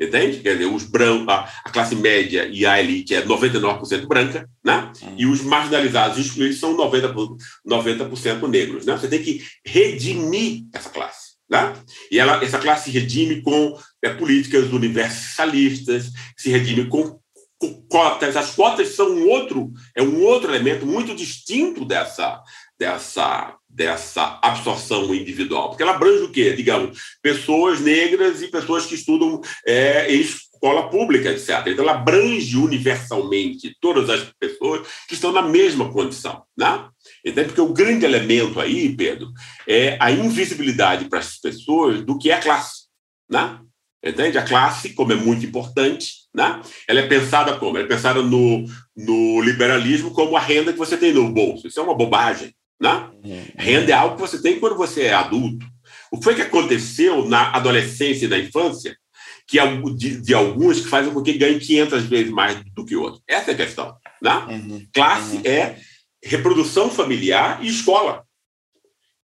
entende? 0.00 0.38
Quer 0.38 0.54
dizer, 0.54 0.66
os 0.66 0.84
brancos, 0.84 1.28
a, 1.28 1.70
classe 1.70 1.94
média 1.96 2.46
e 2.46 2.64
a 2.64 2.80
elite 2.80 3.14
é 3.14 3.22
99% 3.22 4.06
branca, 4.06 4.48
né? 4.64 4.92
e 5.16 5.26
os 5.26 5.42
marginalizados 5.42 6.18
excluídos 6.18 6.58
são 6.58 6.76
90%, 6.76 7.36
90 7.64 8.48
negros. 8.48 8.86
Né? 8.86 8.96
Você 8.96 9.08
tem 9.08 9.22
que 9.22 9.42
redimir 9.64 10.64
essa 10.72 10.90
classe. 10.90 11.36
Né? 11.48 11.74
E 12.10 12.18
ela, 12.18 12.42
essa 12.42 12.58
classe 12.58 12.90
se 12.90 12.98
redime 12.98 13.40
com 13.42 13.78
é, 14.06 14.14
políticas 14.14 14.72
universalistas, 14.72 16.10
se 16.36 16.50
redime 16.50 16.88
com, 16.88 17.18
com, 17.58 17.86
cotas. 17.88 18.36
As 18.36 18.54
cotas 18.54 18.88
são 18.94 19.10
um 19.10 19.28
outro, 19.28 19.72
é 19.94 20.02
um 20.02 20.22
outro 20.22 20.50
elemento 20.50 20.86
muito 20.86 21.14
distinto 21.14 21.84
dessa, 21.84 22.42
dessa, 22.78 23.56
dessa 23.68 24.38
absorção 24.42 25.14
individual, 25.14 25.68
porque 25.68 25.82
ela 25.82 25.94
abrange 25.94 26.24
o 26.24 26.30
quê? 26.30 26.52
Digamos, 26.52 26.98
pessoas 27.22 27.80
negras 27.80 28.42
e 28.42 28.48
pessoas 28.48 28.86
que 28.86 28.94
estudam 28.94 29.40
é, 29.66 30.14
em 30.14 30.20
escola 30.56 30.88
pública, 30.88 31.30
etc. 31.30 31.66
Então, 31.66 31.84
ela 31.84 31.94
abrange 31.94 32.56
universalmente 32.56 33.76
todas 33.80 34.08
as 34.10 34.32
pessoas 34.38 34.86
que 35.06 35.14
estão 35.14 35.32
na 35.32 35.42
mesma 35.42 35.92
condição. 35.92 36.42
Né? 36.56 36.88
Então, 37.24 37.44
porque 37.44 37.60
o 37.60 37.72
grande 37.72 38.04
elemento 38.04 38.58
aí, 38.58 38.94
Pedro, 38.96 39.28
é 39.68 39.96
a 40.00 40.10
invisibilidade 40.10 41.08
para 41.08 41.18
as 41.18 41.38
pessoas 41.38 42.02
do 42.04 42.18
que 42.18 42.30
é 42.30 42.40
classe. 42.40 42.86
Né? 43.30 43.60
Entende? 44.04 44.38
A 44.38 44.42
classe, 44.42 44.94
como 44.94 45.12
é 45.12 45.16
muito 45.16 45.44
importante, 45.44 46.26
né? 46.34 46.60
ela 46.86 47.00
é 47.00 47.06
pensada 47.06 47.56
como? 47.56 47.76
Ela 47.76 47.86
é 47.86 47.88
pensada 47.88 48.22
no, 48.22 48.64
no 48.96 49.40
liberalismo 49.40 50.12
como 50.12 50.36
a 50.36 50.40
renda 50.40 50.72
que 50.72 50.78
você 50.78 50.96
tem 50.96 51.12
no 51.12 51.32
bolso. 51.32 51.66
Isso 51.66 51.80
é 51.80 51.82
uma 51.82 51.94
bobagem. 51.94 52.54
Né? 52.80 53.08
Uhum. 53.24 53.44
Renda 53.56 53.90
é 53.90 53.94
algo 53.94 54.16
que 54.16 54.20
você 54.20 54.40
tem 54.40 54.60
quando 54.60 54.76
você 54.76 55.02
é 55.04 55.14
adulto. 55.14 55.66
O 56.12 56.18
que 56.18 56.24
foi 56.24 56.34
que 56.34 56.42
aconteceu 56.42 57.26
na 57.26 57.50
adolescência 57.56 58.26
e 58.26 58.28
na 58.28 58.38
infância 58.38 58.96
que 59.46 59.58
de, 59.94 60.20
de, 60.20 60.34
alguns 60.34 60.80
que 60.80 60.88
fazem 60.88 61.12
com 61.12 61.22
que 61.22 61.32
ganhem 61.34 61.58
500 61.58 62.04
vezes 62.04 62.32
mais 62.32 62.60
do 62.74 62.84
que 62.84 62.96
outros. 62.96 63.22
Essa 63.28 63.52
é 63.52 63.54
a 63.54 63.56
questão. 63.56 63.96
Né? 64.20 64.34
Uhum. 64.48 64.86
Classe 64.92 65.36
uhum. 65.36 65.42
é 65.44 65.76
reprodução 66.22 66.90
familiar 66.90 67.62
e 67.62 67.68
escola. 67.68 68.24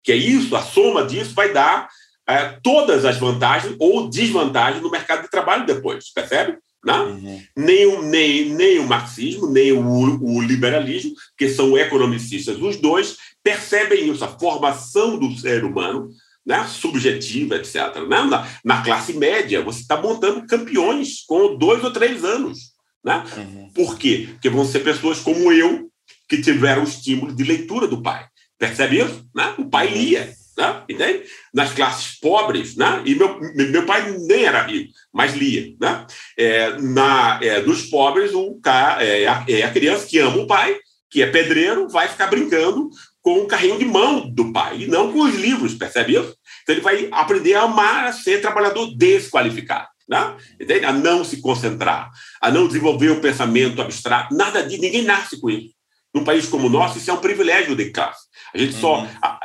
Que 0.04 0.12
é 0.12 0.16
isso, 0.16 0.54
a 0.56 0.62
soma 0.62 1.04
disso 1.06 1.34
vai 1.34 1.52
dar 1.52 1.88
é, 2.28 2.58
todas 2.62 3.04
as 3.04 3.18
vantagens 3.18 3.74
ou 3.78 4.08
desvantagens 4.08 4.82
no 4.82 4.90
mercado 4.90 5.22
de 5.22 5.30
trabalho 5.30 5.66
depois, 5.66 6.12
percebe? 6.12 6.58
Né? 6.84 6.94
Uhum. 6.94 7.42
Nem, 7.56 7.86
o, 7.86 8.02
nem, 8.02 8.48
nem 8.50 8.78
o 8.78 8.86
marxismo, 8.86 9.48
nem 9.48 9.72
o, 9.72 10.20
o 10.20 10.40
liberalismo, 10.40 11.12
que 11.36 11.48
são 11.48 11.78
economicistas, 11.78 12.60
os 12.60 12.76
dois 12.76 13.16
percebem 13.42 14.10
isso, 14.10 14.24
a 14.24 14.28
formação 14.28 15.18
do 15.18 15.36
ser 15.36 15.64
humano 15.64 16.10
né, 16.44 16.64
subjetiva, 16.66 17.56
etc. 17.56 17.96
Né? 18.08 18.22
Na, 18.22 18.48
na 18.64 18.82
classe 18.82 19.12
média, 19.12 19.62
você 19.62 19.80
está 19.80 20.00
montando 20.00 20.46
campeões 20.46 21.24
com 21.26 21.56
dois 21.56 21.82
ou 21.84 21.92
três 21.92 22.24
anos. 22.24 22.72
Né? 23.04 23.24
Uhum. 23.36 23.70
Por 23.72 23.96
quê? 23.96 24.28
Porque 24.32 24.50
vão 24.50 24.64
ser 24.64 24.80
pessoas 24.80 25.20
como 25.20 25.52
eu, 25.52 25.88
que 26.28 26.40
tiveram 26.40 26.82
o 26.82 26.86
estímulo 26.86 27.34
de 27.34 27.44
leitura 27.44 27.86
do 27.86 28.02
pai. 28.02 28.26
Percebe 28.58 29.00
isso? 29.00 29.24
Né? 29.34 29.54
O 29.58 29.66
pai 29.66 29.88
lia. 29.88 30.32
Né? 30.62 30.82
Entende? 30.88 31.24
Nas 31.52 31.72
classes 31.72 32.18
pobres, 32.20 32.76
né? 32.76 33.02
e 33.04 33.16
meu, 33.16 33.40
meu 33.54 33.84
pai 33.84 34.16
nem 34.28 34.44
era 34.44 34.62
rico, 34.62 34.92
mas 35.12 35.34
lia. 35.34 35.74
Né? 35.80 36.06
É, 36.38 36.80
na, 36.80 37.40
é, 37.42 37.60
dos 37.60 37.82
pobres, 37.86 38.32
o 38.32 38.60
cara, 38.62 39.04
é, 39.04 39.24
é 39.24 39.62
a 39.64 39.72
criança 39.72 40.06
que 40.06 40.18
ama 40.20 40.36
o 40.36 40.46
pai, 40.46 40.78
que 41.10 41.20
é 41.20 41.26
pedreiro, 41.26 41.88
vai 41.88 42.06
ficar 42.06 42.28
brincando 42.28 42.90
com 43.20 43.40
o 43.40 43.46
carrinho 43.46 43.78
de 43.78 43.84
mão 43.84 44.28
do 44.28 44.52
pai, 44.52 44.82
e 44.82 44.86
não 44.86 45.12
com 45.12 45.20
os 45.20 45.34
livros, 45.34 45.74
percebe 45.74 46.14
isso? 46.14 46.36
Então 46.62 46.74
ele 46.74 46.80
vai 46.80 47.08
aprender 47.10 47.54
a 47.54 47.62
amar 47.62 48.06
a 48.06 48.12
ser 48.12 48.40
trabalhador 48.40 48.94
desqualificado. 48.96 49.88
Né? 50.08 50.36
Entende? 50.60 50.84
A 50.84 50.92
não 50.92 51.24
se 51.24 51.40
concentrar, 51.40 52.10
a 52.40 52.50
não 52.50 52.66
desenvolver 52.66 53.10
o 53.10 53.20
pensamento 53.20 53.80
abstrato, 53.80 54.34
nada 54.34 54.62
de 54.62 54.78
ninguém 54.78 55.02
nasce 55.02 55.40
com 55.40 55.50
isso. 55.50 55.74
Num 56.14 56.24
país 56.24 56.46
como 56.46 56.66
o 56.66 56.70
nosso, 56.70 56.98
isso 56.98 57.10
é 57.10 57.14
um 57.14 57.20
privilégio 57.20 57.74
de 57.74 57.90
classe. 57.90 58.26
A 58.54 58.58
gente 58.58 58.74
só. 58.74 59.00
Uhum. 59.00 59.08
A, 59.22 59.40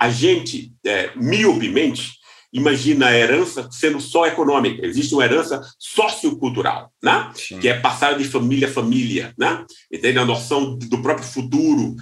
a 0.00 0.08
gente, 0.08 0.72
é, 0.86 1.10
miopemente, 1.14 2.14
imagina 2.50 3.08
a 3.08 3.16
herança 3.16 3.68
sendo 3.70 4.00
só 4.00 4.26
econômica. 4.26 4.84
Existe 4.86 5.14
uma 5.14 5.24
herança 5.24 5.60
sociocultural, 5.78 6.90
né? 7.02 7.30
que 7.60 7.68
é 7.68 7.78
passada 7.78 8.16
de 8.16 8.24
família 8.24 8.66
a 8.66 8.72
família. 8.72 9.34
Né? 9.38 9.62
Entende? 9.92 10.18
A 10.18 10.24
noção 10.24 10.74
do 10.78 11.02
próprio 11.02 11.26
futuro, 11.26 11.94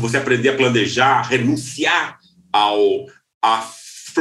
você 0.00 0.16
aprender 0.16 0.48
a 0.48 0.56
planejar, 0.56 1.20
renunciar 1.20 2.18
ao, 2.50 3.06
à 3.42 3.60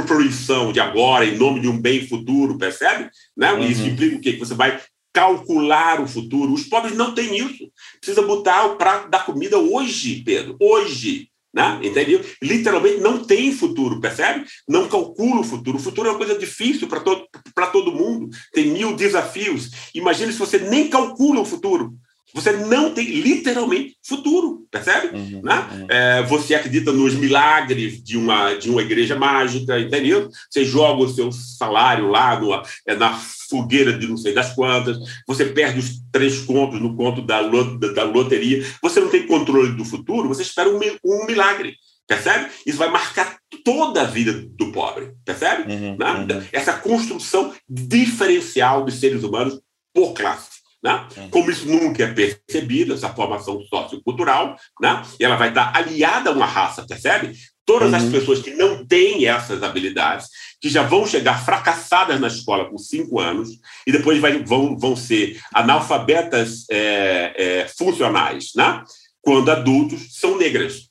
fruição 0.05 0.73
de 0.73 0.81
agora 0.81 1.25
em 1.25 1.37
nome 1.37 1.61
de 1.61 1.69
um 1.69 1.79
bem 1.79 2.05
futuro, 2.05 2.57
percebe? 2.57 3.09
Né? 3.35 3.53
Uhum. 3.53 3.63
Isso 3.63 3.83
implica 3.83 4.17
o 4.17 4.21
quê? 4.21 4.33
Que 4.33 4.39
você 4.39 4.53
vai 4.53 4.79
calcular 5.13 6.01
o 6.01 6.07
futuro. 6.07 6.53
Os 6.53 6.65
pobres 6.65 6.95
não 6.95 7.15
têm 7.15 7.37
isso. 7.37 7.71
Precisa 7.99 8.21
botar 8.21 8.65
o 8.65 8.75
prato 8.75 9.09
da 9.09 9.19
comida 9.19 9.57
hoje, 9.57 10.21
Pedro. 10.23 10.57
Hoje. 10.59 11.29
Né? 11.53 11.79
Entendeu? 11.83 12.23
Literalmente 12.41 12.99
não 12.99 13.23
tem 13.23 13.51
futuro, 13.51 13.99
percebe? 13.99 14.45
Não 14.67 14.87
calcula 14.87 15.41
o 15.41 15.43
futuro. 15.43 15.77
O 15.77 15.81
futuro 15.81 16.07
é 16.07 16.11
uma 16.11 16.17
coisa 16.17 16.37
difícil 16.37 16.87
para 16.87 16.99
todo, 16.99 17.25
todo 17.71 17.91
mundo. 17.91 18.29
Tem 18.53 18.67
mil 18.67 18.95
desafios. 18.95 19.71
Imagine 19.93 20.31
se 20.31 20.39
você 20.39 20.59
nem 20.59 20.89
calcula 20.89 21.41
o 21.41 21.45
futuro. 21.45 21.93
Você 22.33 22.51
não 22.51 22.93
tem 22.93 23.05
literalmente 23.05 23.95
futuro, 24.05 24.67
percebe? 24.69 25.15
Uhum, 25.15 25.41
né? 25.43 25.67
Uhum. 25.71 25.87
É, 25.89 26.23
você 26.23 26.55
acredita 26.55 26.91
nos 26.91 27.15
milagres 27.15 28.03
de 28.03 28.17
uma, 28.17 28.53
de 28.53 28.69
uma 28.69 28.81
igreja 28.81 29.15
mágica, 29.15 29.79
entendeu? 29.79 30.29
Você 30.49 30.65
joga 30.65 31.03
o 31.03 31.09
seu 31.09 31.31
salário 31.31 32.09
lá 32.09 32.39
no, 32.39 32.53
é, 32.85 32.95
na 32.95 33.17
fogueira 33.49 33.93
de 33.93 34.07
não 34.07 34.17
sei 34.17 34.33
das 34.33 34.53
quantas, 34.53 34.97
você 35.25 35.45
perde 35.45 35.79
os 35.79 36.01
três 36.11 36.39
contos 36.41 36.81
no 36.81 36.95
conto 36.95 37.21
da, 37.21 37.41
da 37.41 38.03
loteria, 38.03 38.65
você 38.81 38.99
não 38.99 39.09
tem 39.09 39.25
controle 39.25 39.75
do 39.75 39.85
futuro, 39.85 40.27
você 40.27 40.41
espera 40.41 40.69
um, 40.69 40.79
um 41.03 41.25
milagre. 41.25 41.75
Percebe? 42.07 42.49
Isso 42.65 42.77
vai 42.77 42.89
marcar 42.89 43.37
toda 43.65 44.01
a 44.01 44.05
vida 44.05 44.31
do 44.31 44.71
pobre, 44.71 45.11
percebe? 45.25 45.71
Uhum, 45.71 45.97
né? 45.97 46.11
uhum. 46.13 46.43
Essa 46.53 46.73
construção 46.73 47.53
diferencial 47.67 48.85
dos 48.85 48.95
seres 48.95 49.23
humanos 49.23 49.59
por 49.93 50.13
classe. 50.13 50.56
Né? 50.83 51.07
Como 51.31 51.49
isso 51.49 51.67
nunca 51.67 52.03
é 52.03 52.13
percebido, 52.13 52.93
essa 52.93 53.09
formação 53.09 53.61
sociocultural, 53.63 54.55
né? 54.79 55.01
e 55.19 55.25
ela 55.25 55.35
vai 55.35 55.49
estar 55.49 55.75
aliada 55.75 56.29
a 56.29 56.33
uma 56.33 56.45
raça, 56.45 56.85
percebe? 56.85 57.35
Todas 57.65 57.91
uhum. 57.91 57.97
as 57.97 58.05
pessoas 58.05 58.41
que 58.41 58.51
não 58.51 58.85
têm 58.85 59.25
essas 59.27 59.61
habilidades, 59.61 60.27
que 60.61 60.69
já 60.69 60.83
vão 60.83 61.05
chegar 61.05 61.43
fracassadas 61.43 62.19
na 62.19 62.27
escola 62.27 62.69
com 62.69 62.77
cinco 62.77 63.19
anos, 63.19 63.49
e 63.85 63.91
depois 63.91 64.19
vai, 64.19 64.41
vão, 64.43 64.77
vão 64.77 64.95
ser 64.95 65.39
analfabetas 65.53 66.65
é, 66.69 67.33
é, 67.35 67.67
funcionais, 67.67 68.51
né? 68.55 68.83
quando 69.21 69.51
adultos 69.51 70.17
são 70.17 70.37
negras. 70.37 70.89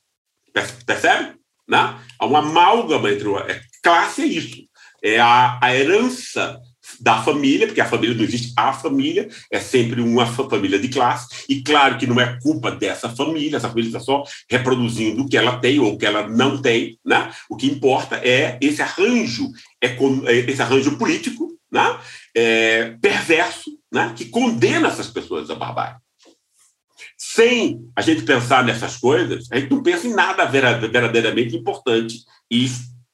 Percebe? 0.85 1.35
Né? 1.67 1.99
Há 2.19 2.25
uma 2.25 2.39
amálgama 2.39 3.11
entre. 3.11 3.27
Uma, 3.27 3.41
é, 3.41 3.59
classe 3.81 4.21
é 4.21 4.25
isso. 4.25 4.67
É 5.03 5.19
a, 5.19 5.59
a 5.61 5.75
herança 5.75 6.59
da 6.99 7.21
família, 7.21 7.67
porque 7.67 7.81
a 7.81 7.85
família 7.85 8.15
não 8.15 8.23
existe 8.23 8.53
a 8.55 8.73
família, 8.73 9.29
é 9.51 9.59
sempre 9.59 10.01
uma 10.01 10.25
família 10.25 10.79
de 10.79 10.89
classe, 10.89 11.45
e 11.49 11.61
claro 11.61 11.97
que 11.97 12.07
não 12.07 12.19
é 12.19 12.39
culpa 12.41 12.71
dessa 12.71 13.09
família, 13.09 13.57
essa 13.57 13.69
família 13.69 13.89
está 13.89 13.99
só 13.99 14.23
reproduzindo 14.49 15.23
o 15.23 15.29
que 15.29 15.37
ela 15.37 15.57
tem 15.59 15.79
ou 15.79 15.93
o 15.93 15.97
que 15.97 16.05
ela 16.05 16.27
não 16.27 16.61
tem, 16.61 16.99
né? 17.05 17.31
O 17.49 17.55
que 17.55 17.67
importa 17.67 18.17
é 18.17 18.57
esse 18.61 18.81
arranjo, 18.81 19.49
é 19.81 19.95
esse 20.47 20.61
arranjo 20.61 20.97
político, 20.97 21.57
né? 21.71 21.99
É, 22.35 22.95
perverso, 23.01 23.71
né? 23.91 24.13
Que 24.15 24.25
condena 24.25 24.87
essas 24.87 25.07
pessoas 25.07 25.49
à 25.49 25.55
barbárie. 25.55 25.97
Sem 27.17 27.81
a 27.95 28.01
gente 28.01 28.23
pensar 28.23 28.63
nessas 28.63 28.97
coisas, 28.97 29.47
a 29.51 29.59
gente 29.59 29.71
não 29.71 29.81
pensa 29.81 30.07
em 30.07 30.13
nada 30.13 30.45
verdadeiramente 30.45 31.55
importante 31.55 32.19
e 32.49 32.67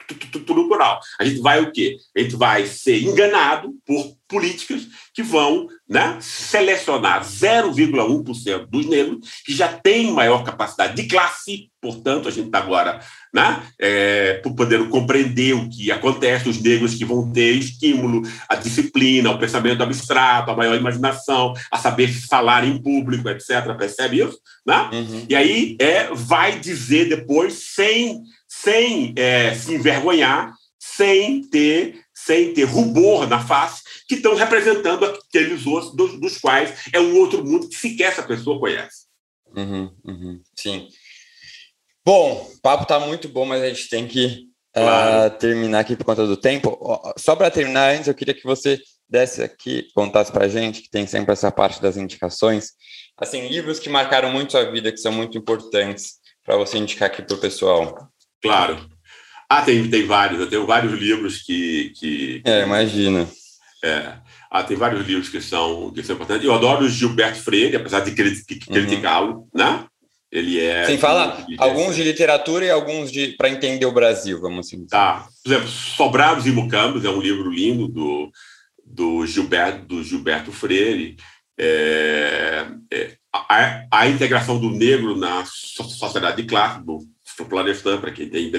estrutural. 0.10 1.00
A 1.20 1.26
gente 1.26 1.42
vai 1.42 1.62
o 1.62 1.72
quê? 1.72 1.98
A 2.16 2.20
gente 2.20 2.36
vai 2.36 2.66
ser 2.66 3.02
enganado 3.02 3.74
por 3.86 4.16
políticas 4.28 4.88
que 5.14 5.22
vão 5.22 5.68
né, 5.88 6.18
selecionar 6.20 7.24
0,1% 7.24 8.66
dos 8.68 8.88
negros 8.88 9.20
que 9.46 9.54
já 9.54 9.68
têm 9.68 10.12
maior 10.12 10.44
capacidade 10.44 10.96
de 10.96 11.08
classe, 11.08 11.70
portanto, 11.80 12.28
a 12.28 12.32
gente 12.32 12.48
está 12.48 12.58
agora 12.58 13.00
né, 13.32 13.62
é, 13.80 14.42
podendo 14.58 14.90
compreender 14.90 15.54
o 15.54 15.70
que 15.70 15.92
acontece, 15.92 16.50
os 16.50 16.60
negros 16.60 16.96
que 16.96 17.06
vão 17.06 17.32
ter 17.32 17.52
estímulo, 17.52 18.24
a 18.50 18.56
disciplina, 18.56 19.30
o 19.30 19.38
pensamento 19.38 19.84
abstrato, 19.84 20.50
a 20.50 20.56
maior 20.56 20.76
imaginação, 20.76 21.54
a 21.72 21.78
saber 21.78 22.08
falar 22.08 22.66
em 22.66 22.82
público, 22.82 23.30
etc. 23.30 23.76
Percebe 23.78 24.24
isso? 24.24 24.40
Né? 24.66 24.90
Uhum. 24.94 25.26
E 25.30 25.36
aí 25.36 25.76
é, 25.80 26.10
vai 26.12 26.60
dizer 26.60 27.10
depois, 27.10 27.54
sem 27.76 28.24
sem 28.64 29.14
é, 29.18 29.54
se 29.54 29.74
envergonhar, 29.74 30.54
sem 30.80 31.42
ter, 31.50 32.02
sem 32.14 32.54
ter 32.54 32.64
rubor 32.64 33.28
na 33.28 33.46
face, 33.46 33.82
que 34.08 34.16
estão 34.16 34.36
representando 34.36 35.06
aqueles 35.06 35.66
outros 35.66 35.96
dos, 35.96 36.20
dos, 36.20 36.38
quais 36.38 36.74
é 36.94 37.00
um 37.00 37.18
outro 37.18 37.44
mundo 37.44 37.68
que 37.68 37.76
sequer 37.76 38.12
essa 38.12 38.24
pessoa 38.24 38.60
conhece. 38.60 39.06
Uhum, 39.56 39.94
uhum, 40.06 40.42
sim. 40.58 40.88
Bom, 42.06 42.50
o 42.56 42.62
papo 42.62 42.84
está 42.84 43.00
muito 43.00 43.28
bom, 43.28 43.46
mas 43.46 43.62
a 43.62 43.68
gente 43.68 43.90
tem 43.90 44.08
que 44.08 44.48
é, 44.74 44.82
claro. 44.82 45.28
uh, 45.28 45.38
terminar 45.38 45.80
aqui 45.80 45.96
por 45.96 46.06
conta 46.06 46.26
do 46.26 46.38
tempo. 46.38 46.78
Só 47.18 47.36
para 47.36 47.52
terminar, 47.52 47.94
antes 47.94 48.08
eu 48.08 48.16
queria 48.16 48.34
que 48.34 48.44
você 48.44 48.80
desse 49.08 49.44
aqui, 49.44 49.88
contasse 49.94 50.32
para 50.32 50.46
a 50.46 50.50
gente, 50.50 50.82
que 50.82 50.90
tem 50.90 51.06
sempre 51.06 51.34
essa 51.34 51.52
parte 51.52 51.82
das 51.82 51.98
indicações, 51.98 52.72
assim, 53.18 53.48
livros 53.48 53.80
que 53.80 53.88
marcaram 53.88 54.32
muito 54.32 54.58
a 54.58 54.64
vida, 54.64 54.92
que 54.92 54.98
são 54.98 55.12
muito 55.12 55.38
importantes 55.38 56.16
para 56.44 56.58
você 56.58 56.78
indicar 56.78 57.10
aqui 57.10 57.22
para 57.22 57.36
o 57.36 57.40
pessoal. 57.40 58.12
Claro. 58.44 58.78
Ah, 59.50 59.62
tem, 59.62 59.90
tem 59.90 60.06
vários. 60.06 60.40
Eu 60.40 60.50
tenho 60.50 60.66
vários 60.66 60.94
livros 60.94 61.42
que. 61.42 61.94
que, 61.96 62.42
é, 62.46 62.64
imagina. 62.64 63.28
É. 63.84 64.14
Ah, 64.52 64.64
tem 64.64 64.78
vários 64.78 65.06
livros 65.06 65.30
que 65.30 65.42
são, 65.42 65.92
que 65.92 66.04
são 66.04 66.16
importantes. 66.16 66.46
Eu 66.46 66.54
adoro 66.54 66.86
o 66.86 66.90
Gilberto 66.90 67.40
Freire, 67.40 67.76
apesar 67.76 68.02
de 68.02 68.12
criticá-lo, 68.12 69.32
uhum. 69.34 69.48
né? 69.54 69.86
Ele 70.32 70.60
é. 70.60 70.86
Sem 70.86 70.98
falar, 70.98 71.46
alguns 71.60 71.96
de 71.96 72.04
literatura 72.04 72.66
e 72.66 72.70
alguns 72.70 73.12
de 73.12 73.30
para 73.38 73.50
entender 73.50 73.86
o 73.86 73.92
Brasil, 73.92 74.42
vamos 74.42 74.66
assim 74.66 74.78
dizer. 74.78 74.90
Tá. 74.90 75.28
Por 75.44 75.52
exemplo, 75.52 75.70
Sobrados 75.70 76.48
e 76.48 76.52
Mucambos 76.52 77.06
é 77.06 77.10
um 77.10 77.22
livro 77.22 77.52
lindo 77.52 77.88
do, 77.88 78.32
do, 78.84 79.28
Gilberto, 79.28 79.86
do 79.86 80.04
Gilberto 80.04 80.52
Freire. 80.52 81.18
É, 81.56 82.66
é, 82.92 83.12
a, 83.32 83.86
a, 83.92 84.08
integração 84.08 84.60
do 84.60 84.72
negro 84.72 85.16
na 85.16 85.46
sociedade 85.46 86.42
de 86.42 86.48
classe, 86.48 86.84
do 86.84 87.00
Para 88.00 88.12
quem 88.12 88.30
tem 88.30 88.52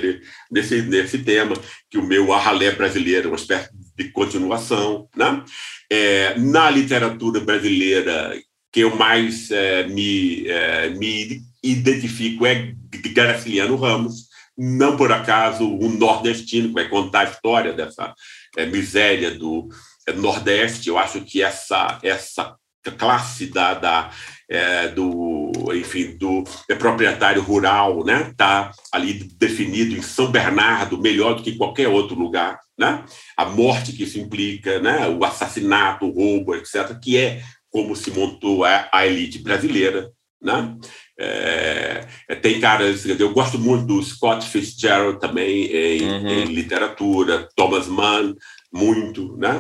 nesse, 0.51 0.83
nesse 0.83 1.18
tema, 1.18 1.55
que 1.91 1.99
o 1.99 2.07
meu 2.07 2.33
arralé 2.33 2.70
brasileiro 2.72 3.29
é 3.29 3.31
uma 3.31 3.37
espécie 3.37 3.70
de 3.97 4.11
continuação. 4.11 5.09
Né? 5.16 5.45
É, 5.91 6.39
na 6.39 6.70
literatura 6.70 7.41
brasileira, 7.41 8.35
que 8.72 8.81
eu 8.81 8.97
mais 8.97 9.51
é, 9.51 9.87
me, 9.87 10.49
é, 10.49 10.91
me 10.91 11.43
identifico 11.62 12.45
é 12.45 12.75
Graciliano 13.12 13.77
Ramos, 13.77 14.29
não 14.57 14.97
por 14.97 15.12
acaso 15.12 15.64
um 15.64 15.91
nordestino 15.91 16.68
que 16.68 16.75
vai 16.75 16.89
contar 16.89 17.20
a 17.20 17.31
história 17.31 17.72
dessa 17.72 18.14
é, 18.57 18.66
miséria 18.66 19.31
do 19.31 19.68
é, 20.07 20.12
Nordeste. 20.12 20.89
Eu 20.89 20.99
acho 20.99 21.20
que 21.20 21.43
essa, 21.43 21.99
essa 22.03 22.57
classe 22.99 23.47
da, 23.47 23.75
da 23.75 24.11
é, 24.55 24.88
do 24.88 25.50
enfim 25.74 26.16
do 26.16 26.44
é 26.68 26.74
proprietário 26.74 27.42
rural 27.42 28.05
né? 28.05 28.32
Tá 28.36 28.70
ali 28.92 29.14
definido 29.38 29.96
em 29.96 30.02
São 30.02 30.30
Bernardo 30.30 31.00
melhor 31.00 31.34
do 31.34 31.42
que 31.42 31.57
qualquer 31.57 31.88
outro 31.88 32.16
lugar 32.16 32.59
né? 32.78 33.05
A 33.36 33.46
morte 33.46 33.92
que 33.92 34.05
isso 34.05 34.18
implica 34.18 34.78
né? 34.78 35.09
O 35.09 35.24
assassinato 35.24 36.07
o 36.07 36.11
roubo 36.11 36.55
etc 36.55 36.98
que 37.02 37.18
é 37.18 37.42
como 37.70 37.96
se 37.96 38.11
montou 38.11 38.64
a, 38.64 38.88
a 38.92 39.07
elite 39.07 39.40
brasileira 39.40 40.11
né? 40.40 40.76
É, 41.18 42.07
é 42.28 42.34
tem 42.34 42.61
caras 42.61 43.05
eu 43.07 43.32
gosto 43.32 43.59
muito 43.59 43.86
do 43.86 44.02
Scott 44.02 44.46
Fitzgerald 44.46 45.18
também 45.18 45.66
em, 45.66 46.02
uhum. 46.02 46.28
em 46.28 46.44
literatura 46.46 47.48
Thomas 47.57 47.88
Mann 47.88 48.34
muito 48.72 49.36
né? 49.36 49.52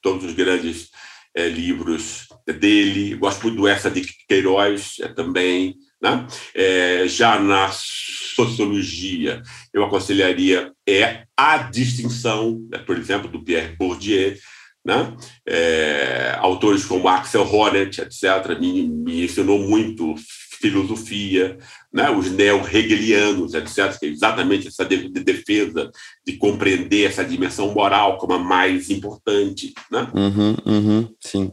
Todos 0.00 0.24
os 0.24 0.34
grandes 0.34 0.88
é, 1.34 1.48
livros 1.48 2.25
dele, 2.52 3.16
gosto 3.16 3.42
muito 3.42 3.56
do 3.56 3.68
Essa 3.68 3.90
de 3.90 4.02
Queiroz 4.28 4.96
é, 5.00 5.08
também. 5.08 5.74
Né? 6.00 6.26
É, 6.54 7.08
já 7.08 7.40
na 7.40 7.70
sociologia, 7.72 9.42
eu 9.72 9.84
aconselharia 9.84 10.72
é 10.86 11.24
a 11.36 11.58
distinção, 11.58 12.60
né, 12.70 12.78
por 12.78 12.98
exemplo, 12.98 13.28
do 13.28 13.42
Pierre 13.42 13.74
Bourdieu, 13.76 14.36
né? 14.84 15.16
É, 15.44 16.36
autores 16.38 16.84
como 16.84 17.08
Axel 17.08 17.42
Honneth, 17.42 17.98
etc., 17.98 18.56
me, 18.60 18.86
me 18.86 19.24
ensinou 19.24 19.58
muito 19.58 20.14
filosofia, 20.60 21.58
né, 21.92 22.10
os 22.10 22.30
neo-hegelianos, 22.30 23.54
etc., 23.54 23.98
que 23.98 24.06
é 24.06 24.08
exatamente 24.08 24.68
essa 24.68 24.84
de 24.84 25.08
defesa 25.08 25.90
de 26.24 26.36
compreender 26.36 27.06
essa 27.06 27.24
dimensão 27.24 27.72
moral 27.72 28.16
como 28.16 28.34
a 28.34 28.38
mais 28.38 28.88
importante. 28.90 29.74
Né? 29.90 30.08
Uhum, 30.14 30.56
uhum, 30.64 31.14
sim. 31.20 31.52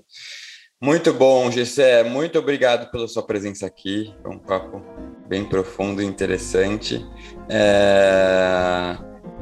Muito 0.84 1.14
bom, 1.14 1.50
Gessé. 1.50 2.04
Muito 2.04 2.38
obrigado 2.38 2.92
pela 2.92 3.08
sua 3.08 3.24
presença 3.24 3.66
aqui. 3.66 4.14
Foi 4.22 4.32
um 4.32 4.38
papo 4.38 4.82
bem 5.30 5.46
profundo 5.46 6.02
e 6.02 6.06
interessante. 6.06 7.02
É... 7.48 8.98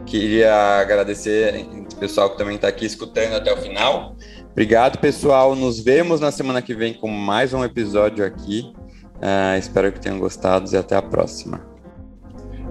Queria 0.06 0.54
agradecer 0.80 1.66
o 1.92 1.96
pessoal 1.96 2.30
que 2.30 2.38
também 2.38 2.58
está 2.58 2.68
aqui 2.68 2.86
escutando 2.86 3.34
até 3.34 3.52
o 3.52 3.58
final. 3.58 4.16
Obrigado, 4.52 5.00
pessoal. 5.00 5.56
Nos 5.56 5.80
vemos 5.80 6.20
na 6.20 6.30
semana 6.30 6.62
que 6.62 6.76
vem 6.76 6.94
com 6.94 7.08
mais 7.08 7.56
um 7.56 7.66
episódio 7.66 8.24
aqui. 8.24 8.72
Uh, 9.16 9.58
espero 9.58 9.92
que 9.92 10.00
tenham 10.00 10.20
gostado 10.20 10.72
e 10.72 10.78
até 10.78 10.96
a 10.96 11.02
próxima. 11.02 11.66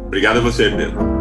Obrigado 0.07 0.37
a 0.37 0.43
você, 0.43 0.71
Pedro. 0.71 1.20